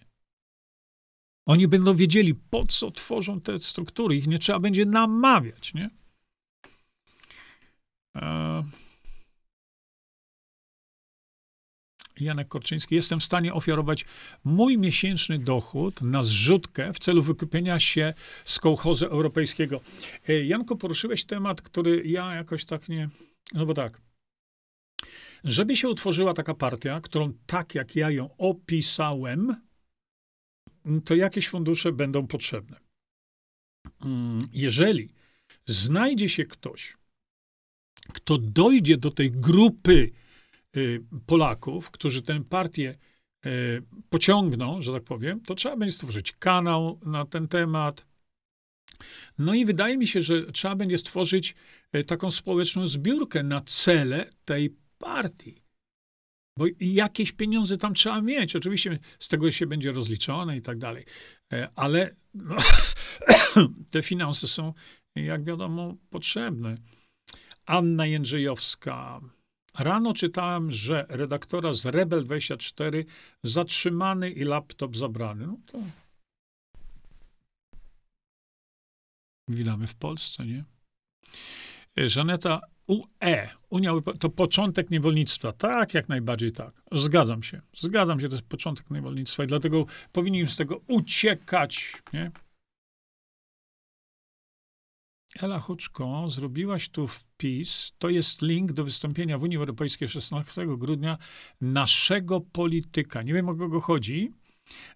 [1.45, 4.15] Oni będą wiedzieli, po co tworzą te struktury.
[4.15, 5.89] Ich nie trzeba będzie namawiać, nie?
[8.15, 8.86] E...
[12.21, 14.05] Janek Korczyński, jestem w stanie ofiarować
[14.43, 18.13] mój miesięczny dochód na zrzutkę w celu wykupienia się
[18.45, 19.81] z kołchozu europejskiego.
[20.29, 23.09] E, Janko, poruszyłeś temat, który ja jakoś tak nie...
[23.53, 24.01] No bo tak,
[25.43, 29.55] żeby się utworzyła taka partia, którą tak jak ja ją opisałem,
[31.05, 32.79] to jakieś fundusze będą potrzebne.
[34.01, 35.09] Mm, jeżeli
[35.65, 36.97] znajdzie się ktoś,
[38.13, 40.11] kto dojdzie do tej grupy
[41.25, 42.97] Polaków, którzy tę partię
[43.45, 48.05] y, pociągną, że tak powiem, to trzeba będzie stworzyć kanał na ten temat.
[49.37, 51.55] No i wydaje mi się, że trzeba będzie stworzyć
[51.95, 55.67] y, taką społeczną zbiórkę na cele tej partii.
[56.57, 58.55] Bo jakieś pieniądze tam trzeba mieć.
[58.55, 61.05] Oczywiście z tego się będzie rozliczone i tak dalej.
[61.53, 62.55] E, ale no,
[63.91, 64.73] te finanse są,
[65.15, 66.77] jak wiadomo, potrzebne.
[67.65, 69.21] Anna Jędrzejowska.
[69.79, 73.05] Rano czytałem, że redaktora z Rebel24
[73.43, 75.47] zatrzymany i laptop zabrany.
[75.47, 75.79] No to
[79.47, 80.63] witamy w Polsce, nie?
[81.97, 85.51] Żaneta UE, Unia to początek niewolnictwa.
[85.51, 86.81] Tak, jak najbardziej tak.
[86.91, 87.61] Zgadzam się.
[87.77, 92.01] Zgadzam się, to jest początek niewolnictwa i dlatego powinniśmy z tego uciekać.
[92.13, 92.31] Nie?
[95.39, 97.07] Ela Huczko, zrobiłaś tu
[97.37, 97.91] wpis.
[97.99, 101.17] To jest link do wystąpienia w Unii Europejskiej 16 grudnia
[101.61, 103.21] naszego polityka.
[103.21, 104.31] Nie wiem, o kogo chodzi.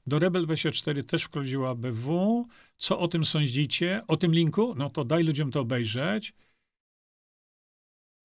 [0.08, 2.48] Do Rebel24 też wchodziła BW.
[2.78, 4.02] Co o tym sądzicie?
[4.08, 4.76] O tym linku?
[4.78, 6.34] No to daj ludziom to obejrzeć.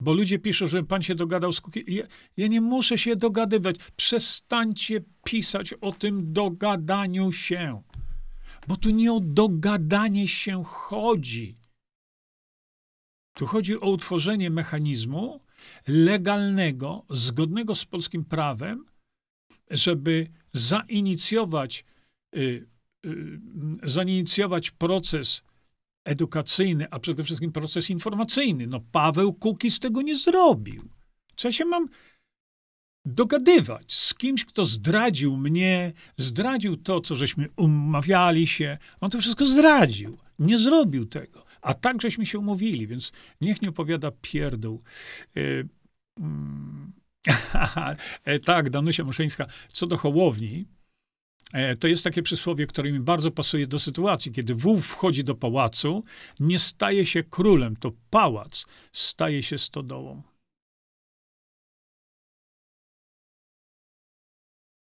[0.01, 1.95] Bo ludzie piszą, że pan się dogadał z Kuki.
[1.95, 2.05] Ja,
[2.37, 3.77] ja, nie muszę się dogadywać.
[3.97, 7.83] Przestańcie pisać o tym dogadaniu się.
[8.69, 11.66] Bo tu nie o dogadanie się chodzi.
[13.37, 15.41] Tu chodzi o utworzenie mechanizmu
[15.89, 18.85] legalnego, zgodnego z polskim prawem,
[19.71, 21.85] żeby zainicjować,
[22.37, 22.67] y,
[23.07, 23.41] y,
[23.83, 25.43] zainicjować proces
[26.05, 28.67] edukacyjny, a przede wszystkim proces informacyjny.
[28.67, 30.89] No Paweł Kukiz tego nie zrobił.
[31.37, 31.89] Co ja się mam
[33.05, 38.79] dogadywać z kimś, kto zdradził mnie, zdradził to, co żeśmy umawiali się.
[39.01, 40.19] On to wszystko zdradził.
[40.39, 41.46] Nie zrobił tego.
[41.67, 44.83] A tak żeśmy się umówili, więc niech nie opowiada pierdół.
[45.35, 45.69] Yy,
[48.27, 49.47] yy, tak, Danusia Muszyńska.
[49.69, 50.67] Co do Hołowni,
[51.53, 54.33] E, to jest takie przysłowie, które mi bardzo pasuje do sytuacji.
[54.33, 56.05] Kiedy wół wchodzi do pałacu,
[56.41, 60.23] nie staje się królem, to pałac staje się stodołą.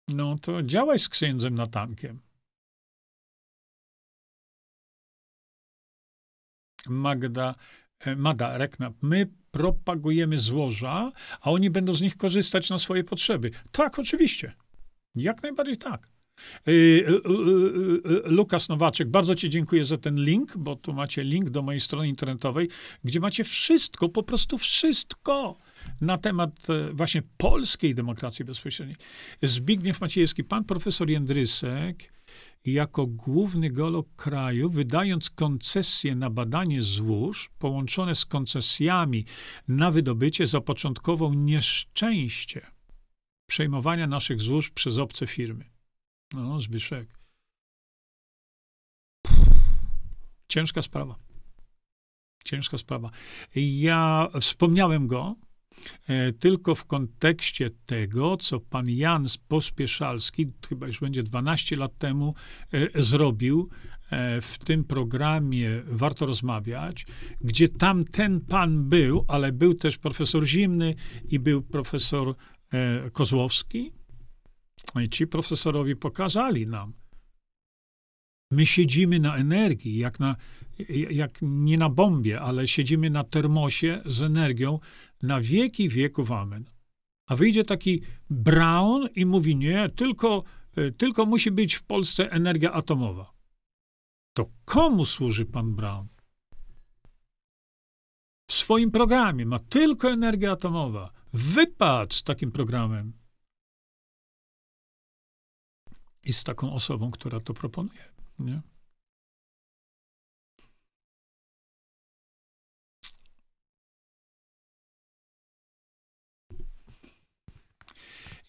[0.09, 2.21] No to działaj z księdzem na tankiem.
[6.89, 7.55] Magda,
[8.01, 13.51] e, Mada Reknap, my propagujemy złoża, a oni będą z nich korzystać na swoje potrzeby.
[13.73, 14.53] Tak, oczywiście.
[15.15, 16.09] Jak najbardziej tak.
[16.69, 17.05] Y,
[18.25, 22.09] Lukas Nowaczek, bardzo Ci dziękuję za ten link, bo tu macie link do mojej strony
[22.09, 22.69] internetowej,
[23.05, 25.59] gdzie macie wszystko, po prostu wszystko
[26.01, 28.97] na temat e, właśnie polskiej demokracji bezpośredniej.
[29.43, 32.13] Zbigniew Maciejewski, pan profesor Jędrysek,
[32.65, 39.25] jako główny geolog kraju, wydając koncesje na badanie złóż, połączone z koncesjami
[39.69, 42.67] na wydobycie, zapoczątkował nieszczęście
[43.47, 45.65] przejmowania naszych złóż przez obce firmy.
[46.33, 47.19] No, Zbyszek.
[50.49, 51.17] Ciężka sprawa.
[52.45, 53.11] Ciężka sprawa.
[53.55, 55.37] Ja wspomniałem go
[56.41, 62.35] tylko w kontekście tego, co pan Jan Pospieszalski, chyba już będzie 12 lat temu,
[62.73, 63.69] e, zrobił
[64.11, 67.07] e, w tym programie Warto Rozmawiać,
[67.41, 70.95] gdzie tam ten pan był, ale był też profesor Zimny
[71.29, 72.35] i był profesor
[72.73, 73.93] e, Kozłowski,
[75.05, 76.93] i ci profesorowie pokazali nam,
[78.51, 80.37] my siedzimy na energii, jak, na,
[81.11, 84.79] jak nie na bombie, ale siedzimy na termosie z energią
[85.23, 86.33] na wieki wieków.
[86.33, 86.71] Amen.
[87.27, 90.45] A wyjdzie taki Brown i mówi: Nie, tylko,
[90.97, 93.33] tylko musi być w Polsce energia atomowa.
[94.37, 96.09] To komu służy pan Brown?
[98.51, 101.13] W swoim programie ma tylko energia atomowa.
[101.33, 103.13] Wypadł z takim programem
[106.25, 108.05] i z taką osobą, która to proponuje.
[108.39, 108.61] Nie?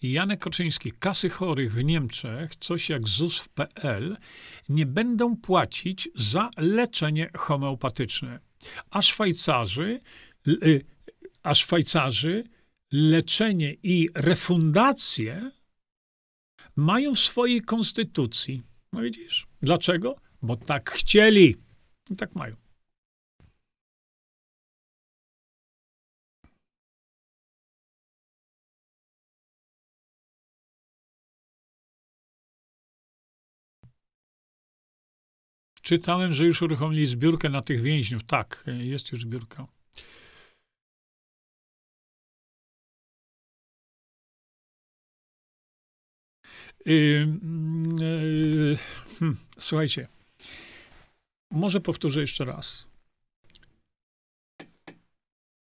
[0.01, 4.17] Janek Koczyński, kasy chorych w Niemczech, coś jak ZUS w PL,
[4.69, 8.39] nie będą płacić za leczenie homeopatyczne.
[8.89, 9.99] A Szwajcarzy,
[10.47, 10.85] y,
[11.43, 12.43] a Szwajcarzy
[12.91, 15.51] leczenie i refundację
[16.75, 18.63] mają w swojej konstytucji.
[18.93, 19.47] No widzisz?
[19.61, 20.15] Dlaczego?
[20.41, 21.55] Bo tak chcieli.
[22.11, 22.68] I tak mają.
[35.89, 38.23] Czytałem, że już uruchomili zbiórkę na tych więźniów.
[38.23, 39.67] Tak, jest już zbiórka.
[46.85, 46.93] Yy,
[48.01, 48.77] yy,
[49.19, 50.07] hmm, słuchajcie,
[51.51, 52.87] może powtórzę jeszcze raz.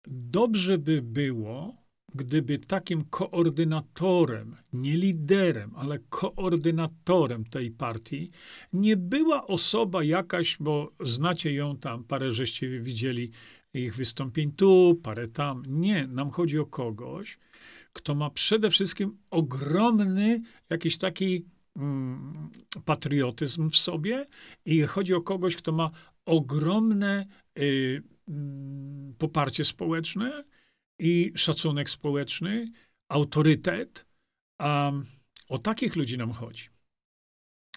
[0.07, 1.82] Dobrze by było,
[2.15, 8.31] gdyby takim koordynatorem, nie liderem, ale koordynatorem tej partii
[8.73, 13.31] nie była osoba jakaś, bo znacie ją tam, parę żeście widzieli
[13.75, 15.63] ich wystąpień tu, parę tam.
[15.69, 17.39] Nie, nam chodzi o kogoś,
[17.93, 20.41] kto ma przede wszystkim ogromny
[20.71, 21.45] jakiś taki
[21.77, 22.51] mm,
[22.85, 24.27] patriotyzm w sobie
[24.65, 25.91] i chodzi o kogoś, kto ma
[26.27, 27.27] ogromne
[27.59, 30.45] y, mm, poparcie społeczne
[31.03, 32.73] i szacunek społeczny,
[33.09, 34.07] autorytet.
[34.61, 34.93] A
[35.49, 36.69] o takich ludzi nam chodzi.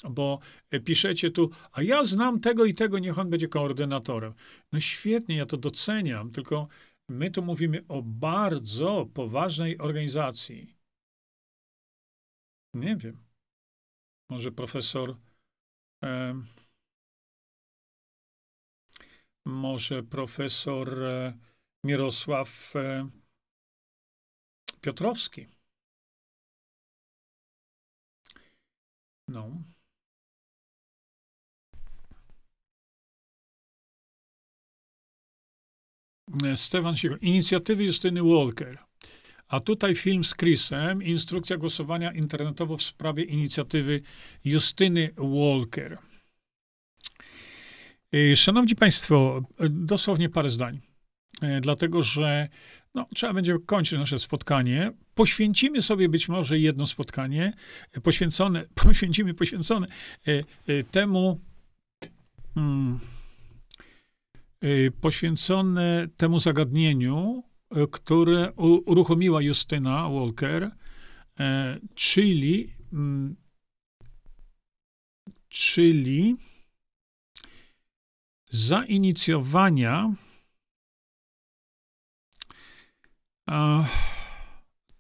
[0.10, 0.40] Bo
[0.86, 4.34] piszecie tu, a ja znam tego i tego, niech on będzie koordynatorem.
[4.72, 6.68] No świetnie, ja to doceniam, tylko
[7.10, 10.76] My tu mówimy o bardzo poważnej organizacji.
[12.74, 13.24] Nie wiem.
[14.30, 15.18] Może profesor.
[16.04, 16.42] E,
[19.46, 21.38] może profesor e,
[21.86, 23.10] Mirosław e,
[24.82, 25.48] Piotrowski.
[29.28, 29.64] No.
[36.56, 37.18] Stefan Sigo.
[37.18, 38.78] Inicjatywy Justyny Walker.
[39.48, 44.02] A tutaj film z Chrisem, instrukcja głosowania internetowo w sprawie inicjatywy
[44.46, 45.98] Justyny Walker.
[48.16, 50.82] Y, szanowni Państwo, dosłownie parę zdań,
[51.62, 52.50] dlatego że
[52.96, 54.92] no, trzeba będzie kończyć nasze spotkanie.
[55.16, 57.54] Poświęcimy sobie być może jedno spotkanie,
[58.04, 59.88] poświęcone, poświęcimy poświęcone
[60.28, 61.40] y, temu.
[64.64, 67.44] Y, poświęcone temu zagadnieniu,
[67.92, 68.52] które
[68.86, 70.72] uruchomiła Justyna Walker,
[71.96, 73.36] czyli, mm,
[75.50, 76.36] czyli
[78.52, 80.14] zainicjowania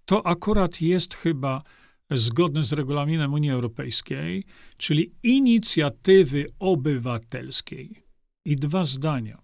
[0.05, 1.63] to akurat jest chyba
[2.11, 4.43] zgodne z regulaminem Unii Europejskiej,
[4.77, 8.03] czyli inicjatywy obywatelskiej.
[8.45, 9.41] I dwa zdania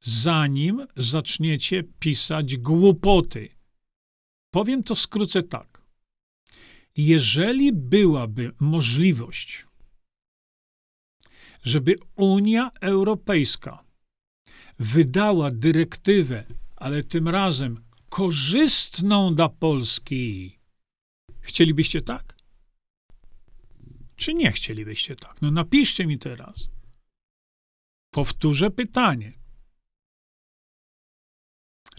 [0.00, 3.48] zanim zaczniecie pisać głupoty.
[4.50, 5.82] Powiem to skrócę tak.
[6.96, 9.66] Jeżeli byłaby możliwość,
[11.62, 13.84] żeby Unia Europejska
[14.78, 16.44] wydała dyrektywę,
[16.78, 20.58] ale tym razem korzystną dla Polski,
[21.40, 22.36] chcielibyście tak?
[24.16, 25.42] Czy nie chcielibyście tak?
[25.42, 26.70] No napiszcie mi teraz.
[28.10, 29.32] Powtórzę pytanie.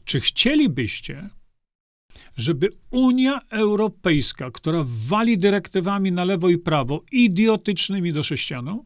[0.04, 1.30] Czy chcielibyście,
[2.38, 8.86] żeby Unia Europejska, która wali dyrektywami na lewo i prawo, idiotycznymi do sześcianu,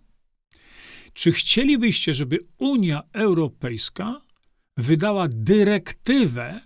[1.13, 4.21] czy chcielibyście, żeby Unia Europejska
[4.77, 6.61] wydała dyrektywę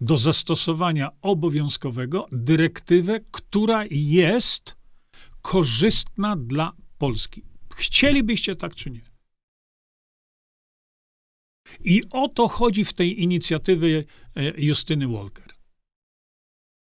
[0.00, 4.76] do zastosowania obowiązkowego, dyrektywę, która jest
[5.42, 7.42] korzystna dla Polski?
[7.74, 9.08] Chcielibyście tak czy nie?
[11.84, 14.04] I o to chodzi w tej inicjatywie
[14.36, 15.58] e, Justyny Walker.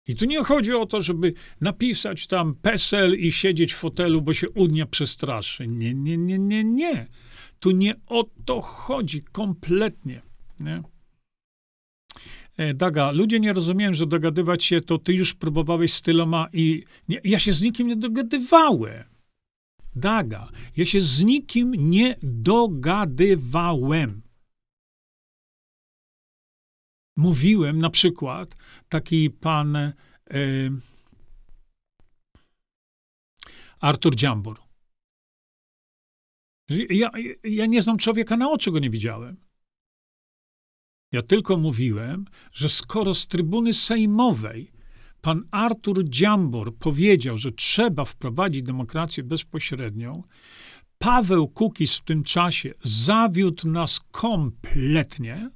[0.07, 4.35] I tu nie chodzi o to, żeby napisać tam PESEL i siedzieć w fotelu, bo
[4.35, 5.67] się Unia przestraszy.
[5.67, 7.07] Nie, nie, nie, nie, nie.
[7.65, 10.23] Tu nie o to chodzi kompletnie.
[10.61, 10.83] Nie?
[12.57, 16.85] E, Daga, ludzie nie rozumieją, że dogadywać się to ty już próbowałeś z tyloma i
[17.09, 19.05] nie, ja się z nikim nie dogadywałem.
[19.97, 24.23] Daga, ja się z nikim nie dogadywałem
[27.17, 28.57] mówiłem na przykład,
[28.89, 29.93] taki pan e,
[33.81, 34.64] Artur Dziambor.
[36.69, 37.11] Ja,
[37.45, 39.37] ja nie znam człowieka na oczy, go nie widziałem.
[41.13, 44.73] Ja tylko mówiłem, że skoro z trybuny sejmowej
[45.21, 50.23] pan Artur Dziambor powiedział, że trzeba wprowadzić demokrację bezpośrednią,
[50.99, 55.51] Paweł Kukis w tym czasie zawiódł nas kompletnie,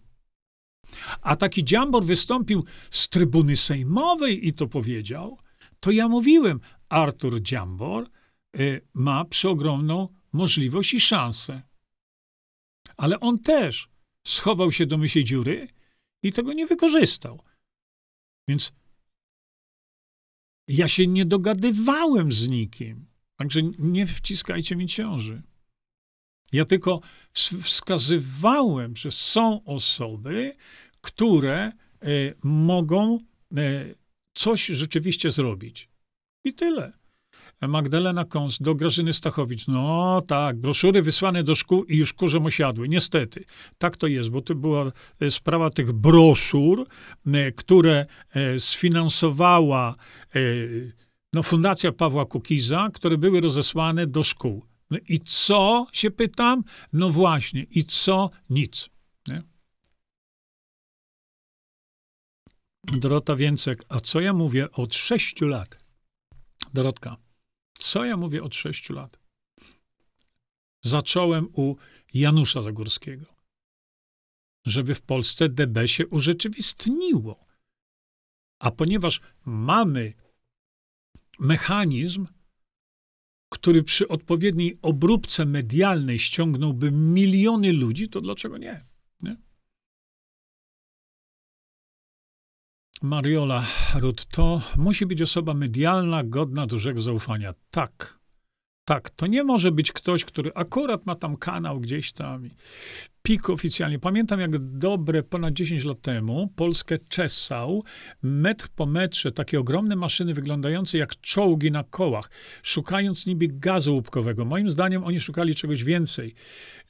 [1.22, 5.38] a taki Dziambor wystąpił z trybuny sejmowej i to powiedział,
[5.80, 8.06] to ja mówiłem, Artur Dziambor
[8.60, 11.62] y, ma przeogromną możliwość i szansę.
[12.96, 13.88] Ale on też
[14.26, 15.68] schował się do mysiej dziury
[16.22, 17.42] i tego nie wykorzystał.
[18.48, 18.72] Więc
[20.68, 23.06] ja się nie dogadywałem z nikim.
[23.36, 25.42] Także nie wciskajcie mi ciąży.
[26.52, 27.00] Ja tylko
[27.62, 30.56] wskazywałem, że są osoby,
[31.00, 31.72] które e,
[32.42, 33.18] mogą
[33.56, 33.94] e,
[34.34, 35.88] coś rzeczywiście zrobić.
[36.44, 36.92] I tyle.
[37.60, 39.68] Magdalena Kons do Grażyny Stachowicz.
[39.68, 42.88] No tak, broszury wysłane do szkół i już kurzem osiadły.
[42.88, 43.44] Niestety,
[43.78, 46.86] tak to jest, bo to była e, sprawa tych broszur,
[47.56, 48.06] które
[48.58, 49.94] sfinansowała
[51.32, 54.64] no, Fundacja Pawła Kukiza, które były rozesłane do szkół.
[54.90, 56.64] No i co, się pytam?
[56.92, 58.30] No właśnie, i co?
[58.50, 58.90] Nic.
[59.28, 59.42] Nie?
[62.84, 65.78] Dorota Więcek, a co ja mówię od sześciu lat?
[66.74, 67.16] Dorotka,
[67.78, 69.18] co ja mówię od sześciu lat?
[70.84, 71.76] Zacząłem u
[72.14, 73.26] Janusza Zagórskiego,
[74.66, 77.46] żeby w Polsce DB się urzeczywistniło.
[78.58, 80.12] A ponieważ mamy
[81.38, 82.26] mechanizm,
[83.52, 88.84] który przy odpowiedniej obróbce medialnej ściągnąłby miliony ludzi, to dlaczego nie?
[93.02, 97.54] Mariola Rut, to musi być osoba medialna, godna dużego zaufania.
[97.70, 98.18] Tak.
[98.84, 102.48] Tak, to nie może być ktoś, który akurat ma tam kanał gdzieś tam.
[103.22, 103.98] Pik oficjalnie.
[103.98, 107.84] Pamiętam, jak dobre ponad 10 lat temu Polskę czesał
[108.22, 112.30] metr po metrze takie ogromne maszyny wyglądające jak czołgi na kołach,
[112.62, 114.44] szukając niby gazu łupkowego.
[114.44, 116.34] Moim zdaniem oni szukali czegoś więcej.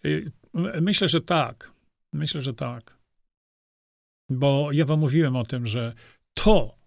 [0.04, 0.32] Y,
[0.80, 1.72] myślę, że tak.
[2.12, 2.97] Myślę, że tak.
[4.30, 5.94] Bo ja wam mówiłem o tym, że
[6.34, 6.78] to,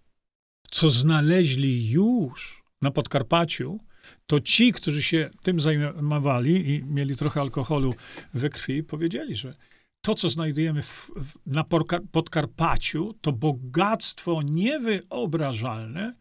[0.72, 3.80] co znaleźli już na Podkarpaciu,
[4.28, 7.94] to ci, którzy się tym zajmowali i mieli trochę alkoholu
[8.34, 9.56] we krwi, powiedzieli, że
[10.02, 11.64] to, co znajdujemy w, w, na
[12.12, 16.14] Podkarpaciu, to bogactwo niewyobrażalne,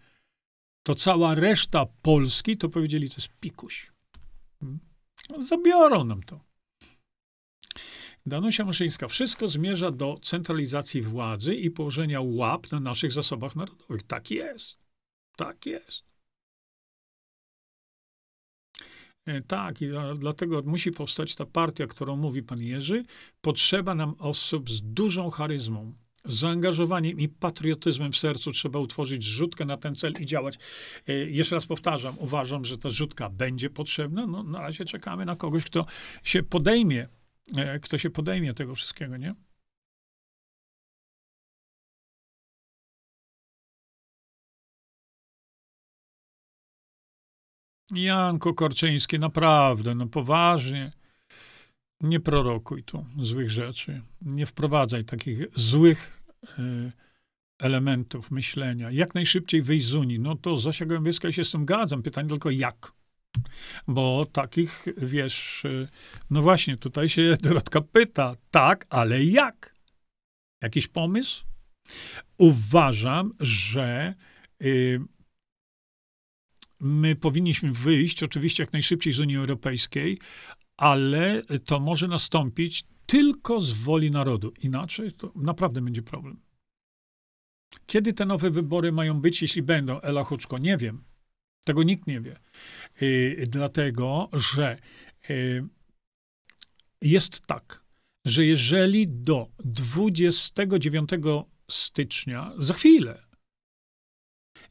[0.82, 3.92] to cała reszta Polski, to powiedzieli, to jest pikuś.
[4.60, 4.80] Hmm?
[5.38, 6.49] Zabiorą nam to.
[8.30, 9.08] Danusia Muszyńska.
[9.08, 14.02] Wszystko zmierza do centralizacji władzy i położenia łap na naszych zasobach narodowych.
[14.02, 14.78] Tak jest.
[15.36, 16.04] Tak jest.
[19.26, 19.86] E, tak, i
[20.18, 23.04] dlatego musi powstać ta partia, którą mówi pan Jerzy.
[23.40, 25.94] Potrzeba nam osób z dużą charyzmą,
[26.24, 28.52] zaangażowaniem i patriotyzmem w sercu.
[28.52, 30.58] Trzeba utworzyć rzutkę na ten cel i działać.
[31.06, 34.26] E, jeszcze raz powtarzam, uważam, że ta rzutka będzie potrzebna.
[34.26, 35.86] No, na razie czekamy na kogoś, kto
[36.22, 37.08] się podejmie,
[37.82, 39.34] kto się podejmie tego wszystkiego, nie?
[47.90, 50.92] Janko Korczyński, naprawdę, no poważnie.
[52.00, 54.02] Nie prorokuj tu złych rzeczy.
[54.22, 56.22] Nie wprowadzaj takich złych
[56.58, 56.92] y,
[57.58, 58.90] elementów myślenia.
[58.90, 60.18] Jak najszybciej wyjść z Unii.
[60.18, 62.02] No to Zosia Gołębieska się z tym gadzam.
[62.02, 62.92] Pytanie tylko jak.
[63.88, 65.88] Bo takich, wiesz, y,
[66.30, 69.74] no właśnie, tutaj się Dorotka pyta, tak, ale jak?
[70.62, 71.44] Jakiś pomysł?
[72.38, 74.14] Uważam, że
[74.62, 75.00] y,
[76.80, 80.18] my powinniśmy wyjść oczywiście jak najszybciej z Unii Europejskiej,
[80.76, 84.52] ale to może nastąpić tylko z woli narodu.
[84.62, 86.40] Inaczej to naprawdę będzie problem.
[87.86, 90.00] Kiedy te nowe wybory mają być, jeśli będą?
[90.00, 91.09] Ela Huczko, nie wiem.
[91.64, 92.36] Tego nikt nie wie.
[93.00, 94.78] Yy, dlatego, że
[95.28, 95.68] yy,
[97.02, 97.84] jest tak,
[98.24, 101.10] że jeżeli do 29
[101.70, 103.22] stycznia, za chwilę,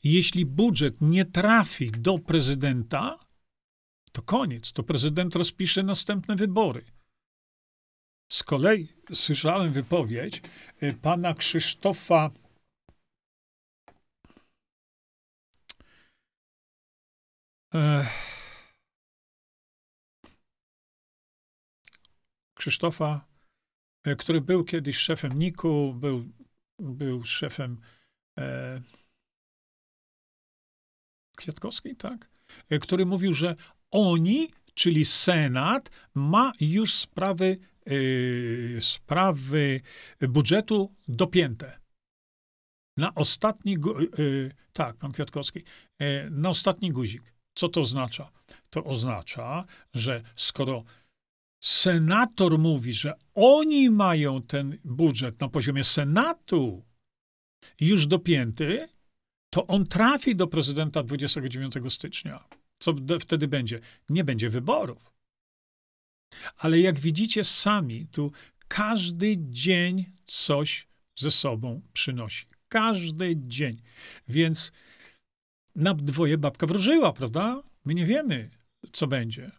[0.03, 3.20] jeśli budżet nie trafi do prezydenta,
[4.11, 4.74] to koniec.
[4.74, 6.86] To prezydent rozpisze następne wybory.
[8.32, 10.41] Z kolei słyszałem wypowiedź
[10.84, 12.32] y, pana Krzysztofa
[22.53, 23.25] Krzysztofa,
[24.07, 26.25] y, który był kiedyś szefem NIK-u, był,
[26.79, 27.81] był szefem
[28.39, 28.81] e,
[31.37, 32.29] Kwiatkowskiej, tak?
[32.69, 33.55] E, który mówił, że
[33.91, 39.81] oni, czyli Senat, ma już sprawy, yy, sprawy
[40.21, 41.79] budżetu dopięte.
[42.97, 43.77] na ostatni,
[44.17, 45.63] yy, tak, pan Kwiatkowski,
[45.99, 47.33] yy, na ostatni guzik.
[47.60, 48.31] Co to oznacza?
[48.69, 50.84] To oznacza, że skoro
[51.64, 56.86] senator mówi, że oni mają ten budżet na poziomie Senatu
[57.80, 58.88] już dopięty,
[59.49, 62.48] to on trafi do prezydenta 29 stycznia.
[62.80, 63.80] Co wtedy będzie?
[64.10, 65.14] Nie będzie wyborów.
[66.57, 68.31] Ale jak widzicie sami, tu
[68.68, 72.45] każdy dzień coś ze sobą przynosi.
[72.69, 73.81] Każdy dzień.
[74.27, 74.72] Więc
[75.75, 77.61] na dwoje babka wróżyła, prawda?
[77.85, 78.49] My nie wiemy,
[78.91, 79.51] co będzie.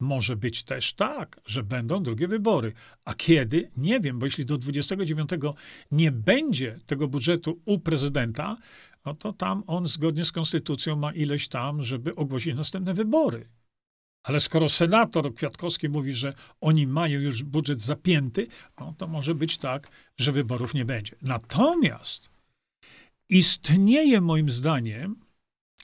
[0.00, 2.72] Może być też tak, że będą drugie wybory.
[3.04, 3.70] A kiedy?
[3.76, 5.30] Nie wiem, bo jeśli do 29
[5.92, 8.56] nie będzie tego budżetu u prezydenta,
[9.06, 13.44] no to tam on zgodnie z konstytucją ma ileś tam, żeby ogłosić następne wybory.
[14.22, 18.46] Ale skoro senator Kwiatkowski mówi, że oni mają już budżet zapięty,
[18.80, 21.16] no to może być tak, że wyborów nie będzie.
[21.22, 22.31] Natomiast
[23.32, 25.16] istnieje moim zdaniem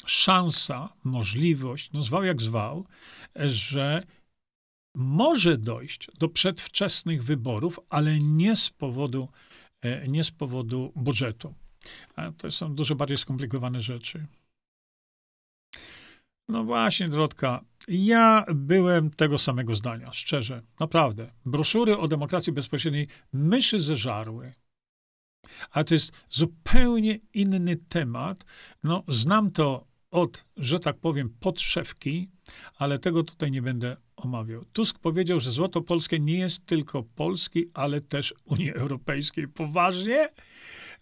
[0.07, 2.87] szansa, możliwość, no zwał jak zwał,
[3.37, 4.03] że
[4.95, 9.29] może dojść do przedwczesnych wyborów, ale nie z powodu,
[9.83, 11.55] e, nie z powodu budżetu.
[12.39, 14.27] To są dużo bardziej skomplikowane rzeczy.
[16.49, 21.33] No właśnie, Drodka, ja byłem tego samego zdania, szczerze, naprawdę.
[21.45, 24.53] Broszury o demokracji bezpośredniej myszy zeżarły.
[25.71, 28.45] A to jest zupełnie inny temat.
[28.85, 32.29] No, znam to od, że tak powiem, podszewki,
[32.79, 34.65] ale tego tutaj nie będę omawiał.
[34.73, 39.49] Tusk powiedział, że złoto polskie nie jest tylko Polski, ale też Unii Europejskiej.
[39.49, 40.29] Poważnie?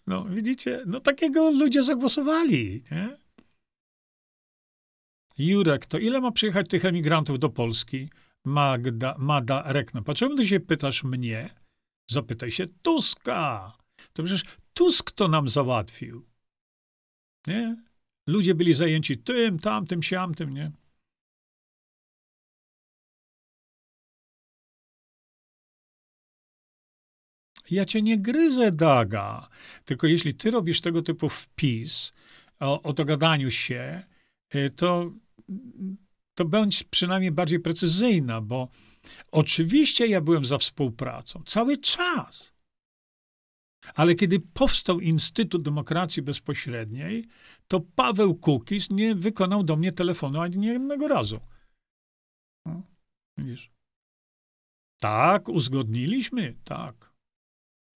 [0.07, 3.17] No, widzicie, no takiego ludzie zagłosowali, nie?
[5.39, 8.09] Jurek, to ile ma przyjechać tych emigrantów do Polski?
[8.45, 10.03] Magda, Mada Rekna.
[10.15, 11.51] Czemu ty się pytasz mnie?
[12.11, 13.73] Zapytaj się Tuska.
[14.13, 14.45] To przecież
[14.75, 16.27] Tusk to nam załatwił.
[17.47, 17.77] Nie?
[18.27, 20.73] Ludzie byli zajęci tym, tamtym, siamtym, nie?
[27.71, 29.49] Ja cię nie gryzę, Daga.
[29.85, 32.13] Tylko jeśli ty robisz tego typu wpis
[32.61, 34.03] o, o dogadaniu się,
[34.55, 35.11] y, to,
[36.35, 38.69] to bądź przynajmniej bardziej precyzyjna, bo
[39.33, 42.56] oczywiście ja byłem za współpracą cały czas.
[43.95, 47.29] Ale kiedy powstał Instytut Demokracji Bezpośredniej,
[47.69, 51.41] to Paweł Kukiz nie wykonał do mnie telefonu ani jednego razu.
[52.67, 52.83] No,
[53.39, 53.71] widzisz?
[55.01, 57.13] Tak, uzgodniliśmy, tak.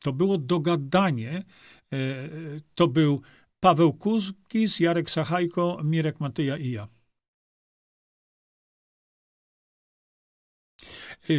[0.02, 1.44] To było dogadanie.
[1.92, 2.28] E,
[2.74, 3.22] to był
[3.60, 6.88] Paweł Kukiz, Jarek Sachajko, Mirek Matyja i ja.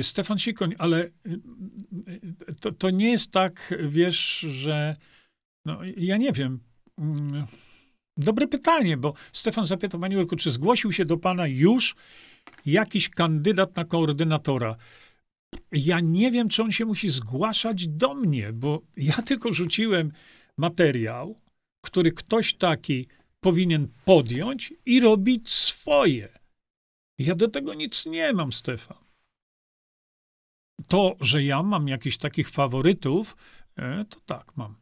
[0.02, 1.10] Stefan Sikoń, ale e,
[2.60, 4.96] to, to nie jest tak, wiesz, że.
[5.66, 6.60] No, ja nie wiem.
[6.98, 7.46] Mm,
[8.18, 11.96] dobre pytanie, bo Stefan zapytał, panie Jurku, czy zgłosił się do pana już
[12.66, 14.76] jakiś kandydat na koordynatora?
[15.72, 20.12] ja nie wiem, czy on się musi zgłaszać do mnie, bo ja tylko rzuciłem
[20.58, 21.36] materiał,
[21.82, 23.08] który ktoś taki
[23.40, 26.30] powinien podjąć i robić swoje.
[27.20, 28.98] Ja do tego nic nie mam, Stefan.
[30.88, 33.38] To, że ja mam jakichś takich faworytów,
[33.76, 34.76] e, to tak mam.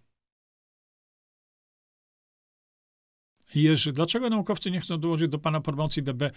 [3.55, 6.31] Jerzy, dlaczego naukowcy nie chcą dołożyć do pana promocji DB?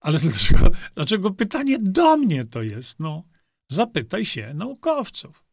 [0.00, 3.00] Ale dlaczego, dlaczego pytanie do mnie to jest?
[3.00, 3.24] No.
[3.70, 5.46] Zapytaj się naukowców.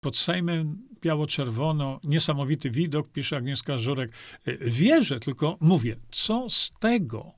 [0.00, 4.12] Pod Sejmem biało-czerwono, niesamowity widok, pisze Agnieszka Żurek.
[4.44, 7.32] E, wierzę, tylko mówię, co z tego?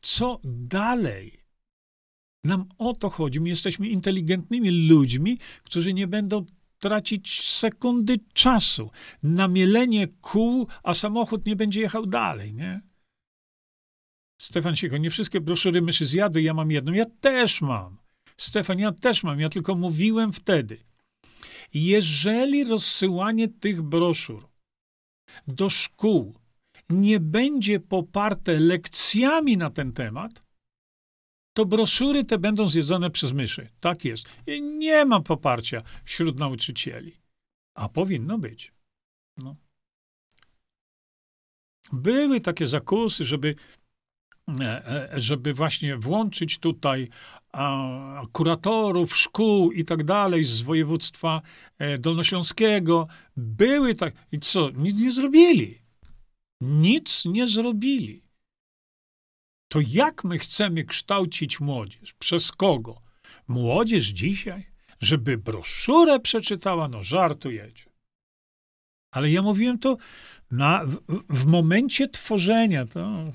[0.00, 1.43] Co dalej?
[2.44, 3.40] Nam o to chodzi.
[3.40, 6.46] My jesteśmy inteligentnymi ludźmi, którzy nie będą
[6.78, 8.90] tracić sekundy czasu
[9.22, 12.80] na mielenie kół, a samochód nie będzie jechał dalej, nie?
[14.40, 16.92] Stefan Siko, nie wszystkie broszury myszy zjadły, ja mam jedną.
[16.92, 17.98] Ja też mam.
[18.36, 19.40] Stefan, ja też mam.
[19.40, 20.78] Ja tylko mówiłem wtedy.
[21.74, 24.48] Jeżeli rozsyłanie tych broszur
[25.46, 26.34] do szkół
[26.90, 30.43] nie będzie poparte lekcjami na ten temat,
[31.54, 33.68] to broszury te będą zjedzone przez myszy.
[33.80, 34.28] Tak jest.
[34.46, 37.16] I nie ma poparcia wśród nauczycieli.
[37.74, 38.72] A powinno być.
[39.36, 39.56] No.
[41.92, 43.54] Były takie zakusy, żeby
[44.60, 47.08] E, e, żeby właśnie włączyć tutaj
[48.32, 51.42] kuratorów szkół i tak dalej z województwa
[51.78, 53.08] e, dolnośląskiego.
[53.36, 54.14] Były tak.
[54.32, 54.70] I co?
[54.70, 55.78] Nic nie zrobili.
[56.60, 58.23] Nic nie zrobili.
[59.74, 62.12] To jak my chcemy kształcić młodzież?
[62.12, 63.02] Przez kogo?
[63.48, 64.74] Młodzież dzisiaj?
[65.04, 67.90] żeby broszurę przeczytała, no żartujecie.
[69.10, 69.96] Ale ja mówiłem to
[70.50, 70.98] na, w,
[71.28, 72.86] w momencie tworzenia.
[72.86, 73.32] To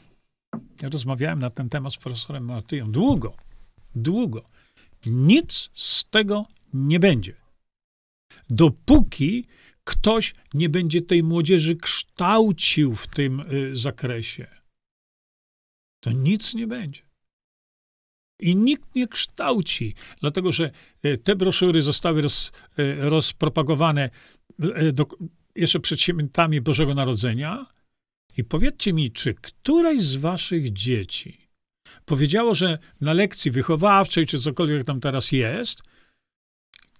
[0.81, 3.37] ja rozmawiałem na ten temat z profesorem Martyją długo,
[3.95, 4.49] długo.
[5.05, 7.33] Nic z tego nie będzie.
[8.49, 9.47] Dopóki
[9.83, 14.47] ktoś nie będzie tej młodzieży kształcił w tym y, zakresie,
[15.99, 17.01] to nic nie będzie.
[18.39, 20.71] I nikt nie kształci, dlatego że
[21.05, 24.09] y, te broszury zostały roz, y, rozpropagowane
[24.93, 25.05] do,
[25.55, 27.65] jeszcze przed świętami Bożego Narodzenia.
[28.37, 31.49] I powiedzcie mi, czy któraś z waszych dzieci
[32.05, 35.81] powiedziało, że na lekcji wychowawczej, czy cokolwiek tam teraz jest,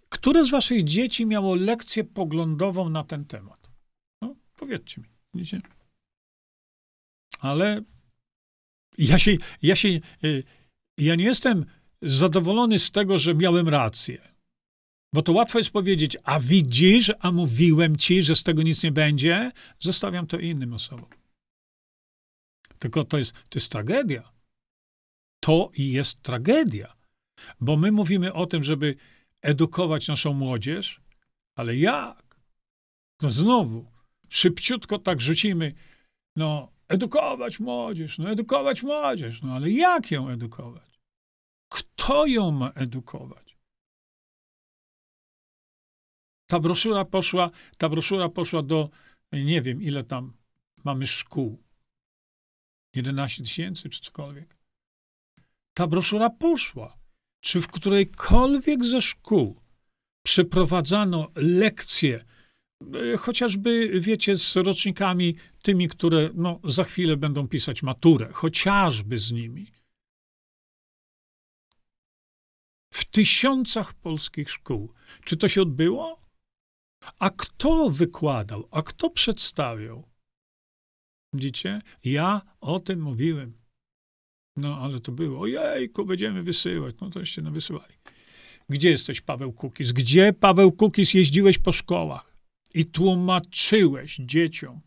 [0.10, 3.70] które z waszych dzieci miało lekcję poglądową na ten temat?
[4.22, 5.08] No, powiedzcie mi.
[5.34, 5.62] Widzicie?
[7.40, 7.82] Ale
[9.00, 10.44] ja się, ja się, y,
[10.98, 11.66] ja nie jestem
[12.02, 14.22] zadowolony z tego, że miałem rację.
[15.14, 18.92] Bo to łatwo jest powiedzieć, a widzisz, a mówiłem ci, że z tego nic nie
[18.92, 21.10] będzie, zostawiam to innym osobom.
[22.80, 24.32] Tylko to jest, to jest tragedia.
[25.40, 26.94] To i jest tragedia.
[27.62, 28.96] Bo my mówimy o tym, żeby
[29.42, 31.02] edukować naszą młodzież,
[31.56, 32.36] ale jak?
[33.22, 33.92] No znowu,
[34.30, 35.74] szybciutko tak rzucimy,
[36.36, 41.00] no edukować młodzież, no edukować młodzież, no ale jak ją edukować?
[41.70, 43.58] Kto ją ma edukować?
[46.48, 48.90] Ta broszura poszła, ta broszura poszła do,
[49.34, 50.34] nie wiem ile tam
[50.84, 51.64] mamy szkół.
[52.96, 54.58] 11 tysięcy czy cokolwiek.
[55.74, 56.98] Ta broszura poszła
[57.42, 59.62] czy w którejkolwiek ze szkół
[60.24, 62.26] przeprowadzano lekcje,
[63.14, 69.32] e, chociażby, wiecie, z rocznikami tymi, które no, za chwilę będą pisać maturę, chociażby z
[69.32, 69.72] nimi.
[72.94, 74.94] W tysiącach polskich szkół.
[75.26, 76.22] Czy to się odbyło?
[77.20, 78.68] A kto wykładał?
[78.72, 80.10] A kto przedstawiał?
[81.34, 81.82] Widzicie?
[82.04, 83.60] Ja o tym mówiłem.
[84.58, 86.96] No, ale to było, ojejku, będziemy wysyłać.
[87.02, 87.94] No to jeszcze wysyłali.
[88.70, 89.92] Gdzie jesteś, Paweł Kukis?
[89.92, 92.38] Gdzie, Paweł Kukis, jeździłeś po szkołach
[92.74, 94.82] i tłumaczyłeś dzieciom?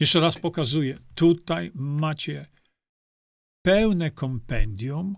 [0.00, 0.98] Jeszcze raz pokazuję.
[1.14, 2.46] Tutaj macie
[3.62, 5.16] pełne kompendium,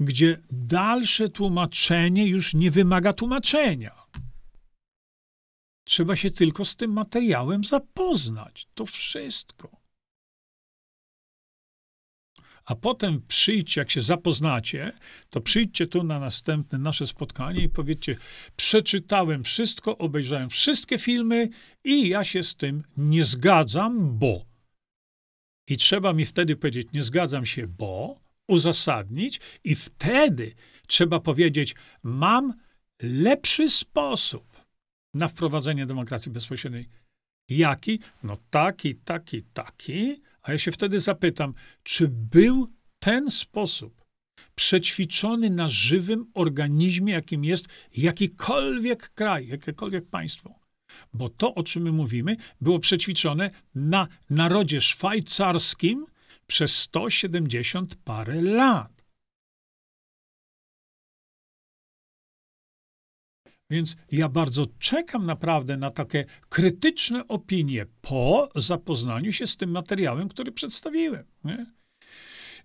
[0.00, 4.02] gdzie dalsze tłumaczenie już nie wymaga tłumaczenia.
[5.84, 8.68] Trzeba się tylko z tym materiałem zapoznać.
[8.74, 9.81] To wszystko.
[12.64, 14.92] A potem przyjdźcie, jak się zapoznacie,
[15.30, 18.16] to przyjdźcie tu na następne nasze spotkanie i powiedzcie:
[18.56, 21.48] Przeczytałem wszystko, obejrzałem wszystkie filmy
[21.84, 24.44] i ja się z tym nie zgadzam, bo.
[25.68, 30.54] I trzeba mi wtedy powiedzieć: Nie zgadzam się, bo, uzasadnić, i wtedy
[30.86, 32.52] trzeba powiedzieć: Mam
[33.02, 34.44] lepszy sposób
[35.14, 36.88] na wprowadzenie demokracji bezpośredniej.
[37.48, 38.00] Jaki?
[38.22, 44.04] No taki, taki, taki a ja się wtedy zapytam, czy był ten sposób
[44.54, 50.54] przećwiczony na żywym organizmie, jakim jest jakikolwiek kraj, jakiekolwiek państwo?
[51.12, 56.06] Bo to, o czym my mówimy, było przećwiczone na narodzie szwajcarskim
[56.46, 59.01] przez 170 parę lat.
[63.72, 70.28] Więc ja bardzo czekam naprawdę na takie krytyczne opinie po zapoznaniu się z tym materiałem,
[70.28, 71.24] który przedstawiłem.
[71.44, 71.66] Nie?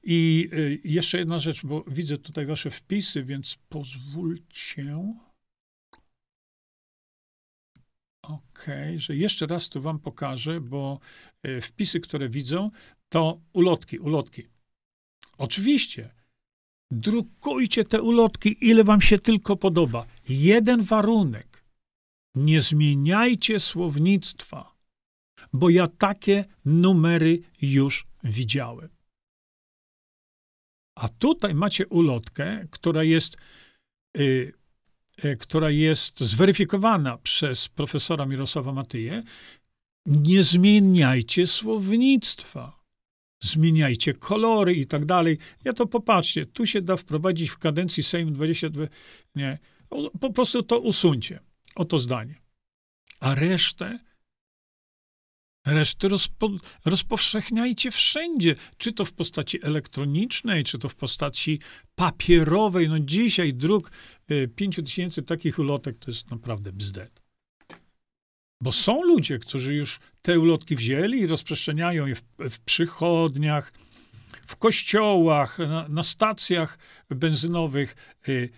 [0.04, 5.14] I y, jeszcze jedna rzecz, bo widzę tutaj wasze wpisy, więc pozwólcie.
[8.22, 11.00] Okej, okay, że jeszcze raz tu wam pokażę, bo
[11.48, 12.72] y, wpisy, które widzą,
[13.10, 14.48] to ulotki, ulotki.
[15.38, 16.10] Oczywiście,
[16.92, 20.06] Drukujcie te ulotki, ile wam się tylko podoba.
[20.30, 21.64] Jeden warunek.
[22.36, 24.76] Nie zmieniajcie słownictwa,
[25.54, 28.90] bo ja takie numery już widziałem.
[30.96, 33.38] A tutaj macie ulotkę, która jest,
[34.18, 34.54] y,
[35.26, 39.24] y, która jest zweryfikowana przez profesora Mirosława Matyję.
[40.06, 42.77] Nie zmieniajcie słownictwa
[43.40, 45.38] zmieniajcie kolory i tak dalej.
[45.66, 48.88] Ja to popatrzcie, tu się da wprowadzić w kadencji Sejm 22,
[49.36, 49.58] nie,
[50.20, 51.40] po prostu to usuńcie,
[51.76, 52.36] oto zdanie.
[53.20, 54.00] A resztę,
[55.66, 56.50] resztę rozpo,
[56.86, 61.60] rozpowszechniajcie wszędzie, czy to w postaci elektronicznej, czy to w postaci
[61.96, 62.90] papierowej.
[62.90, 63.92] No dzisiaj druk
[64.32, 67.27] y, 5 tysięcy takich ulotek to jest naprawdę bzdet.
[68.62, 73.74] Bo są ludzie, którzy już te ulotki wzięli i rozprzestrzeniają je w, w przychodniach,
[74.48, 76.80] w kościołach, na, na stacjach
[77.10, 78.50] benzynowych, y,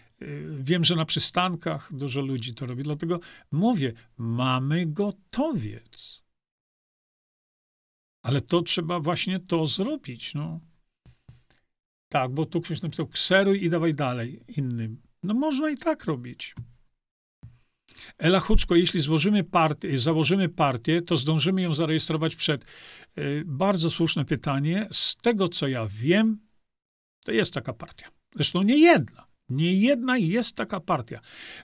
[0.60, 3.20] wiem, że na przystankach dużo ludzi to robi, dlatego
[3.52, 6.22] mówię, mamy gotowiec.
[8.22, 10.60] Ale to trzeba właśnie to zrobić, no.
[12.10, 15.02] Tak, bo tu ktoś napisał, kseruj i dawaj dalej innym.
[15.24, 16.56] No można i tak robić.
[18.18, 22.66] Ela Huczko, jeśli złożymy partię, założymy partię, to zdążymy ją zarejestrować przed.
[23.18, 24.88] Y, bardzo słuszne pytanie.
[24.92, 26.40] Z tego, co ja wiem,
[27.26, 28.08] to jest taka partia.
[28.36, 29.26] Zresztą nie jedna.
[29.50, 31.20] Nie jedna jest taka partia.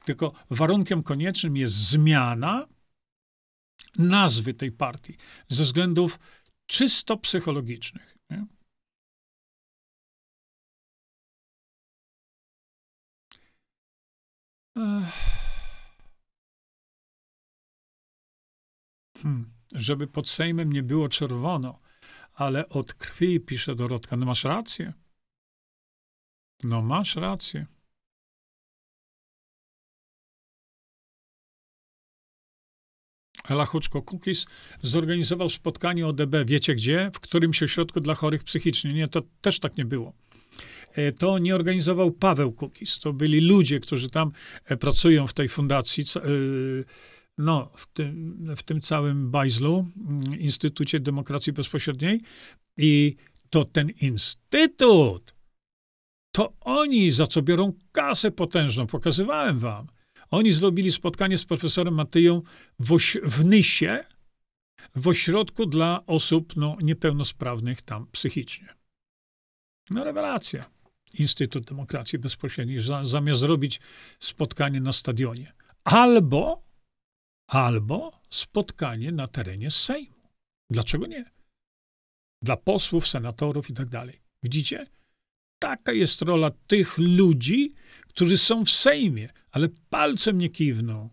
[0.06, 2.68] Tylko warunkiem koniecznym jest zmiana
[3.98, 5.18] nazwy tej partii
[5.50, 6.20] ze względów
[6.68, 8.18] czysto psychologicznych.
[8.30, 8.46] Nie?
[19.24, 19.54] Hmm.
[19.76, 21.80] Żeby pod Sejmem nie było czerwono,
[22.34, 24.18] ale od krwi, pisze Dorotka.
[24.18, 24.94] No masz rację.
[26.64, 27.66] No masz rację.
[33.50, 34.46] Ela Huczko Kukis
[34.82, 37.12] zorganizował spotkanie ODB, wiecie gdzie?
[37.14, 38.94] W którymś ośrodku dla chorych psychicznie.
[38.94, 40.14] Nie, to też tak nie było.
[40.94, 43.00] E, to nie organizował Paweł Kukis.
[43.00, 44.32] To byli ludzie, którzy tam
[44.66, 46.20] e, pracują w tej fundacji, e,
[47.38, 52.22] no, w tym, w tym całym bajzlu, mm, Instytucie Demokracji Bezpośredniej.
[52.78, 53.16] I
[53.50, 55.36] to ten instytut,
[56.32, 59.88] to oni za co biorą kasę potężną, pokazywałem wam.
[60.32, 62.42] Oni zrobili spotkanie z profesorem Matyją
[62.80, 64.04] w, oś- w Nysie,
[64.96, 68.68] w ośrodku dla osób no, niepełnosprawnych tam psychicznie.
[69.90, 70.66] No rewelacja.
[71.14, 73.80] Instytut Demokracji Bezpośredniej, zamiast zrobić
[74.20, 75.54] spotkanie na stadionie.
[75.84, 76.65] Albo,
[77.48, 80.22] albo spotkanie na terenie Sejmu.
[80.70, 81.26] Dlaczego nie?
[82.42, 84.20] Dla posłów, senatorów i tak dalej.
[84.44, 84.88] Widzicie?
[85.60, 87.74] Taka jest rola tych ludzi,
[88.08, 91.10] którzy są w Sejmie, ale palcem nie kiwną.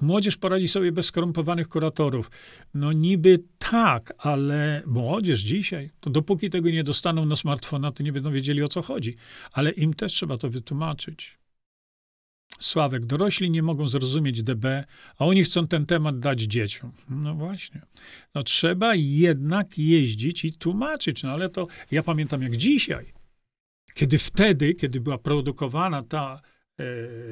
[0.00, 2.30] Młodzież poradzi sobie bez skorumpowanych kuratorów.
[2.74, 8.12] No niby tak, ale młodzież dzisiaj, to dopóki tego nie dostaną na smartfona, to nie
[8.12, 9.16] będą wiedzieli o co chodzi.
[9.52, 11.38] Ale im też trzeba to wytłumaczyć.
[12.58, 14.84] Sławek, dorośli nie mogą zrozumieć DB,
[15.18, 16.92] a oni chcą ten temat dać dzieciom.
[17.08, 17.80] No właśnie.
[18.34, 21.22] No trzeba jednak jeździć i tłumaczyć.
[21.22, 23.12] No ale to ja pamiętam jak dzisiaj,
[23.94, 26.40] kiedy wtedy, kiedy była produkowana ta,
[26.78, 26.84] e,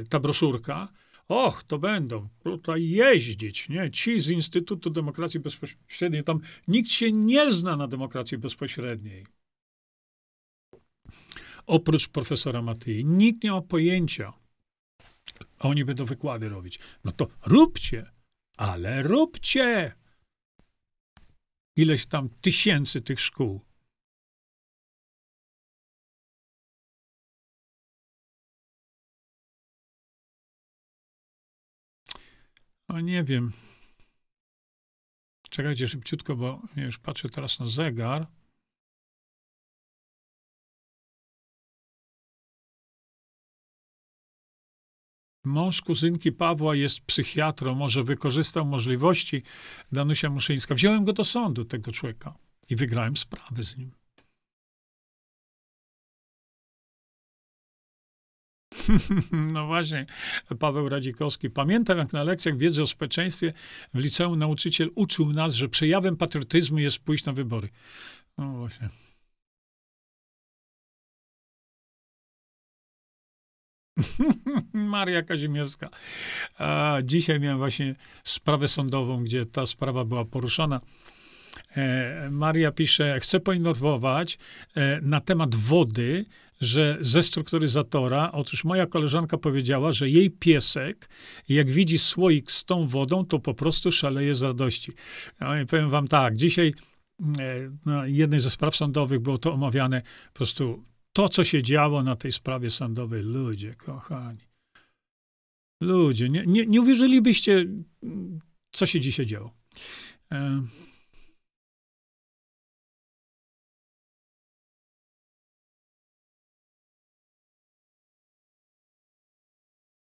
[0.09, 0.89] ta broszurka,
[1.31, 3.91] Och, to będą tutaj jeździć, nie?
[3.91, 9.27] Ci z Instytutu Demokracji Bezpośredniej, tam nikt się nie zna na demokracji bezpośredniej.
[11.67, 13.05] Oprócz profesora Matyi.
[13.05, 14.33] Nikt nie ma pojęcia.
[15.61, 16.79] A oni będą wykłady robić.
[17.05, 18.11] No to róbcie,
[18.57, 19.95] ale róbcie.
[21.77, 23.61] Ileś tam tysięcy tych szkół.
[32.89, 33.53] No nie wiem.
[35.51, 38.27] Czekajcie szybciutko, bo już patrzę teraz na zegar.
[45.51, 49.43] Mąż kuzynki Pawła jest psychiatrą, może wykorzystał możliwości
[49.93, 50.75] Danusia Muszyńska.
[50.75, 52.35] Wziąłem go do sądu, tego człowieka,
[52.71, 53.91] i wygrałem sprawę z nim.
[59.53, 60.07] No właśnie,
[60.59, 61.51] Paweł Radzikowski.
[61.51, 63.53] Pamiętam, jak na lekcjach wiedzy o społeczeństwie
[63.95, 67.69] w liceum nauczyciel uczył nas, że przejawem patriotyzmu jest pójść na wybory.
[68.39, 68.89] No właśnie.
[74.73, 75.89] Maria Kazimierska.
[76.59, 77.95] A dzisiaj miałem właśnie
[78.25, 80.81] sprawę sądową, gdzie ta sprawa była poruszona.
[81.77, 84.39] E, Maria pisze, chcę poinformować
[84.75, 86.25] e, na temat wody,
[86.61, 91.09] że ze strukturyzatora, otóż moja koleżanka powiedziała, że jej piesek,
[91.49, 94.93] jak widzi słoik z tą wodą, to po prostu szaleje z radości.
[95.41, 96.75] No i powiem wam tak, dzisiaj
[97.21, 97.33] e,
[97.87, 100.03] na jednej ze spraw sądowych było to omawiane,
[100.33, 100.85] po prostu
[101.21, 104.45] to, co się działo na tej sprawie sądowej, ludzie, kochani.
[105.81, 107.67] Ludzie, nie, nie, nie uwierzylibyście,
[108.73, 109.55] co się dzisiaj działo.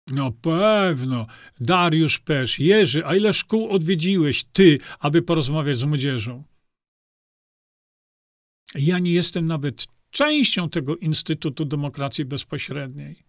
[0.08, 1.28] No pewno.
[1.60, 2.60] Dariusz Pesz.
[2.60, 6.44] Jerzy, a ile szkół odwiedziłeś ty, aby porozmawiać z młodzieżą?
[8.76, 13.24] Ja nie jestem nawet częścią tego Instytutu Demokracji Bezpośredniej.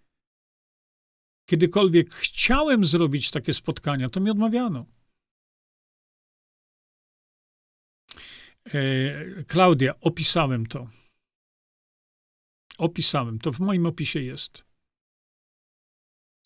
[1.47, 4.87] Kiedykolwiek chciałem zrobić takie spotkania, to mi odmawiano.
[8.67, 10.89] E, Klaudia, opisałem to.
[12.79, 14.65] Opisałem to, w moim opisie jest.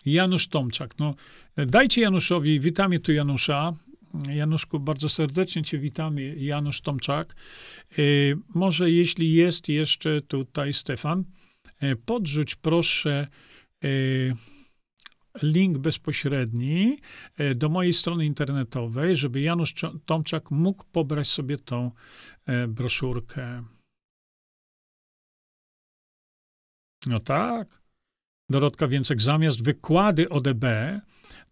[0.07, 0.99] Janusz Tomczak.
[0.99, 1.15] No,
[1.57, 3.77] dajcie Januszowi, witamy tu Janusza.
[4.29, 7.37] Januszku, bardzo serdecznie Cię witamy, Janusz Tomczak.
[7.99, 11.25] Y, może jeśli jest jeszcze tutaj Stefan,
[11.83, 13.29] y, podrzuć proszę
[13.85, 14.35] y,
[15.43, 16.99] link bezpośredni
[17.55, 19.75] do mojej strony internetowej, żeby Janusz
[20.07, 21.91] Tomczak mógł pobrać sobie tą
[22.69, 23.63] broszurkę.
[27.07, 27.83] No tak.
[28.51, 30.65] Dorotka Więcek, zamiast wykłady ODB,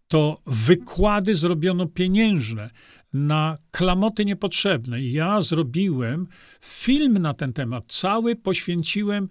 [0.07, 2.69] to wykłady zrobiono pieniężne
[3.13, 5.01] na klamoty niepotrzebne.
[5.01, 6.27] Ja zrobiłem
[6.61, 7.85] film na ten temat.
[7.87, 9.27] Cały poświęciłem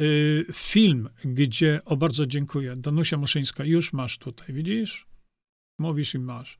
[0.00, 5.06] y, film, gdzie, o bardzo dziękuję, Danusia Muszyńska, już masz tutaj, widzisz?
[5.78, 6.58] Mówisz i masz.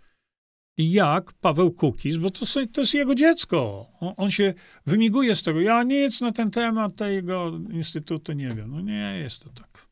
[0.78, 3.86] Jak Paweł Kukiz, bo to, to jest jego dziecko.
[4.00, 4.54] On, on, się
[4.86, 5.60] wymiguje z tego.
[5.60, 8.70] Ja nic na ten temat tego instytutu nie wiem.
[8.70, 9.86] No nie jest to tak.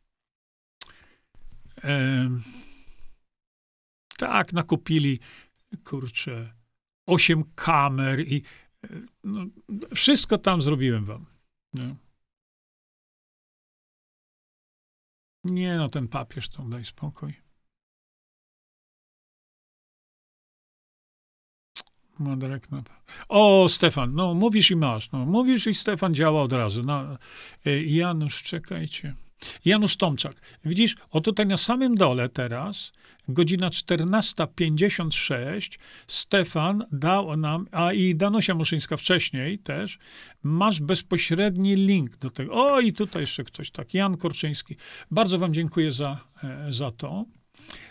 [4.18, 5.20] Tak, nakupili,
[5.84, 6.54] kurczę,
[7.06, 8.42] osiem kamer i
[9.24, 9.46] no,
[9.94, 11.26] wszystko tam zrobiłem wam.
[11.74, 11.94] Nie?
[15.44, 17.34] nie, no ten papież to daj spokój.
[22.18, 22.82] Madrek na...
[23.28, 25.12] O, Stefan, no mówisz i masz.
[25.12, 26.82] No, mówisz i Stefan działa od razu.
[26.82, 27.18] No,
[27.66, 29.14] e, Janusz, czekajcie.
[29.64, 30.36] Janusz Tomczak.
[30.64, 32.92] Widzisz, o tutaj na samym dole teraz,
[33.28, 39.98] godzina 14.56, Stefan dał nam, a i Danusia Muszyńska wcześniej też,
[40.42, 42.52] masz bezpośredni link do tego.
[42.52, 44.76] O, i tutaj jeszcze ktoś tak, Jan Korczyński.
[45.10, 47.24] Bardzo wam dziękuję za, e, za to.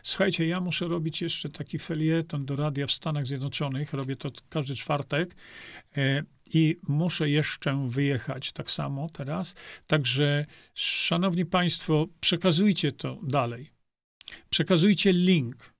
[0.03, 3.94] Słuchajcie, ja muszę robić jeszcze taki felieton do radia w Stanach Zjednoczonych.
[3.94, 5.36] Robię to każdy czwartek.
[6.54, 9.56] I muszę jeszcze wyjechać tak samo teraz.
[9.88, 13.70] Także, szanowni państwo, przekazujcie to dalej.
[14.50, 15.74] Przekazujcie link,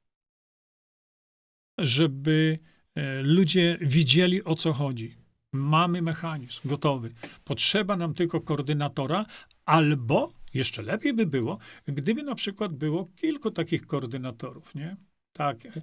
[1.78, 2.60] żeby
[2.95, 5.16] e, ludzie widzieli o co chodzi.
[5.52, 7.14] Mamy mechanizm gotowy.
[7.44, 9.26] Potrzeba nam tylko koordynatora
[9.66, 14.95] albo jeszcze lepiej by było, gdyby na przykład było kilku takich koordynatorów, nie?
[15.34, 15.82] Tak, e,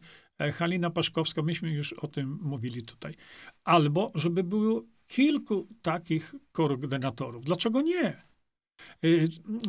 [0.52, 3.14] Halina Paszkowska, myśmy już o tym mówili tutaj.
[3.64, 7.44] Albo, żeby było kilku takich koordynatorów.
[7.44, 8.04] Dlaczego nie?
[8.04, 9.08] E,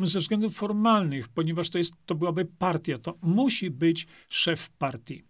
[0.02, 5.22] ze względów formalnych, ponieważ to, jest, to byłaby partia, to musi być szef partii.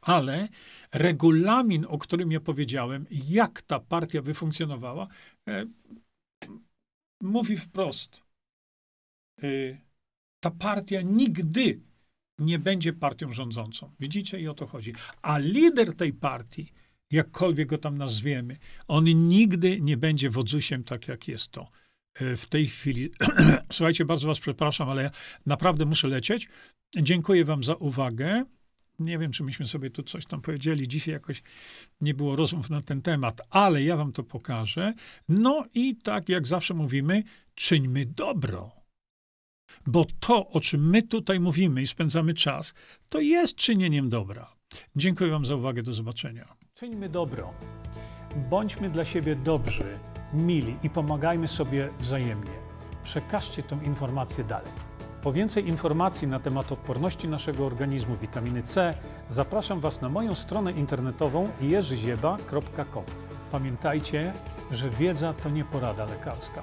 [0.00, 0.48] Ale
[0.92, 5.08] regulamin, o którym ja powiedziałem, jak ta partia by funkcjonowała,
[5.48, 5.66] e,
[7.22, 8.22] mówi wprost.
[9.44, 9.78] Y,
[10.40, 11.80] ta partia nigdy
[12.38, 13.90] nie będzie partią rządzącą.
[14.00, 14.40] Widzicie?
[14.40, 14.92] I o to chodzi.
[15.22, 16.72] A lider tej partii,
[17.10, 18.56] jakkolwiek go tam nazwiemy,
[18.88, 21.68] on nigdy nie będzie wodzusiem, tak jak jest to
[22.22, 23.10] y, w tej chwili.
[23.72, 25.10] Słuchajcie, bardzo was przepraszam, ale ja
[25.46, 26.48] naprawdę muszę lecieć.
[26.96, 28.44] Dziękuję wam za uwagę.
[28.98, 30.88] Nie wiem, czy myśmy sobie tu coś tam powiedzieli.
[30.88, 31.42] Dzisiaj jakoś
[32.00, 34.94] nie było rozmów na ten temat, ale ja wam to pokażę.
[35.28, 37.22] No i tak jak zawsze mówimy,
[37.54, 38.81] czyńmy dobro.
[39.86, 42.74] Bo to, o czym my tutaj mówimy i spędzamy czas,
[43.08, 44.52] to jest czynieniem dobra.
[44.96, 45.82] Dziękuję Wam za uwagę.
[45.82, 46.44] Do zobaczenia.
[46.74, 47.52] Czyńmy dobro.
[48.50, 49.98] Bądźmy dla siebie dobrzy,
[50.34, 52.52] mili i pomagajmy sobie wzajemnie.
[53.04, 54.72] Przekażcie tę informację dalej.
[55.22, 58.94] Po więcej informacji na temat odporności naszego organizmu witaminy C
[59.30, 63.04] zapraszam Was na moją stronę internetową jerzyzieba.com.
[63.52, 64.32] Pamiętajcie,
[64.70, 66.62] że wiedza to nie porada lekarska